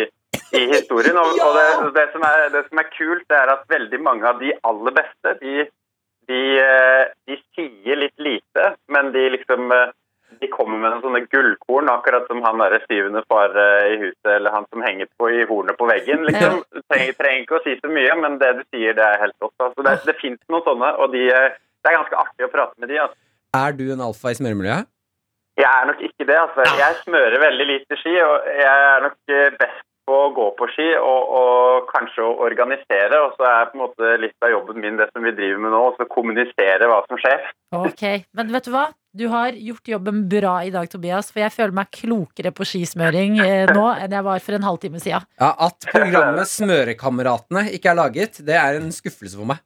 [0.57, 1.20] i historien.
[1.22, 1.68] Og, og det,
[1.99, 4.97] det, som er, det som er kult, det er at veldig mange av de aller
[4.97, 5.68] beste, de,
[6.32, 9.91] de, eh, de sier litt lite, men de liksom eh,
[10.40, 14.30] de kommer med noen sånne gullkorn, akkurat som han der syvende far eh, i huset,
[14.36, 16.24] eller han som henger på i hornet på veggen.
[16.30, 16.62] liksom.
[16.72, 19.38] Du trenger, trenger ikke å si så mye, men det du sier, det er helt
[19.44, 19.56] godt.
[19.68, 22.84] Altså, det, det fins noen sånne, og de, eh, det er ganske artig å prate
[22.84, 23.04] med de.
[23.06, 23.20] Altså.
[23.62, 24.90] Er du en alfa i smøremiljøet?
[25.60, 26.38] Jeg er nok ikke det.
[26.40, 26.66] altså.
[26.80, 30.68] Jeg smører veldig lite ski, og jeg er nok eh, best på å gå på
[30.74, 33.20] ski og, og kanskje å organisere.
[33.26, 35.76] Og så er på en måte litt av jobben min det som vi driver med
[35.76, 37.46] nå, å kommunisere hva som skjer.
[37.78, 38.04] Ok,
[38.38, 38.88] Men vet du hva?
[39.14, 41.32] Du har gjort jobben bra i dag, Tobias.
[41.36, 45.01] For jeg føler meg klokere på skismøring eh, nå enn jeg var for en halvtime
[45.03, 45.26] siden.
[45.41, 49.59] Ja, At programmet Smørekameratene ikke er laget, det er en skuffelse for meg.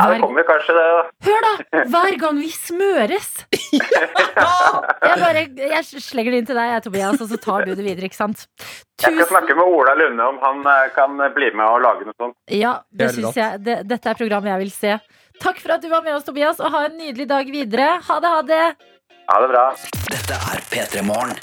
[0.00, 1.00] Ja, det kommer kanskje det, da.
[1.26, 1.80] hør, da!
[1.92, 3.26] Hver gang vi smøres!
[5.10, 7.82] Jeg bare jeg slenger det inn til deg, jeg, Tobias, og så tar du det
[7.84, 8.06] videre.
[8.08, 8.44] ikke sant?
[9.00, 12.16] Jeg skal snakke med Ola Lunde om han eh, kan bli med og lage noe
[12.20, 12.36] sånt.
[12.54, 13.36] Ja, Det rått.
[13.36, 14.94] jeg det, Dette er programmet jeg vil se.
[15.40, 17.94] Takk for at du var med oss, Tobias, og ha en nydelig dag videre.
[18.04, 18.64] Ha det, ha det!
[19.30, 19.64] Ha det bra.
[20.10, 21.36] Dette er P3 Morgen.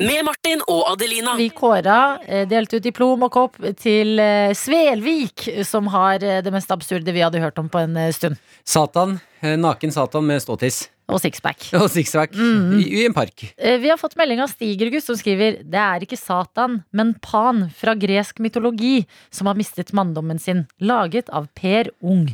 [0.00, 1.34] Med Martin og Adelina.
[1.36, 6.54] Vi kåra eh, delte ut diplom og kopp til eh, Svelvik, som har eh, det
[6.54, 8.40] mest absurde vi hadde hørt om på en stund.
[8.64, 9.18] Satan.
[9.42, 10.86] Naken Satan med ståtiss.
[11.12, 11.66] Og sixpack.
[11.80, 12.78] Og sixpack Mm.
[12.80, 13.44] i, i en park.
[13.58, 17.66] Eh, Vi har fått melding av Stigergutt som skriver Det er ikke Satan, men Pan
[17.76, 22.30] fra gresk mytologi som har mistet manndommen sin, laget av Per Ung.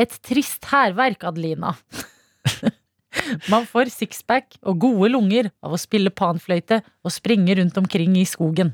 [0.00, 1.74] Et trist hærverk, Adelina.
[3.48, 8.24] Man får sixpack og gode lunger av å spille panfløyte og springe rundt omkring i
[8.26, 8.72] skogen.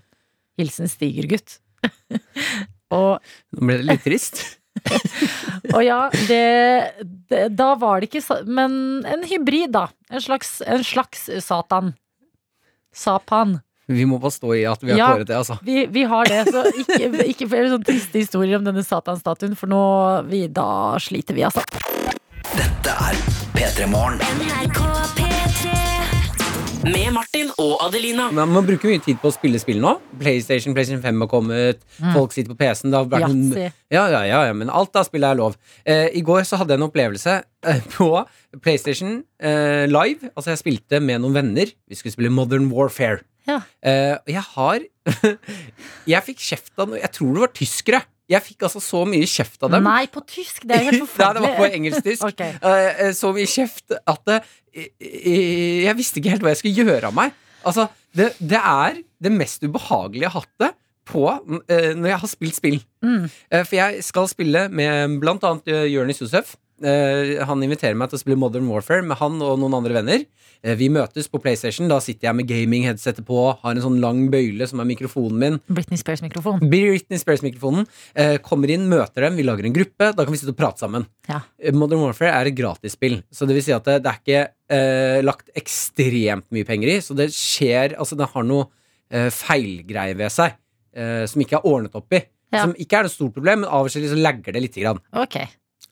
[0.59, 1.59] Hilsen Stigergutt.
[2.97, 3.21] og
[3.53, 4.41] Nå ble det litt trist.
[5.75, 5.99] Og ja,
[6.29, 6.43] det,
[7.31, 9.89] det Da var det ikke Men en hybrid, da.
[10.11, 11.93] En slags, en slags Satan.
[12.95, 13.59] Sapan.
[13.91, 15.09] Vi må bare stå i at vi har Ja.
[15.15, 15.59] kåret det, altså.
[15.67, 19.71] Vi, vi har det, så ikke, ikke flere sånne triste historier om denne Satan-statuen, for
[19.71, 19.81] nå
[20.31, 20.69] vi, da
[21.03, 21.63] sliter vi, altså.
[22.55, 23.19] Dette er
[23.55, 25.30] P3 Morgen.
[26.81, 28.31] Med Martin og Adelina.
[28.33, 29.93] Man, man bruker mye tid på å spille spill nå.
[30.21, 31.83] PlayStation, PlayStation 5 har kommet.
[32.15, 32.95] Folk sitter på PC-en.
[33.93, 35.59] Ja, ja, ja, ja, men alt av spill er lov.
[35.85, 37.35] Eh, I går så hadde jeg en opplevelse
[37.69, 38.09] eh, på
[38.65, 40.31] PlayStation eh, Live.
[40.33, 41.75] Altså, jeg spilte med noen venner.
[41.91, 43.21] Vi skulle spille Modern Warfare.
[43.49, 43.61] Ja.
[43.85, 44.83] Eh, jeg har
[46.13, 48.03] Jeg fikk kjeft av noe Jeg tror det var tyskere.
[48.31, 49.87] Jeg fikk altså så mye kjeft av dem.
[49.87, 50.63] Nei, på tysk!
[50.69, 52.27] Det er jo helt Nei, det var på engelsk-tysk.
[52.31, 52.59] okay.
[52.63, 57.11] Eh, eh, så mye kjeft at eh, jeg visste ikke helt hva jeg skulle gjøre
[57.11, 57.35] av meg.
[57.67, 60.71] Altså, det, det er det mest ubehagelige jeg har hatt det
[61.11, 62.77] på når jeg har spilt spill.
[63.03, 63.25] Mm.
[63.51, 66.53] For jeg skal spille med blant annet uh, Jonis Josef.
[66.85, 70.25] Eh, Han inviterer meg til å spille Modern Warfare med han og noen andre venner.
[70.63, 71.89] Eh, vi møtes på PlayStation.
[71.91, 75.59] Da sitter jeg med gaming-headsetet på, har en sånn lang bøyle som er mikrofonen min.
[75.71, 76.71] Britney Spears-mikrofonen.
[76.73, 77.87] Britney Spears-mikrofonen.
[78.15, 80.11] Eh, kommer inn, møter dem, vi lager en gruppe.
[80.17, 81.07] Da kan vi sitte og prate sammen.
[81.31, 81.43] Ja.
[81.77, 84.43] Modern Warfare er et gratisspill, så det vil si at det, det er ikke
[84.77, 86.99] eh, lagt ekstremt mye penger i.
[87.05, 88.69] Så det skjer Altså, det har noe
[89.13, 90.55] eh, feilgreier ved seg
[90.97, 92.23] eh, som ikke er ordnet opp i.
[92.51, 92.65] Ja.
[92.65, 95.01] Som ikke er noe stort problem, men av og til så lagger det lite grann.
[95.15, 95.39] Ok.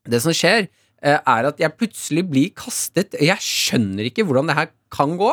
[0.08, 0.68] Det som skjer,
[1.02, 5.32] eh, er at jeg plutselig blir kastet Jeg skjønner ikke hvordan det her kan gå,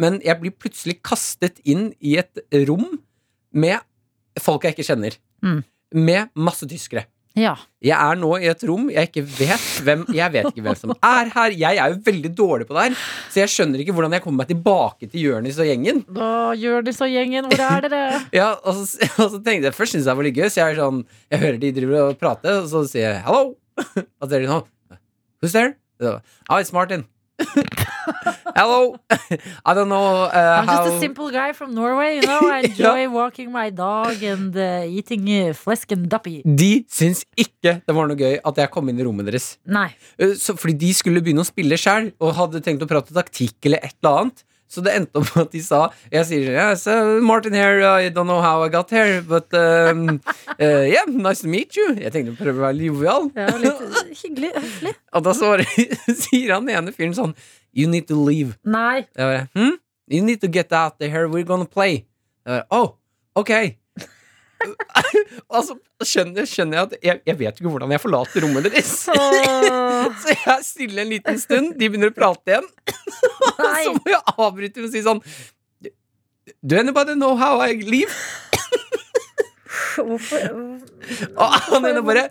[0.00, 2.98] men jeg blir plutselig kastet inn i et rom
[3.54, 3.78] med
[4.42, 5.18] folk jeg ikke kjenner.
[5.44, 5.60] Mm.
[5.94, 7.06] Med masse tyskere.
[7.34, 7.56] Ja.
[7.82, 10.92] Jeg er nå i et rom jeg ikke vet hvem Jeg vet ikke hvem som
[10.94, 11.56] er her.
[11.58, 13.00] Jeg er jo veldig dårlig på det her,
[13.32, 16.04] så jeg skjønner ikke hvordan jeg kommer meg tilbake til Jonis og gjengen.
[16.14, 18.22] Å, gjør og gjengen, hvor er dere?
[18.38, 20.60] Ja, og så, og så tenkte jeg Først syntes jeg det var litt gøy, så
[20.60, 21.02] jeg er sånn
[21.34, 23.52] Jeg hører de driver og prater, og så sier jeg 'hello'.
[23.78, 24.64] Og så er de sånn
[25.42, 25.74] 'Who's there?'
[26.50, 27.04] Oh, it's Martin.
[28.54, 28.94] Hello.
[29.66, 32.40] I don't know uh, I'm just a simple guy from Norway, you know.
[32.56, 36.42] I enjoy walking my dog and uh, eating uh, flesk and duppy.
[36.44, 39.56] De syns ikke det var noe gøy at jeg kom inn i rommet deres.
[39.66, 39.88] Nei.
[40.20, 43.56] Uh, Så, fordi de skulle begynne å spille sjøl, og hadde tenkt å prate taktikk
[43.66, 44.44] eller et eller annet.
[44.74, 48.10] Så det endte opp med at de sa Jeg sier yes, uh, Martin here, I
[48.10, 50.20] don't know how I got here, but um,
[50.58, 51.94] uh, yeah, nice to meet you.
[52.00, 53.30] Jeg tenkte å prøve å være jovial.
[53.38, 54.50] Ja, litt uh, hyggelig.
[54.56, 54.94] Høflig.
[55.14, 55.70] Og da svarer,
[56.24, 57.36] sier han ene fyren sånn
[57.74, 58.58] You need to leave.
[58.66, 59.06] Nei.
[59.18, 59.78] Bare, hm?
[60.10, 62.04] You need to get out of here, we're gonna play.
[62.46, 62.96] Bare, oh,
[63.38, 63.54] ok.
[65.54, 68.92] altså, skjønner, skjønner jeg at jeg, jeg vet ikke hvordan jeg forlater rommet deres.
[70.22, 72.70] Så jeg er stille en liten stund, de begynner å prate igjen.
[73.48, 75.22] Og så må jeg avbryte med å si sånn
[76.64, 78.12] Do anybody know how I leave?
[79.94, 80.40] Hvorfor
[81.40, 82.28] Og han bare?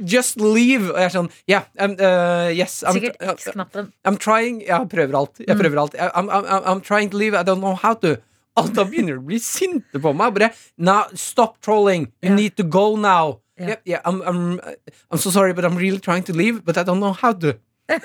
[0.00, 0.92] Just leave.
[0.92, 2.82] Og jeg er sånn Yeah, um, uh, yes.
[2.82, 3.92] I'm, Sikkert X-knappen.
[4.04, 5.42] I'm trying Jeg prøver alt.
[5.44, 5.94] Jeg prøver alt.
[5.98, 7.38] I'm, I'm, I'm, I'm trying to leave.
[7.38, 8.16] I don't know how to.
[8.58, 10.34] Og da begynner de å bli sinte på meg.
[10.34, 12.10] Bare Now, stop trolling.
[12.22, 12.40] You yeah.
[12.40, 13.38] need to go now.
[13.58, 14.60] Yeah, yeah, I'm, I'm,
[15.10, 17.58] I'm so sorry, but I'm really trying to leave, but I don't know how to.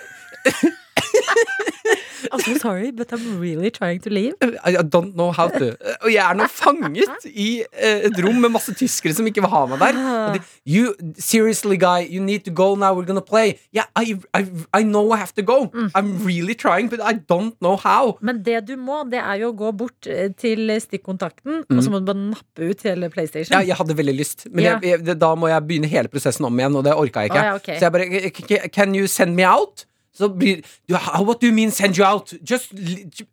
[2.34, 4.34] I'm so sorry, but I'm really trying to leave.
[4.66, 5.68] I, don't know how to.
[6.02, 9.52] Og jeg er nå fanget i eh, et rom med masse tyskere som ikke vil
[9.54, 10.00] ha meg der.
[10.34, 12.94] De, you, seriously, guy, you need to go now.
[12.98, 13.60] We're gonna play.
[13.72, 14.42] Yeah, I, I,
[14.74, 15.70] I know I have to go.
[15.96, 18.18] I'm really trying, but I don't know how.
[18.22, 21.94] Men det du må, det er jo å gå bort eh, til stikkontakten, og så
[21.94, 23.54] må du bare nappe ut hele PlayStation.
[23.60, 24.82] Ja, jeg hadde veldig lyst, men yeah.
[24.84, 27.42] jeg, jeg, da må jeg begynne hele prosessen om igjen, og det orka jeg ikke.
[27.44, 27.78] Ah, ja, okay.
[27.80, 29.86] Så jeg bare "K- k- Can you send me out?
[30.14, 32.34] Så blir du, What do you mean send you out?
[32.44, 32.74] Just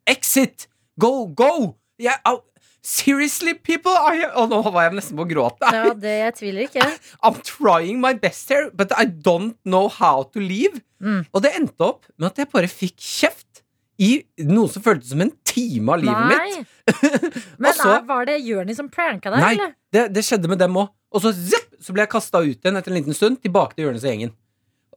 [0.06, 0.68] exit!
[1.00, 1.76] Go, go!
[2.00, 2.40] Yeah, oh,
[2.82, 3.92] seriously, people?
[3.92, 5.68] Are you, og nå var jeg nesten på å gråte.
[5.74, 6.86] Ja, det jeg tviler ikke.
[7.26, 10.80] I'm trying my best here, but I don't know how to leave.
[11.04, 11.26] Mm.
[11.32, 13.62] Og det endte opp med at jeg bare fikk kjeft
[14.00, 14.14] i
[14.48, 16.38] noe som føltes som en time av livet mitt.
[16.56, 17.10] Nei.
[17.62, 19.74] Men så- var det Jørni som pranka deg, Nei, eller?
[19.92, 20.88] det, det skjedde med dem òg.
[21.12, 23.88] Og så, zipp, så ble jeg kasta ut igjen etter en liten stund, tilbake til
[23.88, 24.32] Jørnis og gjengen.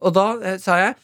[0.04, 0.94] Og da eh, sa jeg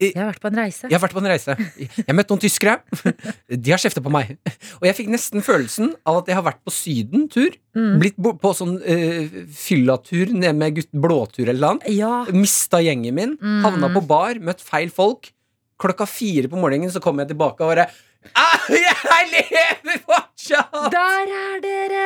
[0.00, 0.88] Jeg har vært på en reise.
[0.88, 1.56] Jeg har vært på en reise.
[1.76, 2.76] Jeg møtte noen tyskere.
[3.66, 4.32] De har kjefta på meg.
[4.78, 7.58] Og jeg fikk nesten følelsen av at jeg har vært på Syden-tur.
[7.76, 7.98] Mm.
[8.00, 11.92] Blitt på sånn uh, fyllatur ned med gutt, blåtur eller noe.
[11.92, 12.22] Ja.
[12.32, 13.36] Mista gjengen min.
[13.40, 13.60] Mm.
[13.66, 15.34] Havna på bar, møtt feil folk.
[15.80, 17.86] Klokka fire på morgenen så kom jeg tilbake og bare
[18.36, 20.90] ah, Jeg lever fortsatt!
[20.92, 22.04] Der er dere!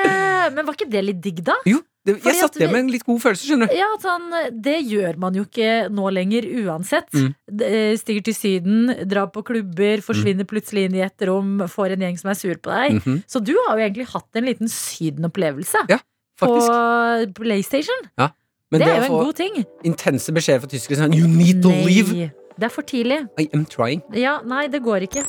[0.54, 1.56] Men var ikke det litt digg, da?
[1.68, 3.74] Jo, det, jeg satt at igjen med en litt god følelse, skjønner du.
[3.78, 4.26] Ja, sånn,
[4.62, 7.08] Det gjør man jo ikke nå lenger uansett.
[7.16, 7.30] Mm.
[7.64, 12.04] Eh, Stiger til Syden, drar på klubber, forsvinner plutselig inn i et rom, får en
[12.04, 12.98] gjeng som er sur på deg.
[13.00, 15.98] Mhm, Så du har jo egentlig hatt en liten Syden-opplevelse Ja,
[16.38, 16.68] faktisk.
[17.32, 18.00] på PlayStation.
[18.70, 19.64] Men det er jo en god ting.
[19.84, 22.12] intense beskjeder fra tyskere sånn You need to leave!
[22.12, 23.28] Nei, det er for tidlig.
[23.38, 24.02] I am trying.
[24.12, 25.24] Ja, nei, det går ikke.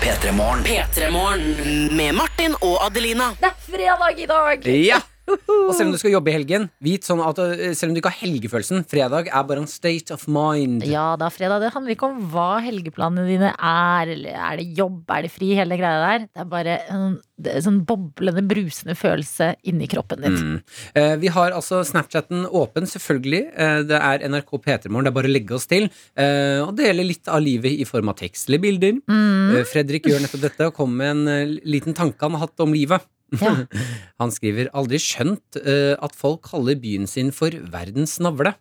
[0.00, 0.64] P3morgen.
[0.64, 3.30] P3morgen med Martin og Adelina.
[3.40, 4.66] Det er fredag i dag!
[4.66, 4.98] Ja!
[5.28, 8.00] Og selv om du skal jobbe i helgen, vit sånn at uh, selv om du
[8.02, 10.84] ikke har helgefølelsen, fredag er bare en state of mind.
[10.88, 11.64] Ja, da fredag.
[11.64, 14.14] Det handler ikke om hva helgeplanene dine er.
[14.14, 16.26] Eller er det jobb, er det fri, hele greia der.
[16.28, 20.36] Det er bare en det er sånn boblende, brusende følelse inni kroppen din.
[20.38, 20.58] Mm.
[21.00, 23.40] Eh, vi har altså Snapchatten åpen, selvfølgelig.
[23.50, 25.08] Eh, det er NRK P3morgen.
[25.08, 25.88] Det er bare å legge oss til.
[26.14, 29.00] Eh, og dele litt av livet i form av tekst eller bilder.
[29.10, 29.58] Mm.
[29.58, 32.64] Eh, Fredrik gjør nettopp dette og kommer med en eh, liten tanke han har hatt
[32.64, 33.02] om livet.
[33.40, 33.54] Ja.
[34.20, 38.54] Han skriver aldri skjønt eh, at folk kaller byen sin for verdens navle.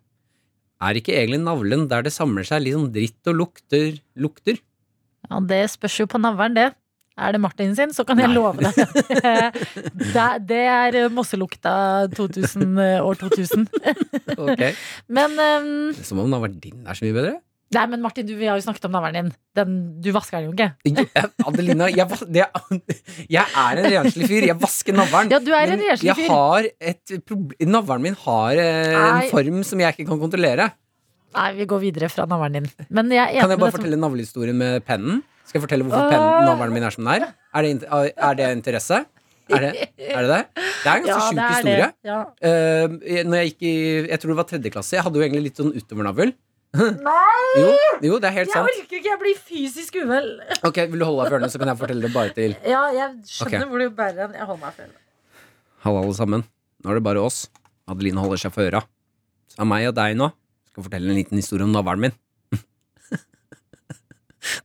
[0.83, 4.61] Er ikke egentlig navlen der det samler seg litt sånn dritt og lukter lukter?
[5.29, 6.71] ja, det spørs jo på navlen, det.
[7.13, 8.35] er det Martin sin, så kan jeg Nei.
[8.35, 8.73] love deg
[10.15, 11.73] det, det er eh, Mosselukta
[12.15, 13.67] 2000, eh, år 2000.
[14.47, 14.73] okay.
[15.07, 17.35] Men um, Som om navlen din er så mye bedre.
[17.73, 19.31] Nei, men Martin, du, vi har jo snakket om navlen din.
[19.57, 20.69] Den, du vasker den jo ikke.
[20.85, 22.45] Jeg- Adelina, jeg, det,
[23.37, 24.47] jeg er en renslig fyr.
[24.49, 25.31] Jeg vasker navlen.
[25.33, 26.29] Ja, du er en renslig jeg fyr.
[26.33, 29.27] har et problem Navlen min har eh, en Nei.
[29.33, 30.69] form som jeg ikke kan kontrollere.
[31.33, 32.67] Nei, vi går videre fra navlen din.
[32.93, 35.23] Men jeg Kan jeg bare som- fortelle navlehistorien med pennen?
[35.47, 36.45] Skal jeg fortelle hvorfor uh...
[36.47, 37.33] navlen min er som den er?
[37.53, 39.01] Er det, er det interesse?
[39.51, 40.41] Er det, er det det?
[40.55, 41.87] Det er en ganske Ja, sjuk historie.
[42.07, 42.19] Ja.
[42.39, 43.73] Uh, når jeg gikk i
[44.07, 44.95] Jeg tror det var tredje klasse.
[44.95, 46.31] Jeg hadde jo egentlig litt sånn utovernavl.
[46.73, 47.67] Jo,
[48.01, 48.65] jo, det er helt Jeg sant.
[48.65, 50.29] orker ikke, jeg blir fysisk uvel.
[50.65, 52.79] Ok, Vil du holde deg for ørene, så kan jeg fortelle det bare til Ja,
[52.95, 53.69] jeg skjønner Ok.
[53.69, 54.33] hvor du bærer den.
[54.39, 54.99] Jeg holder meg for ørene.
[55.85, 56.45] Halla, alle sammen.
[56.83, 57.43] Nå er det bare oss.
[57.91, 58.81] Adeline holder seg for øra.
[59.53, 60.31] Så er meg og deg nå.
[60.71, 62.15] Skal fortelle en liten historie om navlen min.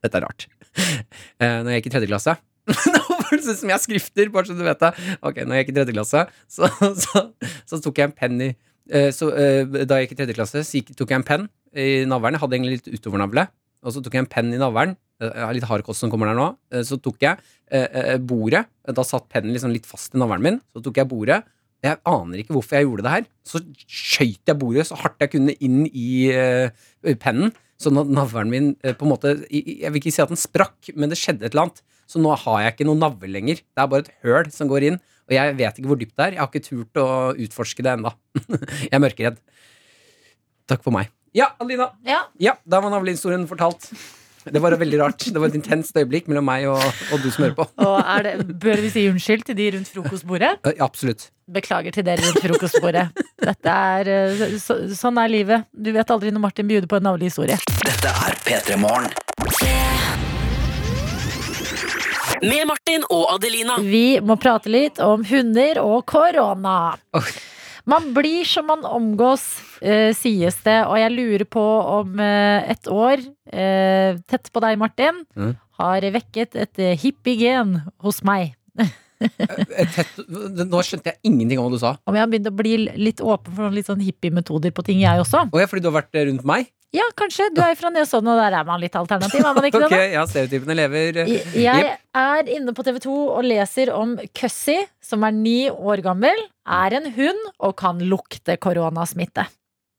[0.02, 0.46] Dette er rart.
[0.78, 2.34] Eh, når jeg gikk i tredje klasse
[2.94, 4.90] Nå føles det som jeg skrifter, bare så du vet det.
[5.26, 6.68] Ok, når jeg gikk i tredje klasse, så,
[7.04, 7.22] så,
[7.68, 10.62] så tok jeg en penn i eh, så, eh, Da jeg gikk i tredje klasse,
[10.68, 11.46] så gikk, tok jeg en penn
[11.77, 12.37] i navlen.
[12.37, 13.49] Jeg hadde egentlig litt utovernavle.
[13.87, 14.97] Og så tok jeg en penn i navlen.
[15.23, 16.49] Eh, litt hardkost som kommer der nå.
[16.73, 17.39] Eh, Så tok jeg
[17.71, 18.64] eh, bordet.
[18.87, 20.61] Da satt pennen liksom litt fast i navlen min.
[20.75, 21.43] Så tok jeg bordet.
[21.85, 23.27] Jeg aner ikke hvorfor jeg gjorde det her.
[23.47, 26.27] Så skøyt jeg bordet så hardt jeg kunne inn i
[27.23, 27.53] pennen.
[27.79, 31.21] At navlen min på en måte Jeg vil ikke si at den sprakk, men det
[31.21, 31.85] skjedde et eller annet.
[32.11, 33.61] Så nå har jeg ikke noen navle lenger.
[33.62, 34.99] Det er bare et høl som går inn.
[35.29, 36.35] Og jeg vet ikke hvor dypt det er.
[36.35, 37.07] Jeg har ikke turt å
[37.47, 38.14] utforske det ennå.
[38.89, 39.39] jeg er mørkeredd.
[40.66, 41.12] Takk for meg.
[41.37, 41.91] Ja, Alina.
[42.07, 42.22] Ja.
[42.41, 43.91] Ja, da var navlehistorien fortalt.
[44.49, 45.24] Det var veldig rart.
[45.29, 46.81] Det var et intenst øyeblikk mellom meg og,
[47.12, 47.66] og du som hører på.
[47.85, 50.55] Og er det, bør vi si unnskyld til de rundt frokostbordet?
[50.64, 51.29] Ja, absolutt.
[51.53, 53.09] Beklager til dere rundt frokostbordet.
[53.45, 55.68] Dette er, eh, så, sånn er livet.
[55.72, 57.59] Du vet aldri når Martin bjuder på en navlehistorie.
[57.85, 59.12] Dette er P3 Morgen.
[62.39, 63.81] Med Martin og Adelina.
[63.83, 66.79] Vi må prate litt om hunder og korona.
[67.18, 67.29] Oi.
[67.89, 69.45] Man blir som man omgås,
[69.80, 70.76] eh, sies det.
[70.86, 71.62] Og jeg lurer på
[71.99, 73.22] om eh, et år,
[73.53, 75.55] eh, tett på deg, Martin, Mm.
[75.78, 78.55] har vekket et eh, hippie-gen hos meg.
[79.21, 81.95] Et tett, nå skjønte jeg ingenting om hva du sa.
[82.07, 85.23] Om jeg har begynt å bli litt åpen for litt sånn hippie-metoder på ting, jeg
[85.25, 85.47] også.
[85.51, 86.71] Og ja, fordi du har vært eh, rundt meg?
[86.97, 87.51] Ja, kanskje.
[87.53, 90.12] Du er fra Nesodden, og der er man litt alternativ, er man ikke okay, det?
[90.14, 91.19] ja, stereotypene lever.
[91.53, 96.41] Jeg- er inne på TV 2 og leser om Cussy, som er ni år gammel,
[96.66, 99.45] er en hund og kan lukte koronasmitte.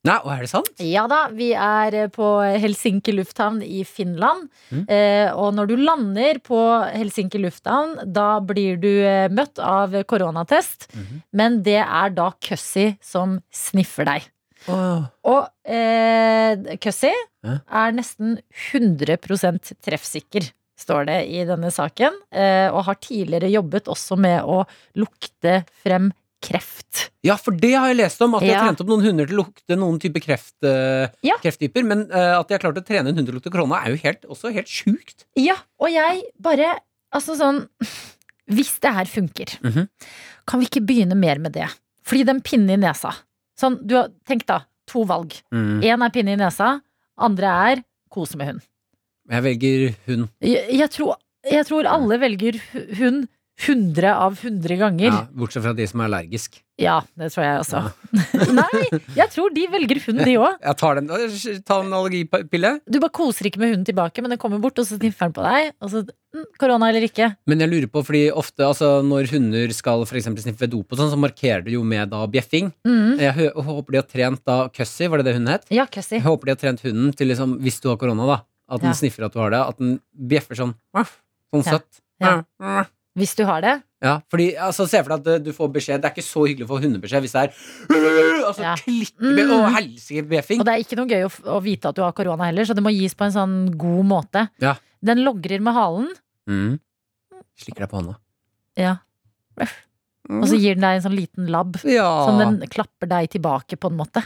[0.07, 0.69] Nei, og er det sant?
[0.79, 2.27] Ja da, vi er eh, på
[2.63, 4.47] Helsinki lufthavn i Finland.
[4.71, 4.85] Mm.
[4.87, 6.59] Eh, og når du lander på
[6.93, 10.87] Helsinki lufthavn, da blir du eh, møtt av koronatest.
[10.95, 11.23] Mhm.
[11.35, 14.29] Men det er da Cussie som sniffer deg.
[14.71, 15.03] Oh.
[15.27, 17.59] Og eh, Cussie eh?
[17.59, 18.37] er nesten
[18.71, 20.47] 100% treffsikker,
[20.79, 22.15] står det i denne saken.
[22.31, 24.63] Eh, og har tidligere jobbet også med å
[24.99, 26.11] lukte frem
[26.41, 27.09] kreft.
[27.23, 28.33] Ja, for det har jeg lest om.
[28.35, 28.65] At de har Ja.
[28.67, 31.35] trent opp noen hunder til å lukte noen type kreft, eh, Ja.
[31.43, 31.83] krefttyper.
[31.85, 33.91] Men eh, at de har klart å trene en hund til å lukte korona, er
[33.91, 35.25] jo helt, også helt sjukt.
[35.35, 36.79] Ja, og jeg bare
[37.11, 37.67] Altså sånn
[38.49, 39.87] Hvis det her funker, Mhm.
[40.45, 41.67] kan vi ikke begynne mer med det?
[42.03, 43.15] Fordi den pinnen i nesa
[43.59, 45.33] Sånn, du har Tenk da, to valg.
[45.51, 46.81] Én er pinne i nesa,
[47.17, 48.61] andre er kose med hund.
[49.29, 50.29] Jeg velger hund.
[50.41, 53.27] Jeg, jeg, tror, jeg tror alle velger hu- hund
[53.59, 55.09] 100 av 100 ganger.
[55.11, 56.61] Ja, bortsett fra de som er allergisk.
[56.79, 57.79] Ja, det tror jeg også.
[58.55, 58.83] Nei,
[59.17, 60.61] jeg tror de velger hund, de òg.
[60.63, 61.09] Jeg tar den,
[61.67, 62.71] ta en allergipille.
[62.87, 65.35] Du bare koser ikke med hunden tilbake, men den kommer bort, og så sniffer den
[65.35, 65.73] på deg.
[65.83, 67.33] Og så mm, korona eller ikke.
[67.51, 71.11] Men jeg lurer på, fordi ofte altså, når hunder skal for sniffe dop, og sånn,
[71.11, 72.71] så markerer du jo med da bjeffing.
[72.87, 73.17] Mm.
[73.25, 75.67] Jeg håper de har trent da Cussy, var det det hunden het?
[75.75, 76.15] Ja, Cussy.
[76.21, 78.39] Jeg håper de har trent hunden til liksom, hvis du har korona, da.
[78.69, 78.99] At den Ja.
[79.01, 79.59] sniffer at du har det.
[79.59, 80.73] At den bjeffer sånn.
[80.95, 81.99] sånn søtt.
[82.21, 82.43] Ja.
[82.61, 82.85] Ja.
[83.19, 83.73] Hvis du har det.
[84.01, 85.99] Ja, fordi altså, Se for deg at du får beskjed.
[86.01, 87.51] Det er ikke så hyggelig å få hundebeskjed hvis det er
[88.47, 88.75] altså, Ja.
[88.79, 89.51] klikker Mm.
[89.51, 90.59] og.
[90.59, 92.73] Og det er ikke noe gøy å, å vite at du har korona heller, så
[92.77, 94.47] det må gis på en sånn god måte.
[94.63, 94.77] Ja.
[95.03, 96.09] Den logrer med halen,
[96.49, 96.79] Mm.
[97.59, 98.15] Slikker deg på hånda.
[98.79, 98.95] ja.
[100.29, 101.75] og så gir den deg en sånn liten labb.
[101.89, 102.07] Ja.
[102.25, 104.23] Som den klapper deg tilbake, på en måte.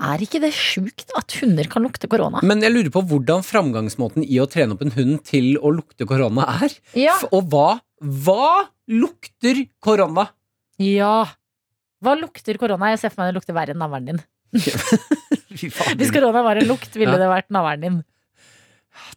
[0.00, 2.40] Er ikke det sjukt at hunder kan lukte korona?
[2.46, 6.06] Men jeg lurer på hvordan framgangsmåten i å trene opp en hund til å lukte
[6.08, 6.74] korona er.
[6.98, 7.16] Ja.
[7.32, 10.28] Og hva Hva lukter korona?
[10.80, 11.26] ja.
[12.00, 12.94] Hva lukter korona?
[12.94, 14.20] Jeg ser for meg det lukter verre enn navlen din.
[16.00, 17.98] Hvis korona var en lukt, ville det vært navlen din.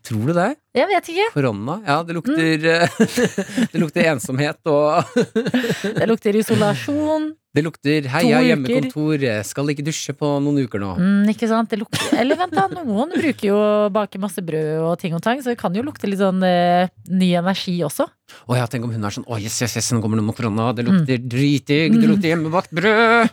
[0.03, 0.49] Tror du det?
[0.75, 1.29] Jeg vet ikke.
[1.34, 1.77] Korona?
[1.88, 3.69] Ja, det lukter Mm.
[3.71, 5.15] Det lukter ensomhet og
[6.01, 7.31] Det lukter isolasjon.
[7.54, 10.95] Det lukter 'hei, jeg har hjemmekontor, skal ikke dusje på noen uker nå'.
[10.97, 11.70] Mm, ikke sant?
[11.70, 12.66] Det lukter Eller vent, da.
[12.82, 15.84] Noen bruker jo å bake masse brød og ting og tang, så det kan jo
[15.86, 18.08] lukte litt sånn eh, ny energi også.
[18.49, 20.74] Å ja, tenk om hun er sånn 'å yes, yes, yes, nå kommer det korona
[20.74, 23.30] det lukter dritdigg, det lukter hjemmebakt brød'.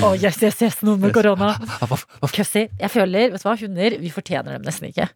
[0.04, 1.56] Å, yes, yes, yes, noen med korona.
[2.20, 2.68] Køssi.
[2.68, 5.08] Jeg føler, vet du hva, hunder, vi fortjener dem nesten ikke.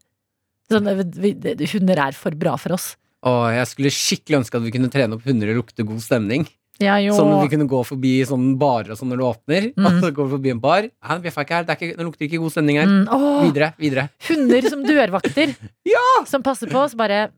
[0.73, 2.95] Sånn, eh, vi, hunder er for bra for oss.
[3.25, 6.49] Å, jeg skulle skikkelig ønske at vi kunne trene opp hunder og lukte god stemning.
[6.83, 7.15] Ja, jo.
[7.15, 9.67] Sånn vi kunne gå forbi sånn barer og sånn når du åpner.
[9.77, 9.85] Mm.
[9.87, 10.89] Og så går vi forbi en bar.
[10.91, 12.91] Nei, det ikke her, det, ikke, det lukter ikke god stemning her.
[12.91, 14.07] Mm, åh, Videre, videre.
[14.29, 15.55] hunder som dørvakter.
[15.95, 16.05] Ja!
[16.27, 17.29] Som passer på oss bare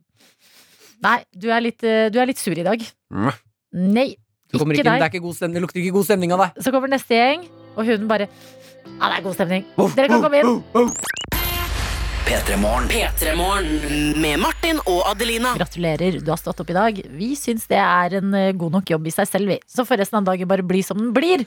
[1.05, 2.81] Nei, du er litt, eh, du er litt sur i dag.
[3.13, 3.29] Mm.
[3.93, 4.07] Nei,
[4.49, 5.03] Du ikke ikke, det, deg.
[5.05, 6.63] er ikke god stemning, det lukter ikke god stemning av deg.
[6.65, 7.45] Så kommer neste gjeng,
[7.77, 8.31] og hunden bare
[8.87, 9.67] Ja, det er god stemning.
[9.99, 10.91] Dere kan komme inn.
[12.27, 12.89] P3 Morgen.
[12.89, 15.53] P3morgen med Martin og Adelina.
[15.55, 16.97] Gratulerer, du har stått opp i dag.
[17.15, 19.61] Vi syns det er en eh, god nok jobb i seg selv, vi.
[19.71, 21.45] Så får resten av dagen bare bli som den blir.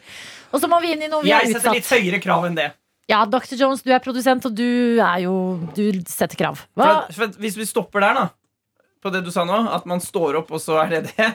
[0.54, 2.56] Og så må vi inn i noe vi har Jeg setter litt høyere krav enn
[2.56, 2.70] det.
[3.12, 3.58] Ja, Dr.
[3.60, 5.36] Jones, du er produsent, og du er jo
[5.76, 6.64] Du setter krav.
[6.80, 10.40] For for hvis vi stopper der, da, på det du sa nå, at man står
[10.46, 11.30] opp, og så er det det,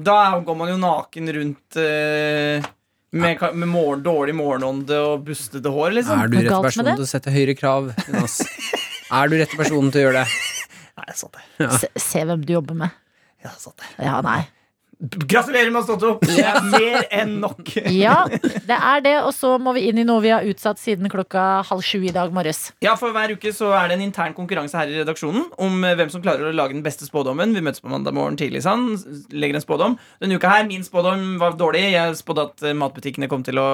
[0.00, 2.72] da går man jo naken rundt uh
[3.10, 6.20] med, med morgen, dårlig morgenånde og bustete hår, liksom.
[6.20, 7.92] Er du rett person til å sette høyere krav?
[9.08, 10.38] Er du rette personen til å gjøre det?
[10.98, 11.44] Nei, jeg sa det.
[11.80, 12.96] Se, se hvem du jobber med.
[13.40, 13.88] Ja, jeg sa det.
[14.04, 14.40] Ja, nei.
[14.98, 16.24] Gratulerer med å ha stått opp!
[16.26, 17.70] Det er mer enn nok.
[17.94, 18.24] Ja,
[18.66, 21.62] det er det, og så må vi inn i noe vi har utsatt siden klokka
[21.68, 22.72] halv sju i dag morges.
[22.82, 25.94] Ja, for Hver uke så er det en intern konkurranse her i redaksjonen om eh,
[25.98, 27.54] hvem som klarer å lage den beste spådommen.
[27.54, 28.64] Vi møtes på mandag morgen tidlig.
[28.66, 28.88] Sånn,
[29.30, 31.84] legger en spådom Denne uka her, Min spådom var dårlig.
[31.94, 33.68] Jeg spådde at eh, matbutikkene kom til å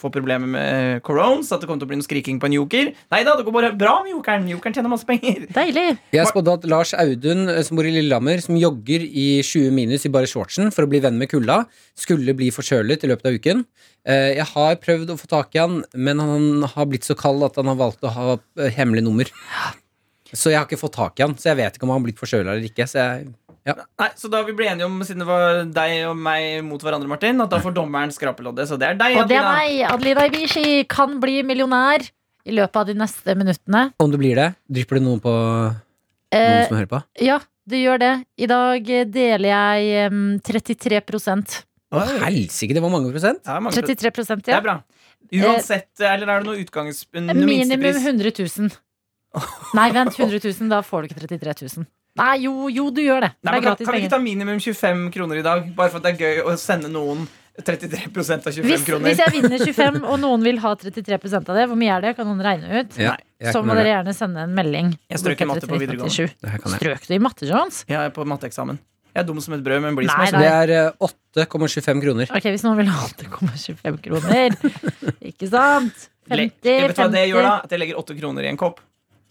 [0.00, 1.52] få problemer med corones.
[1.52, 2.94] At det kom til å bli noe skriking på en joker.
[3.12, 4.48] Nei da, det går bare bra med jokeren.
[4.54, 5.44] Jokeren tjener masse penger.
[5.52, 5.86] Deilig.
[6.16, 10.08] Jeg spådde at Lars Audun, eh, som bor i Lillehammer, som jogger i 20 minus
[10.08, 11.64] i bare shortsen for å bli venn med kulda,
[11.98, 13.64] skulle bli forkjølet i løpet av uken.
[14.06, 17.42] Eh, Jeg har prøvd å få tak i han, men han har blitt så kald
[17.42, 19.24] at han har valgt å ha eh, hemmelig nummer.
[20.32, 22.06] Så jeg har ikke fått tak i han, så jeg vet ikke om han har
[22.06, 22.86] blitt forkjøla eller ikke.
[22.88, 23.32] Så jeg,
[23.62, 27.06] Nei, Så da vi ble enige om, siden det var deg og meg mot hverandre,
[27.06, 28.66] Martin, at da får dommeren skrapeloddet.
[28.66, 32.02] Så det er deg, Og det er meg, Adelina Ibishi, kan bli millionær
[32.42, 33.92] i løpet av de neste minuttene.
[34.02, 35.76] om du blir det, drypper det noen på noen
[36.32, 37.02] Eh, som hører på?
[37.20, 37.36] ja,
[37.68, 38.12] det gjør det.
[38.42, 41.02] I dag eh, deler jeg um, 33
[41.92, 43.42] Å, Helsike, det var mange prosent!
[43.46, 44.10] Ja, mange 33
[44.40, 44.58] Det ja.
[44.58, 44.76] er bra.
[45.32, 47.04] Uansett, eller er det noe utgangs...
[47.12, 48.00] Minimum minstepris?
[48.04, 48.72] 100 000.
[49.78, 51.90] Nei, vent, 100 000, da får du ikke 33 000.
[52.20, 53.30] Nei, jo, jo, du gjør det.
[53.40, 55.70] Nei, det er kan, kan vi ikke ta minimum 25 kroner i dag?
[55.76, 57.24] Bare for at det er gøy å sende noen
[57.60, 59.10] 33 av 25 Hvis, kroner.
[59.12, 62.14] hvis jeg vinner 25, og noen vil ha 33% av det, hvor mye er det?
[62.16, 62.96] Kan noen regne ut?
[62.96, 63.16] Ja,
[63.52, 64.94] Så må dere gjerne sende en melding.
[65.12, 66.08] Jeg strøk i matte på videregående.
[66.08, 66.40] 3387.
[66.40, 66.80] Det her kan jeg.
[66.80, 67.82] Strøk du i matte, Jones?
[67.90, 68.80] Jeg er på matteeksamen.
[69.12, 70.40] Jeg er dum som et brød, men blir som.
[70.40, 71.10] Det er eh,
[71.44, 72.30] 8,25 kroner.
[72.32, 74.56] Ok, Hvis noen vil ha 8,25 kroner,
[75.32, 76.08] ikke sant?
[76.32, 77.52] 50, 50, Vet hva det gjør, da?
[77.66, 78.80] At jeg legger 8 kroner i en kopp.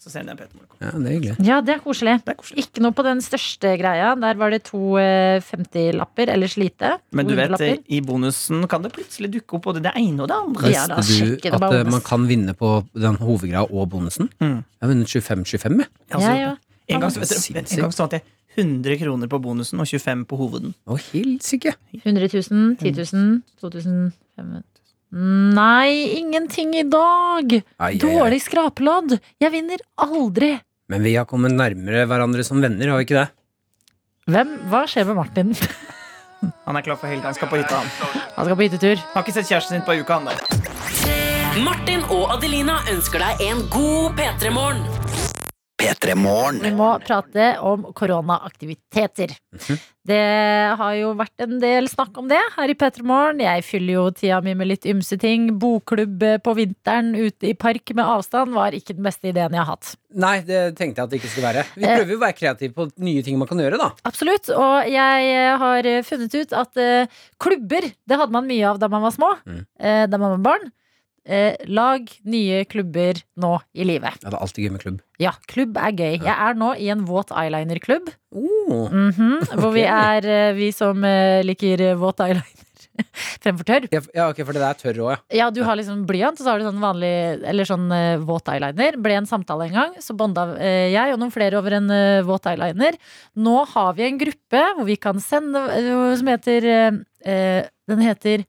[0.02, 0.78] Så sender jeg en Peter Morgen.
[0.82, 1.34] Ja, det er hyggelig.
[1.46, 2.14] Ja, det er koselig.
[2.26, 2.64] Det er koselig.
[2.64, 4.16] Ikke noe på den største greia.
[4.18, 6.96] Der var det to eh, 50-lapper, eller slite.
[7.14, 10.40] Men du vet, i bonusen kan det plutselig dukke opp både det ene og det
[10.40, 10.72] andre.
[10.74, 14.32] Ja, da, du det at bare eh, man kan vinne på den hovedgreia og bonusen?
[14.42, 14.58] Mm.
[14.66, 15.92] Jeg har vunnet 25-25, jeg.
[16.10, 16.52] Altså, Ja, ja.
[16.92, 18.24] En gang, så, vet dere, en gang så vant jeg
[18.58, 20.74] 100 kroner på bonusen og 25 på hoveden.
[20.90, 21.78] Å, helsike.
[22.02, 24.66] 100 000, 10 000, 2000 500.
[25.12, 27.52] Nei, ingenting i dag!
[27.52, 27.98] Ai, ai, ai.
[28.00, 29.18] Dårlig skrapelodd.
[29.44, 30.54] Jeg vinner aldri.
[30.92, 33.28] Men vi har kommet nærmere hverandre som venner, har vi ikke det?
[34.32, 34.54] Hvem?
[34.72, 35.52] Hva skjer med Martin?
[36.66, 37.28] Han er klar for helga.
[37.28, 37.82] Han skal på hytta.
[37.84, 37.92] Han
[38.38, 39.04] Han skal på hyttetur.
[39.14, 40.16] har ikke sett kjæresten sin på ei uke.
[40.16, 40.40] Han der.
[41.68, 45.31] Martin og Adelina ønsker deg en god P3-morgen.
[45.82, 46.60] P3 Morgen.
[46.62, 49.32] Vi må prate om koronaaktiviteter.
[50.06, 50.20] Det
[50.78, 53.42] har jo vært en del snakk om det her i P3 Morgen.
[53.42, 55.48] Jeg fyller jo tida mi med litt ymse ting.
[55.62, 59.72] Bokklubb på vinteren ute i park med avstand var ikke den beste ideen jeg har
[59.74, 59.94] hatt.
[60.22, 61.66] Nei, det tenkte jeg at det ikke skulle være.
[61.76, 61.96] Vi Eh.
[61.98, 63.90] prøver jo å være kreative på nye ting man kan gjøre, da.
[64.06, 64.50] Absolutt.
[64.54, 67.08] Og jeg eh, har eh, funnet ut at eh,
[67.42, 69.34] klubber, det hadde man mye av da man var små.
[69.50, 69.66] Mm.
[69.80, 70.72] eh, da man var barn.
[71.22, 74.24] Eh, lag nye klubber nå i livet.
[74.24, 75.02] Ja, det er alltid gøy med klubb.
[75.22, 76.16] Ja, klubb er gøy.
[76.18, 78.10] Jeg er nå i en våt eyeliner-klubb.
[78.34, 78.88] Oh.
[78.90, 82.68] Mhm, hvor vi er eh, vi som eh, liker eh, våt eyeliner
[83.44, 83.86] fremfor tørr.
[83.94, 85.20] Ja, ok, for det der er tørr òg, ja.
[85.44, 87.14] Ja, du har liksom blyant, og så har du sånn vanlig
[87.50, 87.86] Eller sånn
[88.26, 88.98] våt eyeliner.
[89.02, 91.90] Ble en samtale en gang, så bonda jeg og noen flere over en
[92.28, 92.98] våt eyeliner.
[93.38, 95.64] Nå har vi en gruppe hvor vi kan sende
[96.20, 96.68] som heter
[97.22, 98.46] Den heter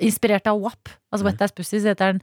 [0.00, 0.92] Inspirert av WAP.
[1.12, 2.22] Altså Wet Ass Pussy, så heter den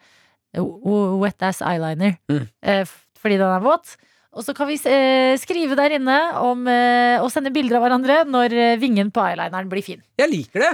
[0.57, 2.17] eh, Wet Ass Eyeliner.
[2.31, 2.47] Mm.
[2.63, 2.85] Eh,
[3.19, 3.97] fordi den er våt.
[4.37, 8.19] Og så kan vi eh, skrive der inne om, eh, og sende bilder av hverandre
[8.29, 10.03] når eh, vingen på eyelineren blir fin.
[10.21, 10.73] Jeg liker det!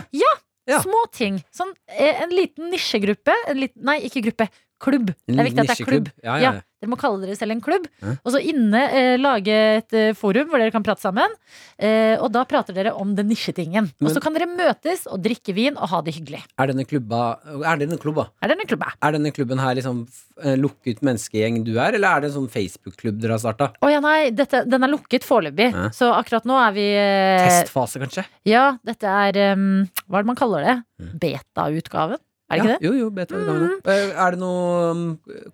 [0.66, 0.80] Ja.
[0.82, 1.38] Små ting.
[1.54, 3.34] Sånn, eh, en liten nisjegruppe.
[3.52, 4.48] En liten, nei, ikke gruppe.
[4.84, 5.12] Klubb.
[5.26, 6.10] Det er viktig at det er klubb.
[6.24, 6.64] Ja, ja, ja.
[6.84, 7.86] Dere må kalle dere selv en klubb.
[8.04, 11.32] Og så inne eh, lage et eh, forum hvor dere kan prate sammen.
[11.80, 13.88] Eh, og da prater dere om den nisjetingen.
[14.04, 16.44] Og så kan dere møtes og drikke vin og ha det hyggelig.
[16.62, 17.22] Er denne klubba
[17.64, 18.28] Er denne klubba?
[18.44, 18.92] Er denne, klubba?
[19.02, 20.04] Er denne klubben her liksom
[20.44, 23.72] eh, lukket menneskegjeng du er, eller er det en sånn Facebook-klubb dere har starta?
[23.80, 25.72] Å ja, nei, dette, den er lukket foreløpig.
[25.96, 28.28] Så akkurat nå er vi eh, Testfase, kanskje?
[28.52, 30.78] Ja, dette er um, Hva er det man kaller det?
[31.02, 31.12] Mm.
[31.24, 32.22] Beta-utgaven?
[32.56, 32.82] Er det ikke ja, det?
[32.82, 32.88] Mm.
[32.88, 33.74] Jo, jo, beta-utgaven.
[33.94, 35.04] Eh, Er det noe um,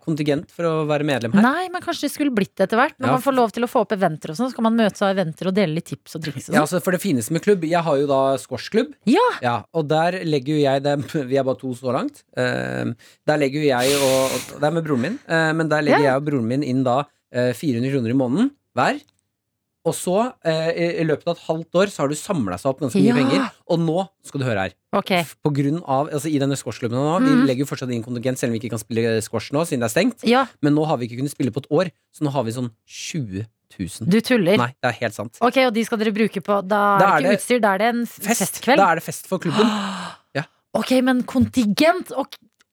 [0.05, 1.41] kontingent for å være medlem her?
[1.45, 2.95] Nei, men kanskje det skulle blitt det etter hvert.
[3.01, 4.77] Når Ja, man får lov til å få opp eventer og sånn, så kan man
[4.79, 6.61] møtes av eventer og dele litt tips og triks og Ja, sånn.
[6.67, 8.93] altså For det fineste med klubb Jeg har jo da squashklubb.
[9.09, 9.57] Ja.
[9.73, 10.95] Og der legger jo jeg det,
[11.31, 12.23] Vi er bare to så langt.
[12.37, 12.93] Eh,
[13.27, 16.13] der legger jo jeg og, Det er med broren min, eh, men der legger Ja.
[16.13, 16.99] jeg og broren min inn da
[17.33, 18.99] eh, 400 kroner i måneden hver.
[19.83, 22.79] Og så, eh, i, løpet av et halvt år, så har du samla seg opp
[22.83, 23.15] ganske mye Ja.
[23.17, 23.47] penger.
[23.67, 24.73] Og nå skal du høre her.
[24.93, 25.23] Okay.
[25.43, 27.25] På grunn av, altså I denne squashklubben nå, Mm.
[27.41, 29.79] vi legger jo fortsatt inn kontingent, selv om vi ikke kan spille squash nå, siden
[29.81, 30.23] det er stengt.
[30.23, 32.51] Ja, Men nå har vi ikke kunnet spille på et år, så nå har vi
[32.51, 33.47] sånn 20
[33.79, 34.09] 000.
[34.09, 34.57] du tuller.
[34.57, 35.37] Nei, det er helt sant.
[35.41, 37.61] Ok, og de skal dere bruke på Da er Da det er ikke det utstyr,
[37.61, 38.41] da er det en Fest.
[38.41, 38.77] festkveld.
[38.77, 39.65] Da er det fest for klubben.
[40.73, 42.27] Ok, men kontingent og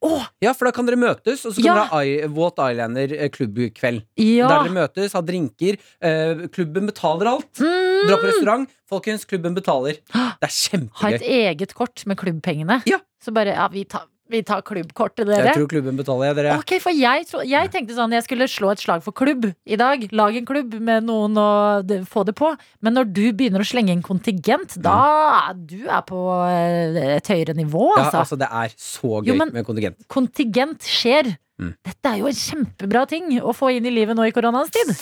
[0.05, 0.27] Å!
[0.41, 1.75] Ja, for da kan dere møtes, og så kan Ja.
[1.75, 4.05] dere ha I- Våt Eyeliner eh, klubbkveld.
[4.17, 4.47] Ja!
[4.49, 5.77] Der dere møtes, har drinker.
[6.01, 7.53] eh, klubben betaler alt.
[7.59, 8.31] Dra på Mm.
[8.31, 8.71] restaurant.
[8.89, 9.99] Folkens, klubben betaler.
[10.41, 11.01] Det er kjempegøy.
[11.03, 12.83] Ha et eget kort med klubbpengene.
[12.87, 12.99] Ja.
[13.21, 15.47] Så bare Ja, vi tar, vi tar klubbkortet, dere.
[15.49, 16.57] Jeg tror klubben betaler, jeg, dere.
[16.61, 19.79] Ok, for jeg, tro, jeg tenkte sånn Jeg skulle slå et slag for klubb i
[19.81, 20.05] dag.
[20.13, 22.53] Lag en klubb med noen og få det på.
[22.85, 27.57] Men når du begynner å slenge inn kontingent, da Du er på eh, et høyere
[27.57, 28.23] nivå, Ja, altså.
[28.25, 29.97] altså, det er så gøy Jo, men- med kontingent.
[30.09, 31.37] Kontingent skjer.
[31.59, 31.73] Mm.
[31.85, 34.93] Dette er jo en kjempebra ting å få inn i livet nå i koronaens tid.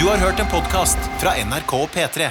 [0.00, 2.30] Du har hørt en podkast fra NRK og P3.